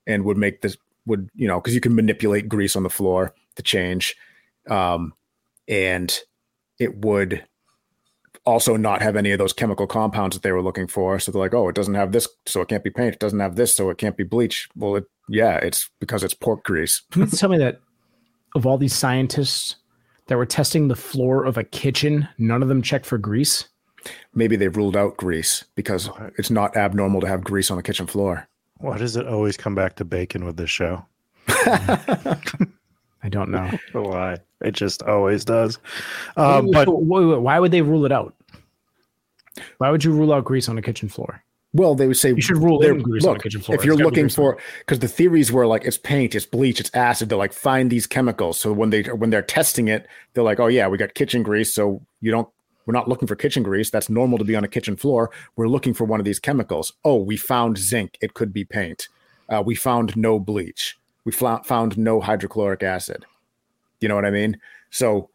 and 0.07 0.25
would 0.25 0.39
make 0.39 0.63
this, 0.63 0.77
would, 1.07 1.31
you 1.35 1.49
know, 1.49 1.61
because 1.61 1.75
you 1.75 1.81
can 1.81 1.95
manipulate 1.95 2.49
grease 2.49 2.77
on 2.77 2.83
the 2.83 2.91
floor 2.91 3.35
to 3.57 3.63
change. 3.63 4.15
Um, 4.69 5.15
and 5.69 6.17
it 6.79 6.99
would 6.99 7.45
also 8.45 8.77
not 8.77 9.03
have 9.03 9.17
any 9.17 9.33
of 9.33 9.39
those 9.39 9.53
chemical 9.53 9.87
compounds 9.87 10.37
that 10.37 10.43
they 10.43 10.53
were 10.53 10.63
looking 10.63 10.87
for. 10.87 11.19
So 11.19 11.33
they're 11.33 11.41
like, 11.41 11.55
oh, 11.55 11.69
it 11.69 11.75
doesn't 11.75 11.95
have 11.95 12.13
this, 12.13 12.29
so 12.47 12.61
it 12.61 12.69
can't 12.69 12.85
be 12.85 12.91
paint. 12.91 13.15
It 13.15 13.21
doesn't 13.21 13.41
have 13.41 13.57
this, 13.57 13.75
so 13.75 13.91
it 13.91 13.99
can't 13.99 14.17
be 14.17 14.25
bleach. 14.25 14.69
Well, 14.77 14.97
it, 14.97 15.05
yeah, 15.29 15.57
it's 15.57 15.91
because 16.01 16.23
it's 16.23 16.35
pork 16.35 16.65
grease. 16.65 17.03
You 17.17 17.27
tell 17.27 17.49
me 17.49 17.59
that 17.59 17.81
of 18.55 18.67
all 18.67 18.79
these 18.79 18.95
scientists 18.95 19.77
that 20.29 20.37
were 20.37 20.47
testing 20.47 20.89
the 20.89 20.97
floor 20.97 21.45
of 21.45 21.57
a 21.57 21.65
kitchen, 21.65 22.29
none 22.39 22.63
of 22.63 22.69
them 22.69 22.83
checked 22.83 23.07
for 23.07 23.19
grease? 23.19 23.69
maybe 24.35 24.57
they've 24.57 24.77
ruled 24.77 24.97
out 24.97 25.17
grease 25.17 25.65
because 25.75 26.11
it's 26.39 26.51
not 26.51 26.77
abnormal 26.77 27.21
to 27.21 27.29
have 27.29 27.45
grease 27.45 27.71
on 27.71 27.77
the 27.77 27.83
kitchen 27.83 28.07
floor. 28.07 28.49
Why 28.79 28.99
does 28.99 29.17
it 29.17 29.27
always 29.27 29.57
come 29.57 29.75
back 29.75 29.97
to 29.97 30.05
bacon 30.05 30.45
with 30.45 30.57
this 30.57 30.71
show? 30.71 31.05
I 31.49 33.29
don't 33.29 33.51
know. 33.51 33.71
Why? 33.93 34.39
It 34.61 34.73
just 34.73 35.03
always 35.03 35.45
does. 35.45 35.79
Um, 36.37 36.67
Wait, 36.67 36.87
but 36.87 37.03
wait, 37.03 37.25
wait, 37.27 37.41
why 37.41 37.59
would 37.61 37.73
they 37.73 37.83
rule 37.83 38.07
it 38.07 38.13
out? 38.13 38.35
Why 39.79 39.91
would 39.91 40.03
you 40.05 40.13
rule 40.13 40.33
out 40.33 40.45
grease 40.45 40.69
on 40.69 40.79
a 40.79 40.83
kitchen 40.83 41.09
floor? 41.09 41.43
Well, 41.75 41.95
they 41.95 42.07
would 42.07 42.17
say 42.17 42.31
You 42.31 42.41
should 42.41 42.57
rule 42.57 42.79
they're- 42.79 42.95
in 42.95 43.03
grease 43.03 43.25
on 43.25 43.33
look, 43.33 43.39
the 43.39 43.43
kitchen 43.43 43.61
floor. 43.61 43.77
If 43.77 43.85
you're 43.85 43.95
It's 43.95 44.03
gotta 44.03 44.11
be 44.15 44.23
looking 44.23 44.35
for, 44.35 44.57
because 44.79 45.01
the 45.01 45.09
theories 45.09 45.53
were 45.53 45.67
like 45.67 45.85
it's 45.85 45.99
paint, 45.99 46.35
it's 46.35 46.47
bleach, 46.47 46.81
it's 46.81 46.91
acid. 46.95 47.29
They're 47.29 47.37
like 47.37 47.53
find 47.53 47.91
these 47.91 48.07
chemicals. 48.07 48.59
So 48.59 48.73
when 48.73 48.89
they 48.91 49.03
when 49.03 49.29
they're 49.29 49.43
testing 49.43 49.89
it, 49.89 50.07
they're 50.33 50.45
like, 50.45 50.59
oh 50.59 50.69
yeah, 50.69 50.89
we 50.89 50.97
got 50.97 51.13
kitchen 51.15 51.43
grease. 51.43 51.75
So 51.75 52.01
you 52.21 52.31
don't. 52.31 52.49
We're 52.87 52.93
not 52.93 53.09
looking 53.09 53.29
for 53.29 53.37
kitchen 53.37 53.63
grease. 53.63 53.91
That's 53.91 54.09
normal 54.09 54.39
to 54.39 54.45
be 54.45 54.57
on 54.57 54.65
a 54.65 54.69
kitchen 54.69 54.97
floor. 54.97 55.31
We're 55.57 55.69
looking 55.69 55.93
for 55.93 56.05
one 56.05 56.21
of 56.21 56.25
these 56.25 56.39
chemicals. 56.39 56.93
Oh, 57.05 57.17
we 57.17 57.37
found 57.37 57.77
zinc. 57.79 58.17
It 58.21 58.35
could 58.35 58.53
be 58.53 58.65
paint. 58.65 59.09
Uh, 59.49 59.63
we 59.65 59.75
found 59.75 60.17
no 60.17 60.39
bleach. 60.39 60.97
We 61.25 61.33
fla- 61.33 61.63
found 61.65 61.99
no 61.99 62.21
hydrochloric 62.21 62.83
acid. 62.83 63.25
You 64.01 64.09
know 64.09 64.15
what 64.15 64.25
I 64.25 64.31
mean? 64.31 64.59
So, 64.91 65.31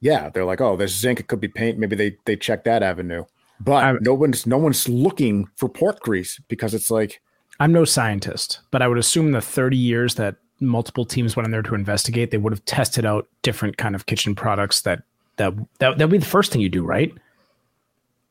yeah, 0.00 0.28
they're 0.30 0.44
like, 0.44 0.60
oh, 0.60 0.76
there's 0.76 0.94
zinc. 0.94 1.20
It 1.20 1.28
could 1.28 1.40
be 1.40 1.48
paint. 1.48 1.78
Maybe 1.78 1.94
they 1.96 2.16
they 2.24 2.36
check 2.36 2.64
that 2.64 2.82
avenue. 2.82 3.24
But 3.60 3.84
I'm- 3.84 3.98
no 4.00 4.14
one's 4.14 4.46
no 4.46 4.58
one's 4.58 4.88
looking 4.88 5.48
for 5.56 5.68
pork 5.68 6.00
grease 6.00 6.40
because 6.48 6.74
it's 6.74 6.90
like 6.90 7.20
I'm 7.60 7.72
no 7.72 7.84
scientist, 7.84 8.60
but 8.70 8.80
I 8.82 8.88
would 8.88 8.96
assume 8.98 9.32
the 9.32 9.40
30 9.42 9.76
years 9.76 10.14
that 10.14 10.36
multiple 10.60 11.04
teams 11.04 11.36
went 11.36 11.44
in 11.44 11.50
there 11.50 11.62
to 11.62 11.74
investigate, 11.74 12.30
they 12.30 12.38
would 12.38 12.52
have 12.54 12.64
tested 12.64 13.04
out 13.04 13.28
different 13.42 13.76
kind 13.76 13.94
of 13.94 14.06
kitchen 14.06 14.34
products 14.34 14.80
that 14.82 15.02
that 15.40 15.54
that 15.78 15.98
that'd 15.98 16.10
be 16.10 16.18
the 16.18 16.24
first 16.26 16.52
thing 16.52 16.60
you 16.60 16.68
do, 16.68 16.84
right? 16.84 17.12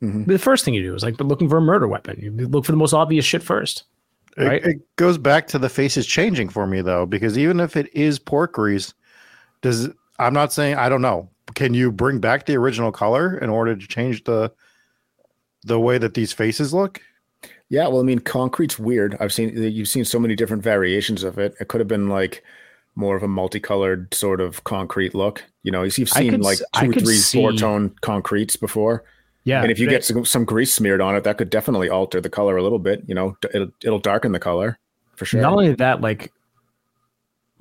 Mhm. 0.02 0.28
The 0.28 0.40
first 0.40 0.64
thing 0.64 0.74
you 0.74 0.84
do 0.84 0.96
is 0.96 1.04
like 1.04 1.20
looking 1.20 1.50
for 1.50 1.58
a 1.58 1.62
murder 1.62 1.88
weapon. 1.88 2.20
You 2.22 2.32
look 2.48 2.66
for 2.66 2.72
the 2.72 2.78
most 2.78 2.94
obvious 2.94 3.26
shit 3.26 3.44
first. 3.44 3.84
it, 4.38 4.44
right? 4.46 4.64
it 4.64 4.96
goes 4.96 5.18
back 5.18 5.48
to 5.48 5.60
the 5.60 5.68
faces 5.70 6.06
changing 6.08 6.50
for 6.50 6.66
me 6.68 6.82
though, 6.82 7.06
because 7.06 7.38
even 7.38 7.60
if 7.60 7.76
it 7.76 7.94
is 7.94 8.20
pork 8.20 8.54
grease, 8.54 8.94
does 9.62 9.90
I'm 10.20 10.34
not 10.34 10.54
saying 10.54 10.76
I 10.76 10.88
don't 10.88 11.02
know. 11.02 11.30
Can 11.56 11.74
you 11.74 11.92
bring 11.92 12.20
back 12.20 12.46
the 12.46 12.56
original 12.56 12.92
color 12.92 13.38
in 13.40 13.50
order 13.50 13.76
to 13.76 13.88
change 13.88 14.24
the 14.24 14.52
the 15.64 15.80
way 15.80 15.98
that 15.98 16.14
these 16.14 16.32
faces 16.32 16.74
look? 16.74 17.02
Yeah, 17.70 17.88
well, 17.88 18.00
I 18.00 18.04
mean, 18.04 18.20
concrete's 18.20 18.80
weird. 18.80 19.18
I've 19.20 19.34
seen 19.34 19.56
you've 19.62 19.90
seen 19.90 20.06
so 20.06 20.20
many 20.20 20.36
different 20.36 20.64
variations 20.64 21.24
of 21.24 21.38
it. 21.38 21.56
It 21.60 21.68
could 21.68 21.82
have 21.82 21.88
been 21.88 22.08
like 22.08 22.44
more 23.00 23.16
of 23.16 23.24
a 23.24 23.28
multicolored 23.28 24.14
sort 24.14 24.42
of 24.42 24.64
concrete 24.66 25.16
look. 25.16 25.44
You 25.64 25.72
know, 25.72 25.84
you've 25.84 26.10
seen 26.10 26.32
could 26.32 26.42
like 26.42 26.60
two 26.80 26.92
three 26.92 27.16
see- 27.16 27.40
four 27.40 27.54
tone 27.54 27.96
concretes 28.02 28.56
before. 28.56 29.04
Yeah. 29.46 29.62
and 29.64 29.72
if 29.72 29.80
you 29.80 29.88
they- 29.88 29.94
get 29.94 30.04
some, 30.06 30.26
some 30.26 30.44
grease 30.46 30.74
smeared 30.76 31.02
on 31.02 31.16
it, 31.16 31.24
that 31.24 31.38
could 31.38 31.50
definitely 31.50 31.90
alter 31.90 32.20
the 32.22 32.30
color 32.30 32.58
a 32.58 32.62
little 32.62 32.78
bit. 32.78 33.04
You 33.08 33.16
know, 33.16 33.38
it'll 33.54 33.72
it'll 33.84 34.00
darken 34.00 34.34
the 34.34 34.40
color 34.40 34.78
for 35.16 35.26
sure. 35.26 35.42
Not 35.42 35.54
only 35.54 35.74
that, 35.76 36.02
like 36.02 36.32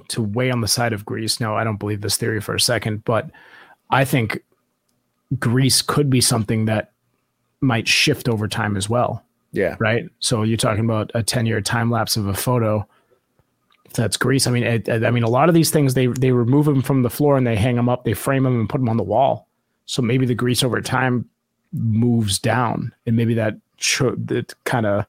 to 0.09 0.23
weigh 0.23 0.51
on 0.51 0.61
the 0.61 0.69
side 0.69 0.93
of 0.93 1.05
grease. 1.05 1.39
No, 1.41 1.55
I 1.55 1.65
don't 1.65 1.77
believe 1.79 2.01
this 2.01 2.17
theory 2.17 2.41
for 2.41 2.55
a 2.55 2.61
second, 2.61 3.05
but 3.05 3.31
I 3.91 4.05
think 4.05 4.43
grease 5.39 5.83
could 5.83 6.11
be 6.11 6.21
something 6.21 6.65
that 6.67 6.93
might 7.61 7.87
shift 7.89 8.29
over 8.29 8.49
time 8.49 8.77
as 8.77 8.89
well. 8.89 9.25
Yeah. 9.53 9.77
right? 9.79 10.05
So 10.21 10.43
you're 10.43 10.57
talking 10.59 10.85
about 10.85 11.11
a 11.15 11.23
10 11.23 11.47
year 11.47 11.61
time 11.61 11.91
lapse 11.91 12.17
of 12.17 12.27
a 12.27 12.35
photo. 12.35 12.87
That's 13.95 14.17
grease. 14.17 14.47
I 14.47 14.51
mean, 14.51 14.63
it, 14.65 14.89
I 14.89 15.11
mean, 15.11 15.23
a 15.23 15.29
lot 15.29 15.49
of 15.49 15.55
these 15.55 15.71
things 15.71 15.95
they 15.95 16.07
they 16.07 16.33
remove 16.33 16.67
them 16.67 16.83
from 16.83 17.03
the 17.03 17.11
floor 17.11 17.37
and 17.37 17.47
they 17.47 17.57
hang 17.57 17.77
them 17.77 17.89
up, 17.89 18.05
they 18.05 18.15
frame 18.15 18.45
them 18.45 18.59
and 18.61 18.69
put 18.69 18.79
them 18.79 18.89
on 18.89 18.97
the 18.97 19.03
wall. 19.03 19.49
So 19.87 20.03
maybe 20.03 20.27
the 20.27 20.35
grease 20.35 20.63
over 20.63 20.81
time 20.81 21.29
moves 21.73 22.39
down, 22.39 22.93
and 23.07 23.17
maybe 23.17 23.35
that 23.35 23.57
cho- 23.79 24.15
that 24.17 24.55
kind 24.65 24.87
of 24.87 25.07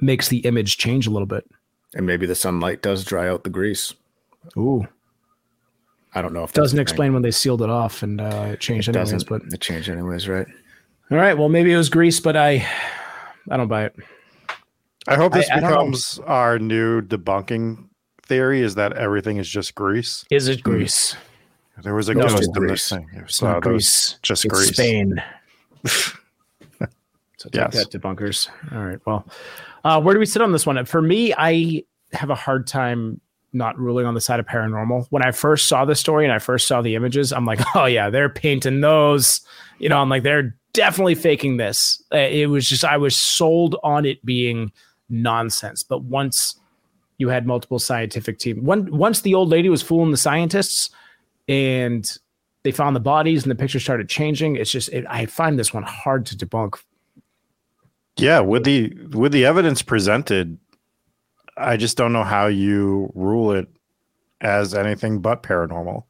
makes 0.00 0.28
the 0.28 0.38
image 0.38 0.78
change 0.78 1.06
a 1.06 1.10
little 1.10 1.26
bit. 1.26 1.44
And 1.94 2.06
maybe 2.06 2.26
the 2.26 2.34
sunlight 2.34 2.82
does 2.82 3.04
dry 3.04 3.28
out 3.28 3.44
the 3.44 3.50
grease. 3.50 3.94
Ooh, 4.56 4.86
I 6.14 6.22
don't 6.22 6.32
know 6.32 6.44
if 6.44 6.52
doesn't 6.52 6.76
thing. 6.76 6.82
explain 6.82 7.12
when 7.12 7.22
they 7.22 7.30
sealed 7.30 7.62
it 7.62 7.70
off 7.70 8.02
and 8.02 8.20
uh, 8.20 8.48
it 8.52 8.60
changed 8.60 8.88
It 8.88 8.96
anyways. 8.96 9.24
But 9.24 9.42
it 9.52 9.60
changed 9.60 9.88
anyways, 9.88 10.28
right? 10.28 10.46
all 11.10 11.18
right, 11.18 11.36
well 11.36 11.48
maybe 11.50 11.72
it 11.72 11.76
was 11.76 11.88
grease, 11.90 12.20
but 12.20 12.36
I 12.36 12.66
I 13.50 13.56
don't 13.56 13.68
buy 13.68 13.84
it. 13.84 13.96
I 15.08 15.16
hope 15.16 15.32
this 15.32 15.48
I- 15.50 15.56
I 15.56 15.60
becomes 15.60 16.18
our 16.26 16.58
new 16.58 17.00
debunking 17.02 17.88
theory 18.22 18.62
is 18.62 18.74
that 18.76 18.94
everything 18.94 19.36
is 19.36 19.48
just 19.48 19.74
grease. 19.74 20.24
Is 20.30 20.48
it 20.48 20.62
grease? 20.62 21.14
There 21.82 21.94
was 21.94 22.08
a 22.08 22.14
No, 22.14 22.22
ghost 22.22 22.36
just 22.38 22.56
in 22.56 22.66
this 22.66 22.68
grease. 22.68 22.88
thing. 22.88 23.08
It's 23.22 23.36
So 23.36 23.46
not 23.46 23.62
that 23.64 23.72
was 23.72 23.84
Greece. 23.84 24.18
just 24.22 24.44
it's 24.44 24.54
grease. 24.54 24.72
Spain. 24.72 25.22
so 25.84 27.48
take 27.50 27.54
Yes. 27.54 27.74
that, 27.74 27.90
debunkers. 27.90 28.48
All 28.72 28.84
right. 28.84 28.98
Well, 29.06 29.26
uh, 29.84 30.00
where 30.00 30.14
do 30.14 30.20
we 30.20 30.26
sit 30.26 30.40
on 30.42 30.52
this 30.52 30.66
one? 30.66 30.82
For 30.84 31.02
me, 31.02 31.34
I 31.36 31.82
have 32.12 32.30
a 32.30 32.34
hard 32.34 32.66
time 32.66 33.20
not 33.52 33.78
ruling 33.78 34.06
on 34.06 34.14
the 34.14 34.20
side 34.20 34.40
of 34.40 34.46
paranormal. 34.46 35.06
When 35.10 35.24
I 35.24 35.30
first 35.30 35.68
saw 35.68 35.84
the 35.84 35.94
story 35.94 36.24
and 36.24 36.32
I 36.32 36.38
first 36.38 36.66
saw 36.66 36.80
the 36.82 36.94
images, 36.94 37.32
I'm 37.32 37.44
like, 37.44 37.60
oh 37.74 37.86
yeah, 37.86 38.08
they're 38.10 38.28
painting 38.28 38.80
those. 38.80 39.40
You 39.78 39.88
know, 39.88 39.98
I'm 39.98 40.08
like, 40.08 40.22
they're 40.22 40.56
definitely 40.72 41.14
faking 41.16 41.56
this. 41.56 42.02
Uh, 42.12 42.18
It 42.18 42.46
was 42.46 42.68
just 42.68 42.84
I 42.84 42.96
was 42.96 43.14
sold 43.16 43.76
on 43.82 44.04
it 44.06 44.24
being 44.24 44.72
nonsense. 45.08 45.82
But 45.82 46.02
once 46.02 46.58
you 47.18 47.28
had 47.28 47.46
multiple 47.46 47.78
scientific 47.78 48.38
team, 48.38 48.64
once 48.64 49.20
the 49.20 49.34
old 49.34 49.48
lady 49.48 49.68
was 49.68 49.82
fooling 49.82 50.10
the 50.10 50.16
scientists, 50.16 50.90
and 51.48 52.18
they 52.62 52.72
found 52.72 52.96
the 52.96 53.00
bodies 53.00 53.44
and 53.44 53.50
the 53.50 53.56
picture 53.56 53.78
started 53.78 54.08
changing. 54.08 54.56
It's 54.56 54.70
just 54.70 54.88
it, 54.88 55.04
I 55.08 55.26
find 55.26 55.58
this 55.58 55.72
one 55.72 55.82
hard 55.82 56.26
to 56.26 56.36
debunk. 56.36 56.80
Yeah, 58.16 58.40
with 58.40 58.64
the 58.64 58.92
with 59.12 59.32
the 59.32 59.44
evidence 59.44 59.82
presented, 59.82 60.58
I 61.56 61.76
just 61.76 61.96
don't 61.96 62.12
know 62.12 62.24
how 62.24 62.46
you 62.46 63.12
rule 63.14 63.52
it 63.52 63.68
as 64.40 64.74
anything 64.74 65.20
but 65.20 65.42
paranormal. 65.42 66.04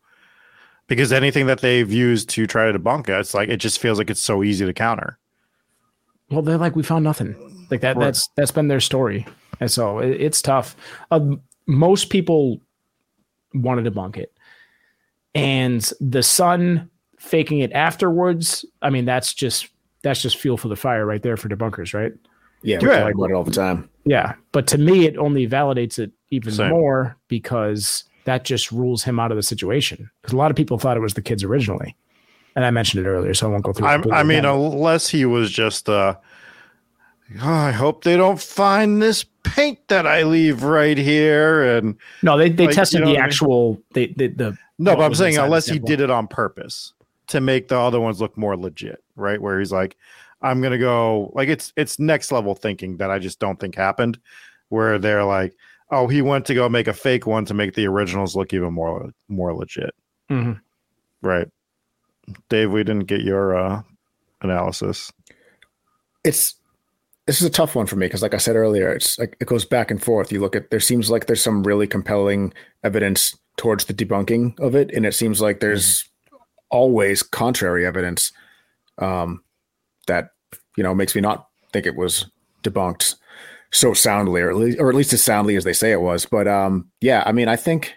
Because 0.87 1.13
anything 1.13 1.47
that 1.47 1.61
they've 1.61 1.91
used 1.91 2.29
to 2.31 2.47
try 2.47 2.71
to 2.71 2.79
debunk 2.79 3.09
it, 3.09 3.19
it's 3.19 3.35
like 3.35 3.49
it 3.49 3.57
just 3.57 3.79
feels 3.79 3.99
like 3.99 4.11
it's 4.11 4.21
so 4.21 4.45
easy 4.45 4.65
to 4.65 4.73
counter. 4.73 5.19
Well, 6.31 6.43
they're 6.43 6.59
like 6.59 6.75
we 6.77 6.83
found 6.83 7.05
nothing. 7.05 7.35
Like 7.71 7.81
that. 7.81 7.97
Right. 7.97 8.07
That's 8.07 8.29
that's 8.37 8.51
been 8.51 8.69
their 8.69 8.81
story, 8.81 9.27
and 9.61 9.71
so 9.71 9.99
it, 9.99 10.21
it's 10.21 10.43
tough. 10.43 10.77
Um, 11.11 11.41
most 11.67 12.11
people 12.11 12.61
want 13.55 13.83
to 13.85 13.91
debunk 13.91 14.17
it, 14.17 14.33
and 15.35 15.91
the 16.01 16.23
sun 16.23 16.91
faking 17.19 17.61
it 17.61 17.73
afterwards. 17.73 18.65
I 18.83 18.91
mean, 18.91 19.05
that's 19.05 19.33
just 19.35 19.69
that's 20.03 20.21
just 20.23 20.37
fuel 20.37 20.57
for 20.57 20.69
the 20.69 20.77
fire 20.77 21.07
right 21.07 21.23
there 21.23 21.37
for 21.37 21.49
debunkers, 21.49 21.95
right? 21.95 22.13
Yeah, 22.63 22.79
we 22.81 22.89
Yeah. 22.89 23.01
talk 23.01 23.15
about 23.15 23.31
it 23.31 23.35
all 23.35 23.45
the 23.45 23.51
time. 23.51 23.89
Yeah, 24.05 24.35
but 24.53 24.67
to 24.69 24.79
me, 24.79 25.07
it 25.07 25.17
only 25.17 25.47
validates 25.49 25.99
it 25.99 26.13
even 26.31 26.53
Same. 26.53 26.71
more 26.71 27.17
because 27.29 28.05
that 28.25 28.45
just 28.45 28.71
rules 28.73 29.03
him 29.05 29.19
out 29.19 29.31
of 29.31 29.37
the 29.37 29.43
situation. 29.43 30.11
Because 30.21 30.33
a 30.35 30.37
lot 30.37 30.51
of 30.51 30.57
people 30.57 30.79
thought 30.79 30.97
it 30.97 31.01
was 31.01 31.15
the 31.15 31.23
kids 31.23 31.43
originally, 31.45 31.97
and 32.57 32.65
I 32.65 32.71
mentioned 32.71 33.05
it 33.05 33.09
earlier, 33.09 33.35
so 33.35 33.49
I 33.49 33.51
won't 33.51 33.65
go 33.65 33.73
through. 33.73 33.87
I, 33.87 33.95
I 34.13 34.23
mean, 34.23 34.41
again. 34.41 34.55
unless 34.55 35.09
he 35.09 35.25
was 35.25 35.51
just, 35.51 35.89
uh, 35.89 36.15
"Oh, 37.43 37.49
I 37.51 37.71
hope 37.73 38.05
they 38.05 38.17
don't 38.17 38.41
find 38.41 39.01
this 39.03 39.25
paint 39.43 39.79
that 39.89 40.07
I 40.07 40.23
leave 40.23 40.63
right 40.63 40.97
here. 40.99 41.77
And 41.77 41.97
no, 42.23 42.37
they 42.39 42.49
they 42.51 42.67
like, 42.67 42.75
tested 42.75 43.01
you 43.01 43.05
know 43.05 43.11
the 43.13 43.15
what 43.15 43.19
I 43.19 43.23
mean? 43.23 43.29
actual 43.31 43.83
they, 43.93 44.07
the 44.07 44.57
no, 44.79 44.97
but 44.97 45.03
I'm 45.05 45.15
saying 45.15 45.39
unless 45.39 45.67
he 45.67 45.79
did 45.79 46.01
it 46.01 46.11
on 46.11 46.27
purpose 46.27 46.93
to 47.29 47.41
make 47.41 47.69
the 47.69 47.79
other 47.79 48.01
ones 48.01 48.21
look 48.21 48.37
more 48.37 48.57
legit, 48.57 49.03
right? 49.17 49.41
Where 49.41 49.59
he's 49.59 49.73
like, 49.73 49.97
I'm 50.43 50.61
gonna 50.61 50.79
go 50.79 51.31
like 51.35 51.49
it's 51.49 51.73
it's 51.77 51.99
next 51.99 52.33
level 52.33 52.55
thinking 52.55 52.97
that 52.99 53.11
I 53.11 53.19
just 53.19 53.39
don't 53.39 53.59
think 53.61 53.75
happened, 53.77 54.19
where 54.69 54.99
they're 54.99 55.25
like, 55.25 55.55
oh, 55.91 56.09
he 56.09 56.23
went 56.23 56.47
to 56.47 56.55
go 56.55 56.69
make 56.69 56.89
a 56.89 56.93
fake 56.93 57.27
one 57.27 57.45
to 57.47 57.55
make 57.55 57.75
the 57.75 57.87
originals 57.87 58.35
look 58.37 58.53
even 58.53 58.73
more 58.73 59.11
more 59.29 59.55
legit, 59.55 59.95
Mhm. 60.31 60.61
right? 61.23 61.49
Dave, 62.49 62.71
we 62.71 62.85
didn't 62.85 63.07
get 63.07 63.23
your 63.23 63.57
uh, 63.57 63.83
analysis. 64.43 65.13
It's 66.25 66.55
this 67.27 67.41
is 67.41 67.47
a 67.47 67.51
tough 67.51 67.75
one 67.75 67.87
for 67.87 67.97
me 67.97 68.07
because, 68.07 68.23
like 68.23 68.35
I 68.35 68.39
said 68.39 68.57
earlier, 68.57 68.93
it's 68.93 69.19
like 69.19 69.37
it 69.41 69.47
goes 69.47 69.65
back 69.65 69.91
and 69.91 70.03
forth. 70.03 70.31
You 70.31 70.41
look 70.41 70.55
at 70.55 70.71
there 70.71 70.81
seems 70.81 71.11
like 71.11 71.27
there's 71.27 71.43
some 71.43 71.63
really 71.63 71.87
compelling 71.87 72.53
evidence 72.83 73.37
towards 73.57 73.87
the 73.87 73.95
debunking 73.95 74.59
of 74.61 74.75
it, 74.75 74.91
and 74.93 75.07
it 75.07 75.15
seems 75.15 75.41
like 75.41 75.61
there's 75.61 76.09
always 76.71 77.23
contrary 77.23 77.87
evidence 77.87 78.33
um, 78.99 79.43
that 80.07 80.31
you 80.77 80.83
know 80.83 80.95
makes 80.95 81.15
me 81.15 81.21
not 81.21 81.49
think 81.73 81.87
it 81.87 81.97
was 81.97 82.27
debunked 82.63 83.17
so 83.71 83.93
soundly, 83.95 84.41
or 84.41 84.51
at 84.51 84.57
least, 84.57 84.79
or 84.79 84.89
at 84.89 84.95
least 84.95 85.13
as 85.13 85.23
soundly 85.23 85.57
as 85.57 85.65
they 85.65 85.73
say 85.73 85.93
it 85.93 86.01
was. 86.01 86.27
But 86.27 86.47
um, 86.47 86.91
yeah, 87.01 87.23
I 87.27 87.33
mean, 87.33 87.49
I 87.49 87.57
think. 87.57 87.95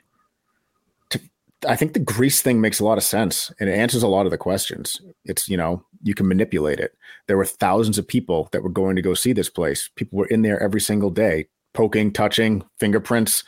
I 1.67 1.75
think 1.75 1.93
the 1.93 1.99
grease 1.99 2.41
thing 2.41 2.61
makes 2.61 2.79
a 2.79 2.85
lot 2.85 2.97
of 2.97 3.03
sense 3.03 3.51
and 3.59 3.69
it 3.69 3.73
answers 3.73 4.03
a 4.03 4.07
lot 4.07 4.25
of 4.25 4.31
the 4.31 4.37
questions. 4.37 5.01
It's, 5.25 5.47
you 5.49 5.57
know, 5.57 5.83
you 6.03 6.13
can 6.13 6.27
manipulate 6.27 6.79
it 6.79 6.95
there 7.27 7.37
were 7.37 7.45
thousands 7.45 7.97
of 7.97 8.07
people 8.07 8.49
that 8.51 8.63
were 8.63 8.69
going 8.69 8.95
to 8.95 9.01
go 9.01 9.13
see 9.13 9.33
this 9.33 9.49
place. 9.49 9.89
People 9.95 10.17
were 10.17 10.27
in 10.27 10.41
there 10.41 10.61
every 10.61 10.81
single 10.81 11.09
day, 11.09 11.47
poking, 11.73 12.11
touching, 12.11 12.63
fingerprints. 12.79 13.43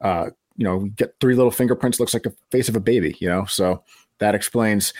Uh, 0.00 0.30
you 0.56 0.64
know, 0.64 0.80
get 0.96 1.14
three 1.20 1.34
little 1.34 1.50
fingerprints, 1.50 1.98
looks 1.98 2.14
like 2.14 2.22
the 2.22 2.34
face 2.50 2.68
of 2.68 2.76
a 2.76 2.80
baby, 2.80 3.16
you 3.18 3.28
know? 3.28 3.44
So 3.46 3.82
that 4.20 4.36
explains, 4.36 4.94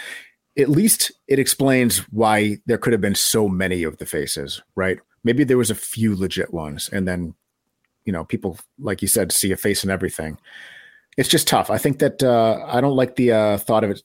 at 0.58 0.68
least 0.68 1.12
it 1.28 1.38
explains 1.38 1.98
why 2.10 2.58
there 2.66 2.78
could 2.78 2.92
have 2.92 3.00
been 3.00 3.14
so 3.14 3.48
many 3.48 3.84
of 3.84 3.98
the 3.98 4.06
faces, 4.06 4.60
right? 4.74 4.98
Maybe 5.22 5.44
there 5.44 5.58
was 5.58 5.70
a 5.70 5.76
few 5.76 6.16
legit 6.16 6.52
ones, 6.52 6.90
and 6.92 7.06
then, 7.06 7.34
you 8.04 8.12
know, 8.12 8.24
people, 8.24 8.58
like 8.78 9.00
you 9.00 9.08
said, 9.08 9.30
see 9.30 9.52
a 9.52 9.56
face 9.56 9.82
and 9.82 9.92
everything. 9.92 10.38
It's 11.16 11.28
just 11.28 11.46
tough. 11.46 11.70
I 11.70 11.78
think 11.78 11.98
that 12.00 12.22
uh, 12.22 12.64
I 12.66 12.80
don't 12.80 12.96
like 12.96 13.16
the 13.16 13.32
uh, 13.32 13.58
thought 13.58 13.84
of 13.84 13.90
it 13.90 14.02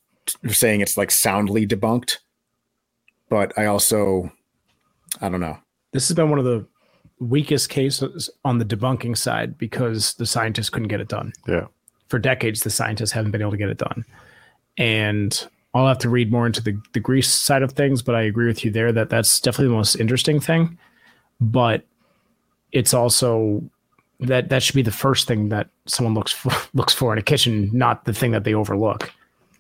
saying 0.47 0.81
it's 0.81 0.95
like 0.95 1.09
soundly 1.09 1.65
debunked 1.65 2.17
but 3.29 3.57
I 3.57 3.65
also, 3.65 4.31
I 5.21 5.29
don't 5.29 5.39
know. 5.39 5.57
This 5.93 6.07
has 6.07 6.15
been 6.15 6.29
one 6.29 6.39
of 6.39 6.45
the 6.45 6.65
weakest 7.19 7.69
cases 7.69 8.29
on 8.43 8.57
the 8.57 8.65
debunking 8.65 9.17
side 9.17 9.57
because 9.57 10.15
the 10.15 10.25
scientists 10.25 10.69
couldn't 10.69 10.87
get 10.87 10.99
it 10.99 11.07
done. 11.07 11.31
Yeah. 11.47 11.67
For 12.07 12.19
decades, 12.19 12.61
the 12.61 12.69
scientists 12.69 13.11
haven't 13.11 13.31
been 13.31 13.41
able 13.41 13.51
to 13.51 13.57
get 13.57 13.69
it 13.69 13.77
done. 13.77 14.03
And 14.77 15.47
I'll 15.73 15.87
have 15.87 15.99
to 15.99 16.09
read 16.09 16.31
more 16.31 16.47
into 16.47 16.61
the, 16.61 16.79
the 16.93 16.99
grease 16.99 17.31
side 17.31 17.61
of 17.61 17.73
things, 17.73 18.01
but 18.01 18.15
I 18.15 18.23
agree 18.23 18.47
with 18.47 18.65
you 18.65 18.71
there 18.71 18.91
that 18.91 19.09
that's 19.09 19.39
definitely 19.39 19.67
the 19.67 19.75
most 19.77 19.95
interesting 19.95 20.39
thing. 20.39 20.77
But 21.39 21.85
it's 22.71 22.93
also 22.93 23.63
that 24.19 24.49
that 24.49 24.61
should 24.61 24.75
be 24.75 24.81
the 24.81 24.91
first 24.91 25.27
thing 25.27 25.49
that 25.49 25.69
someone 25.85 26.13
looks 26.13 26.31
for, 26.31 26.51
looks 26.73 26.93
for 26.93 27.13
in 27.13 27.19
a 27.19 27.23
kitchen, 27.23 27.69
not 27.73 28.05
the 28.05 28.13
thing 28.13 28.31
that 28.31 28.43
they 28.43 28.53
overlook. 28.53 29.11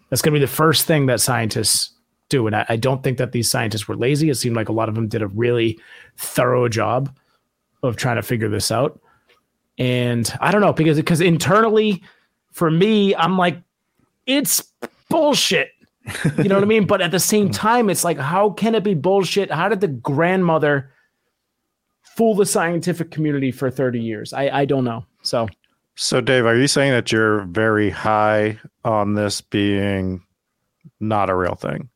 That's 0.09 0.21
going 0.21 0.33
to 0.33 0.39
be 0.39 0.45
the 0.45 0.51
first 0.51 0.85
thing 0.85 1.05
that 1.05 1.21
scientists 1.21 1.91
do. 2.29 2.47
And 2.47 2.55
I, 2.55 2.65
I 2.69 2.75
don't 2.75 3.03
think 3.03 3.17
that 3.17 3.31
these 3.31 3.49
scientists 3.49 3.87
were 3.87 3.95
lazy. 3.95 4.29
It 4.29 4.35
seemed 4.35 4.55
like 4.55 4.69
a 4.69 4.73
lot 4.73 4.89
of 4.89 4.95
them 4.95 5.07
did 5.07 5.21
a 5.21 5.27
really 5.27 5.79
thorough 6.17 6.67
job 6.67 7.15
of 7.83 7.95
trying 7.95 8.17
to 8.17 8.21
figure 8.21 8.49
this 8.49 8.71
out. 8.71 8.99
And 9.77 10.31
I 10.41 10.51
don't 10.51 10.61
know 10.61 10.73
because 10.73 10.97
because 10.97 11.21
internally, 11.21 12.03
for 12.51 12.69
me, 12.69 13.15
I'm 13.15 13.37
like, 13.37 13.61
it's 14.25 14.61
bullshit. 15.09 15.71
You 16.37 16.45
know 16.45 16.55
what 16.55 16.63
I 16.63 16.67
mean? 16.67 16.85
But 16.85 17.01
at 17.01 17.11
the 17.11 17.19
same 17.19 17.47
hmm. 17.47 17.53
time, 17.53 17.89
it's 17.89 18.03
like, 18.03 18.17
how 18.17 18.49
can 18.49 18.75
it 18.75 18.83
be 18.83 18.93
bullshit? 18.93 19.51
How 19.51 19.69
did 19.69 19.79
the 19.79 19.87
grandmother 19.87 20.91
fool 22.19 22.35
the 22.35 22.45
scientific 22.45 23.11
community 23.11 23.49
for 23.49 23.71
30 23.71 23.97
years? 24.01 24.33
I, 24.33 24.49
I 24.49 24.65
don't 24.65 24.83
know. 24.83 25.05
So 25.21 25.47
So, 25.95 26.19
Dave, 26.19 26.45
are 26.45 26.55
you 26.55 26.67
saying 26.67 26.91
that 26.91 27.13
you're 27.13 27.43
very 27.45 27.89
high 27.89 28.59
on 28.83 29.13
this 29.13 29.39
being 29.39 30.21
not 30.99 31.29
a 31.29 31.35
real 31.35 31.55
thing? 31.55 31.87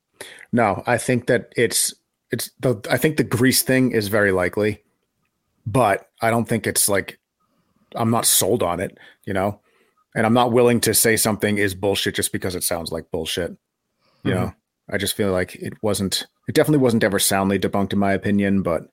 No, 0.54 0.82
I 0.88 0.98
think 0.98 1.28
that 1.28 1.52
it's 1.58 1.94
it's 2.32 2.52
the 2.62 2.80
I 2.90 2.96
think 2.98 3.18
the 3.18 3.26
grease 3.26 3.64
thing 3.64 3.92
is 3.92 4.08
very 4.08 4.32
likely, 4.32 4.82
but 5.66 6.10
I 6.22 6.30
don't 6.30 6.48
think 6.48 6.66
it's 6.68 6.88
like 6.88 7.20
I'm 7.96 8.10
not 8.10 8.26
sold 8.26 8.64
on 8.64 8.80
it, 8.80 8.98
you 9.26 9.34
know, 9.34 9.60
and 10.16 10.26
I'm 10.26 10.34
not 10.34 10.54
willing 10.54 10.80
to 10.82 10.94
say 10.94 11.18
something 11.18 11.58
is 11.58 11.76
bullshit 11.76 12.16
just 12.16 12.32
because 12.32 12.56
it 12.56 12.64
sounds 12.64 12.94
like 12.94 13.12
bullshit. 13.12 13.52
You 14.24 14.32
Mhm. 14.32 14.36
know, 14.36 14.54
I 14.90 14.98
just 14.98 15.16
feel 15.16 15.34
like 15.34 15.56
it 15.56 15.74
wasn't. 15.84 16.26
It 16.48 16.56
definitely 16.56 16.84
wasn't 16.84 17.04
ever 17.04 17.20
soundly 17.20 17.60
debunked 17.60 17.92
in 17.92 18.00
my 18.00 18.14
opinion, 18.14 18.62
but 18.64 18.84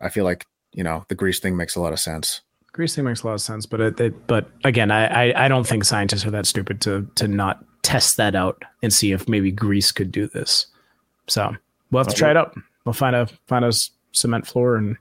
I 0.00 0.08
feel 0.08 0.24
like 0.24 0.46
you 0.72 0.84
know 0.84 1.04
the 1.08 1.14
grease 1.14 1.38
thing 1.38 1.56
makes 1.56 1.76
a 1.76 1.80
lot 1.80 1.92
of 1.92 2.00
sense. 2.00 2.40
Grease 2.72 2.94
thing 2.94 3.04
makes 3.04 3.22
a 3.22 3.26
lot 3.26 3.34
of 3.34 3.40
sense, 3.40 3.66
but 3.66 3.80
it, 3.80 4.00
it 4.00 4.26
but 4.26 4.48
again, 4.64 4.90
I, 4.90 5.30
I 5.30 5.44
I 5.46 5.48
don't 5.48 5.66
think 5.66 5.84
scientists 5.84 6.24
are 6.24 6.30
that 6.30 6.46
stupid 6.46 6.80
to 6.82 7.08
to 7.16 7.28
not 7.28 7.64
test 7.82 8.16
that 8.16 8.34
out 8.34 8.62
and 8.82 8.92
see 8.92 9.12
if 9.12 9.28
maybe 9.28 9.50
grease 9.50 9.92
could 9.92 10.12
do 10.12 10.26
this. 10.26 10.66
So 11.26 11.54
we'll 11.90 12.04
have 12.04 12.12
to 12.12 12.18
try 12.18 12.30
it 12.30 12.36
out. 12.36 12.54
We'll 12.84 12.92
find 12.92 13.16
a 13.16 13.26
find 13.46 13.64
a 13.64 13.72
cement 14.12 14.46
floor 14.46 14.76
and 14.76 14.96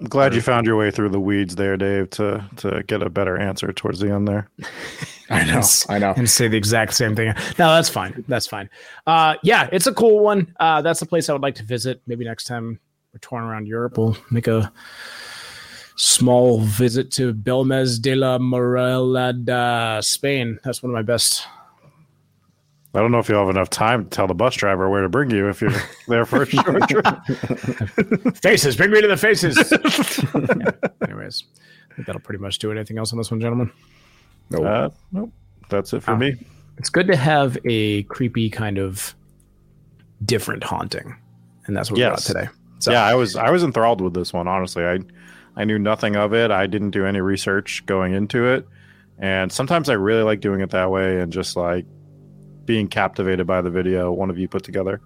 I'm 0.00 0.08
glad 0.08 0.34
you 0.34 0.40
found 0.40 0.66
your 0.66 0.76
way 0.76 0.90
through 0.90 1.10
the 1.10 1.20
weeds 1.20 1.56
there, 1.56 1.76
Dave, 1.76 2.08
to 2.10 2.48
to 2.56 2.82
get 2.84 3.02
a 3.02 3.10
better 3.10 3.36
answer 3.36 3.70
towards 3.72 3.98
the 4.00 4.10
end 4.10 4.26
there. 4.26 4.48
I 5.30 5.44
know. 5.44 5.62
I 5.88 5.98
know. 5.98 6.14
and 6.16 6.28
say 6.28 6.48
the 6.48 6.56
exact 6.56 6.94
same 6.94 7.14
thing. 7.14 7.28
No, 7.58 7.74
that's 7.74 7.88
fine. 7.88 8.24
That's 8.26 8.46
fine. 8.46 8.68
Uh, 9.06 9.36
yeah, 9.42 9.68
it's 9.70 9.86
a 9.86 9.94
cool 9.94 10.20
one. 10.20 10.52
Uh, 10.58 10.82
that's 10.82 11.02
a 11.02 11.06
place 11.06 11.28
I 11.28 11.34
would 11.34 11.42
like 11.42 11.54
to 11.56 11.64
visit. 11.64 12.00
Maybe 12.06 12.24
next 12.24 12.44
time 12.44 12.80
we're 13.12 13.18
touring 13.20 13.46
around 13.46 13.66
Europe, 13.66 13.98
we'll 13.98 14.16
make 14.30 14.46
a 14.46 14.72
small 15.96 16.60
visit 16.60 17.10
to 17.12 17.34
Belmez 17.34 18.00
de 18.00 18.14
la 18.14 18.38
Moraleda, 18.38 20.02
Spain. 20.04 20.58
That's 20.64 20.82
one 20.82 20.90
of 20.90 20.94
my 20.94 21.02
best. 21.02 21.46
I 22.92 22.98
don't 22.98 23.12
know 23.12 23.18
if 23.20 23.28
you'll 23.28 23.40
have 23.46 23.54
enough 23.54 23.70
time 23.70 24.04
to 24.04 24.10
tell 24.10 24.26
the 24.26 24.34
bus 24.34 24.54
driver 24.56 24.90
where 24.90 25.02
to 25.02 25.08
bring 25.08 25.30
you 25.30 25.48
if 25.48 25.60
you're 25.60 25.72
there 26.08 26.24
for 26.24 26.42
a 26.42 26.46
short 26.46 26.88
trip. 26.88 27.06
Faces, 28.42 28.76
bring 28.76 28.90
me 28.90 29.00
to 29.00 29.08
the 29.08 29.16
faces. 29.16 29.56
Yeah. 30.60 30.70
Anyways, 31.08 31.44
I 31.90 31.94
think 31.94 32.06
that'll 32.06 32.20
pretty 32.20 32.40
much 32.42 32.58
do 32.58 32.70
it. 32.70 32.76
Anything 32.76 32.98
else 32.98 33.12
on 33.12 33.18
this 33.18 33.30
one, 33.30 33.40
gentlemen? 33.40 33.70
No. 34.50 34.64
Uh, 34.64 34.90
nope. 35.12 35.30
That's 35.68 35.92
it 35.92 36.02
for 36.02 36.12
Oh. 36.12 36.16
me. 36.16 36.36
It's 36.78 36.90
good 36.90 37.06
to 37.08 37.16
have 37.16 37.56
a 37.64 38.02
creepy 38.04 38.50
kind 38.50 38.78
of 38.78 39.14
different 40.24 40.64
haunting, 40.64 41.14
and 41.66 41.76
that's 41.76 41.90
what 41.90 41.96
we 41.98 42.02
got 42.02 42.12
Yes. 42.12 42.24
today. 42.24 42.48
So, 42.80 42.92
Yeah, 42.92 43.04
I 43.04 43.14
was 43.14 43.36
I 43.36 43.50
was 43.50 43.62
enthralled 43.62 44.00
with 44.00 44.14
this 44.14 44.32
one. 44.32 44.48
Honestly, 44.48 44.84
I 44.84 44.98
I 45.56 45.64
knew 45.64 45.78
nothing 45.78 46.16
of 46.16 46.34
it. 46.34 46.50
I 46.50 46.66
didn't 46.66 46.90
do 46.90 47.06
any 47.06 47.20
research 47.20 47.84
going 47.86 48.12
into 48.12 48.46
it, 48.46 48.66
and 49.18 49.52
sometimes 49.52 49.88
I 49.88 49.94
really 49.94 50.22
like 50.22 50.40
doing 50.40 50.60
it 50.60 50.70
that 50.70 50.90
way 50.90 51.20
and 51.20 51.32
just 51.32 51.56
like 51.56 51.84
being 52.64 52.88
captivated 52.88 53.46
by 53.46 53.60
the 53.62 53.70
video 53.70 54.12
one 54.12 54.30
of 54.30 54.38
you 54.38 54.48
put 54.48 54.64
together. 54.64 55.00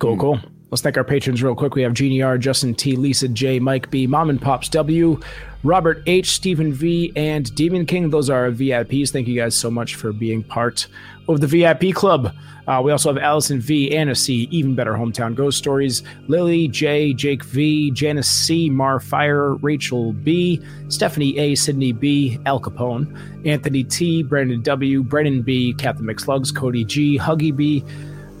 Cool, 0.00 0.16
cool. 0.16 0.40
Let's 0.70 0.82
thank 0.82 0.96
our 0.96 1.04
patrons 1.04 1.42
real 1.42 1.54
quick. 1.54 1.74
We 1.74 1.82
have 1.82 1.94
Jeannie 1.94 2.22
R, 2.22 2.38
Justin 2.38 2.74
T, 2.74 2.96
Lisa 2.96 3.28
J, 3.28 3.58
Mike 3.58 3.90
B, 3.90 4.06
Mom 4.06 4.30
and 4.30 4.40
Pops 4.40 4.68
W, 4.70 5.20
Robert 5.62 6.02
H, 6.06 6.30
Stephen 6.30 6.72
V, 6.72 7.12
and 7.16 7.54
Demon 7.54 7.84
King. 7.84 8.10
Those 8.10 8.30
are 8.30 8.50
VIPs. 8.50 9.10
Thank 9.10 9.28
you 9.28 9.38
guys 9.38 9.54
so 9.54 9.70
much 9.70 9.94
for 9.94 10.12
being 10.12 10.42
part 10.42 10.86
of 11.28 11.40
the 11.40 11.46
VIP 11.46 11.94
club. 11.94 12.34
Uh, 12.66 12.80
we 12.80 12.92
also 12.92 13.12
have 13.12 13.20
Allison 13.20 13.60
V, 13.60 13.94
Anna 13.96 14.14
C, 14.14 14.48
Even 14.50 14.74
Better 14.74 14.92
Hometown 14.92 15.34
Ghost 15.34 15.58
Stories, 15.58 16.02
Lily 16.28 16.68
J, 16.68 17.12
Jake 17.12 17.42
V, 17.44 17.90
Janice 17.90 18.30
C, 18.30 18.70
Mar 18.70 19.00
Fire, 19.00 19.56
Rachel 19.56 20.12
B, 20.12 20.62
Stephanie 20.88 21.36
A, 21.38 21.54
Sydney 21.54 21.92
B, 21.92 22.38
Al 22.46 22.60
Capone, 22.60 23.46
Anthony 23.46 23.82
T, 23.82 24.22
Brandon 24.22 24.62
W, 24.62 25.02
Brennan 25.02 25.42
B, 25.42 25.74
Captain 25.74 26.06
McSlugs, 26.06 26.54
Cody 26.54 26.84
G, 26.84 27.18
Huggy 27.18 27.54
B, 27.54 27.84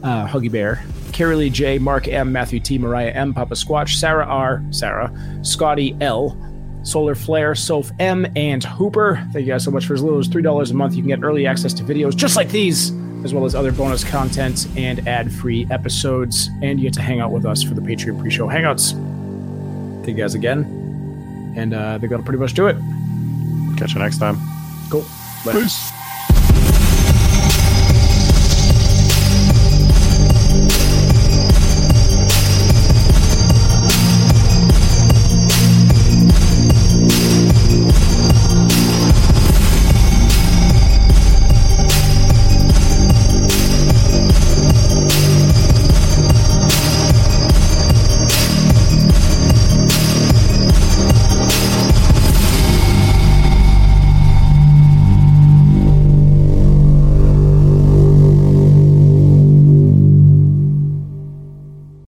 uh, 0.02 0.26
Huggy 0.26 0.50
Bear, 0.50 0.82
Carrie 1.12 1.36
Lee 1.36 1.50
J, 1.50 1.78
Mark 1.78 2.06
M, 2.08 2.30
Matthew 2.30 2.60
T, 2.60 2.78
Mariah 2.78 3.10
M, 3.10 3.34
Papa 3.34 3.54
Squatch, 3.54 3.96
Sarah 3.96 4.26
R, 4.26 4.62
Sarah, 4.70 5.12
Scotty 5.42 5.96
L, 6.00 6.38
Solar 6.82 7.14
Flare, 7.14 7.54
Soph 7.54 7.90
M, 7.98 8.26
and 8.36 8.64
Hooper. 8.64 9.16
Thank 9.32 9.46
you 9.46 9.52
guys 9.52 9.64
so 9.64 9.70
much 9.70 9.86
for 9.86 9.94
as 9.94 10.02
little 10.02 10.18
as 10.18 10.28
$3 10.28 10.70
a 10.70 10.74
month. 10.74 10.94
You 10.94 11.02
can 11.02 11.08
get 11.08 11.22
early 11.22 11.46
access 11.46 11.72
to 11.74 11.82
videos 11.82 12.16
just 12.16 12.36
like 12.36 12.48
these, 12.48 12.90
as 13.24 13.34
well 13.34 13.44
as 13.44 13.54
other 13.54 13.72
bonus 13.72 14.02
content 14.02 14.66
and 14.76 15.06
ad 15.06 15.32
free 15.32 15.66
episodes. 15.70 16.48
And 16.62 16.80
you 16.80 16.86
get 16.86 16.94
to 16.94 17.02
hang 17.02 17.20
out 17.20 17.32
with 17.32 17.44
us 17.44 17.62
for 17.62 17.74
the 17.74 17.82
Patreon 17.82 18.20
pre 18.20 18.30
show 18.30 18.48
hangouts. 18.48 18.92
Thank 20.04 20.16
you 20.16 20.22
guys 20.24 20.34
again. 20.34 20.64
And 21.56 21.74
uh, 21.74 21.94
I 21.94 21.98
think 21.98 22.10
that'll 22.10 22.24
pretty 22.24 22.38
much 22.38 22.54
do 22.54 22.66
it. 22.66 22.76
Catch 23.76 23.94
you 23.94 24.00
next 24.00 24.18
time. 24.18 24.38
Cool. 24.90 25.04
Later. 25.44 25.60
Peace. 25.60 25.99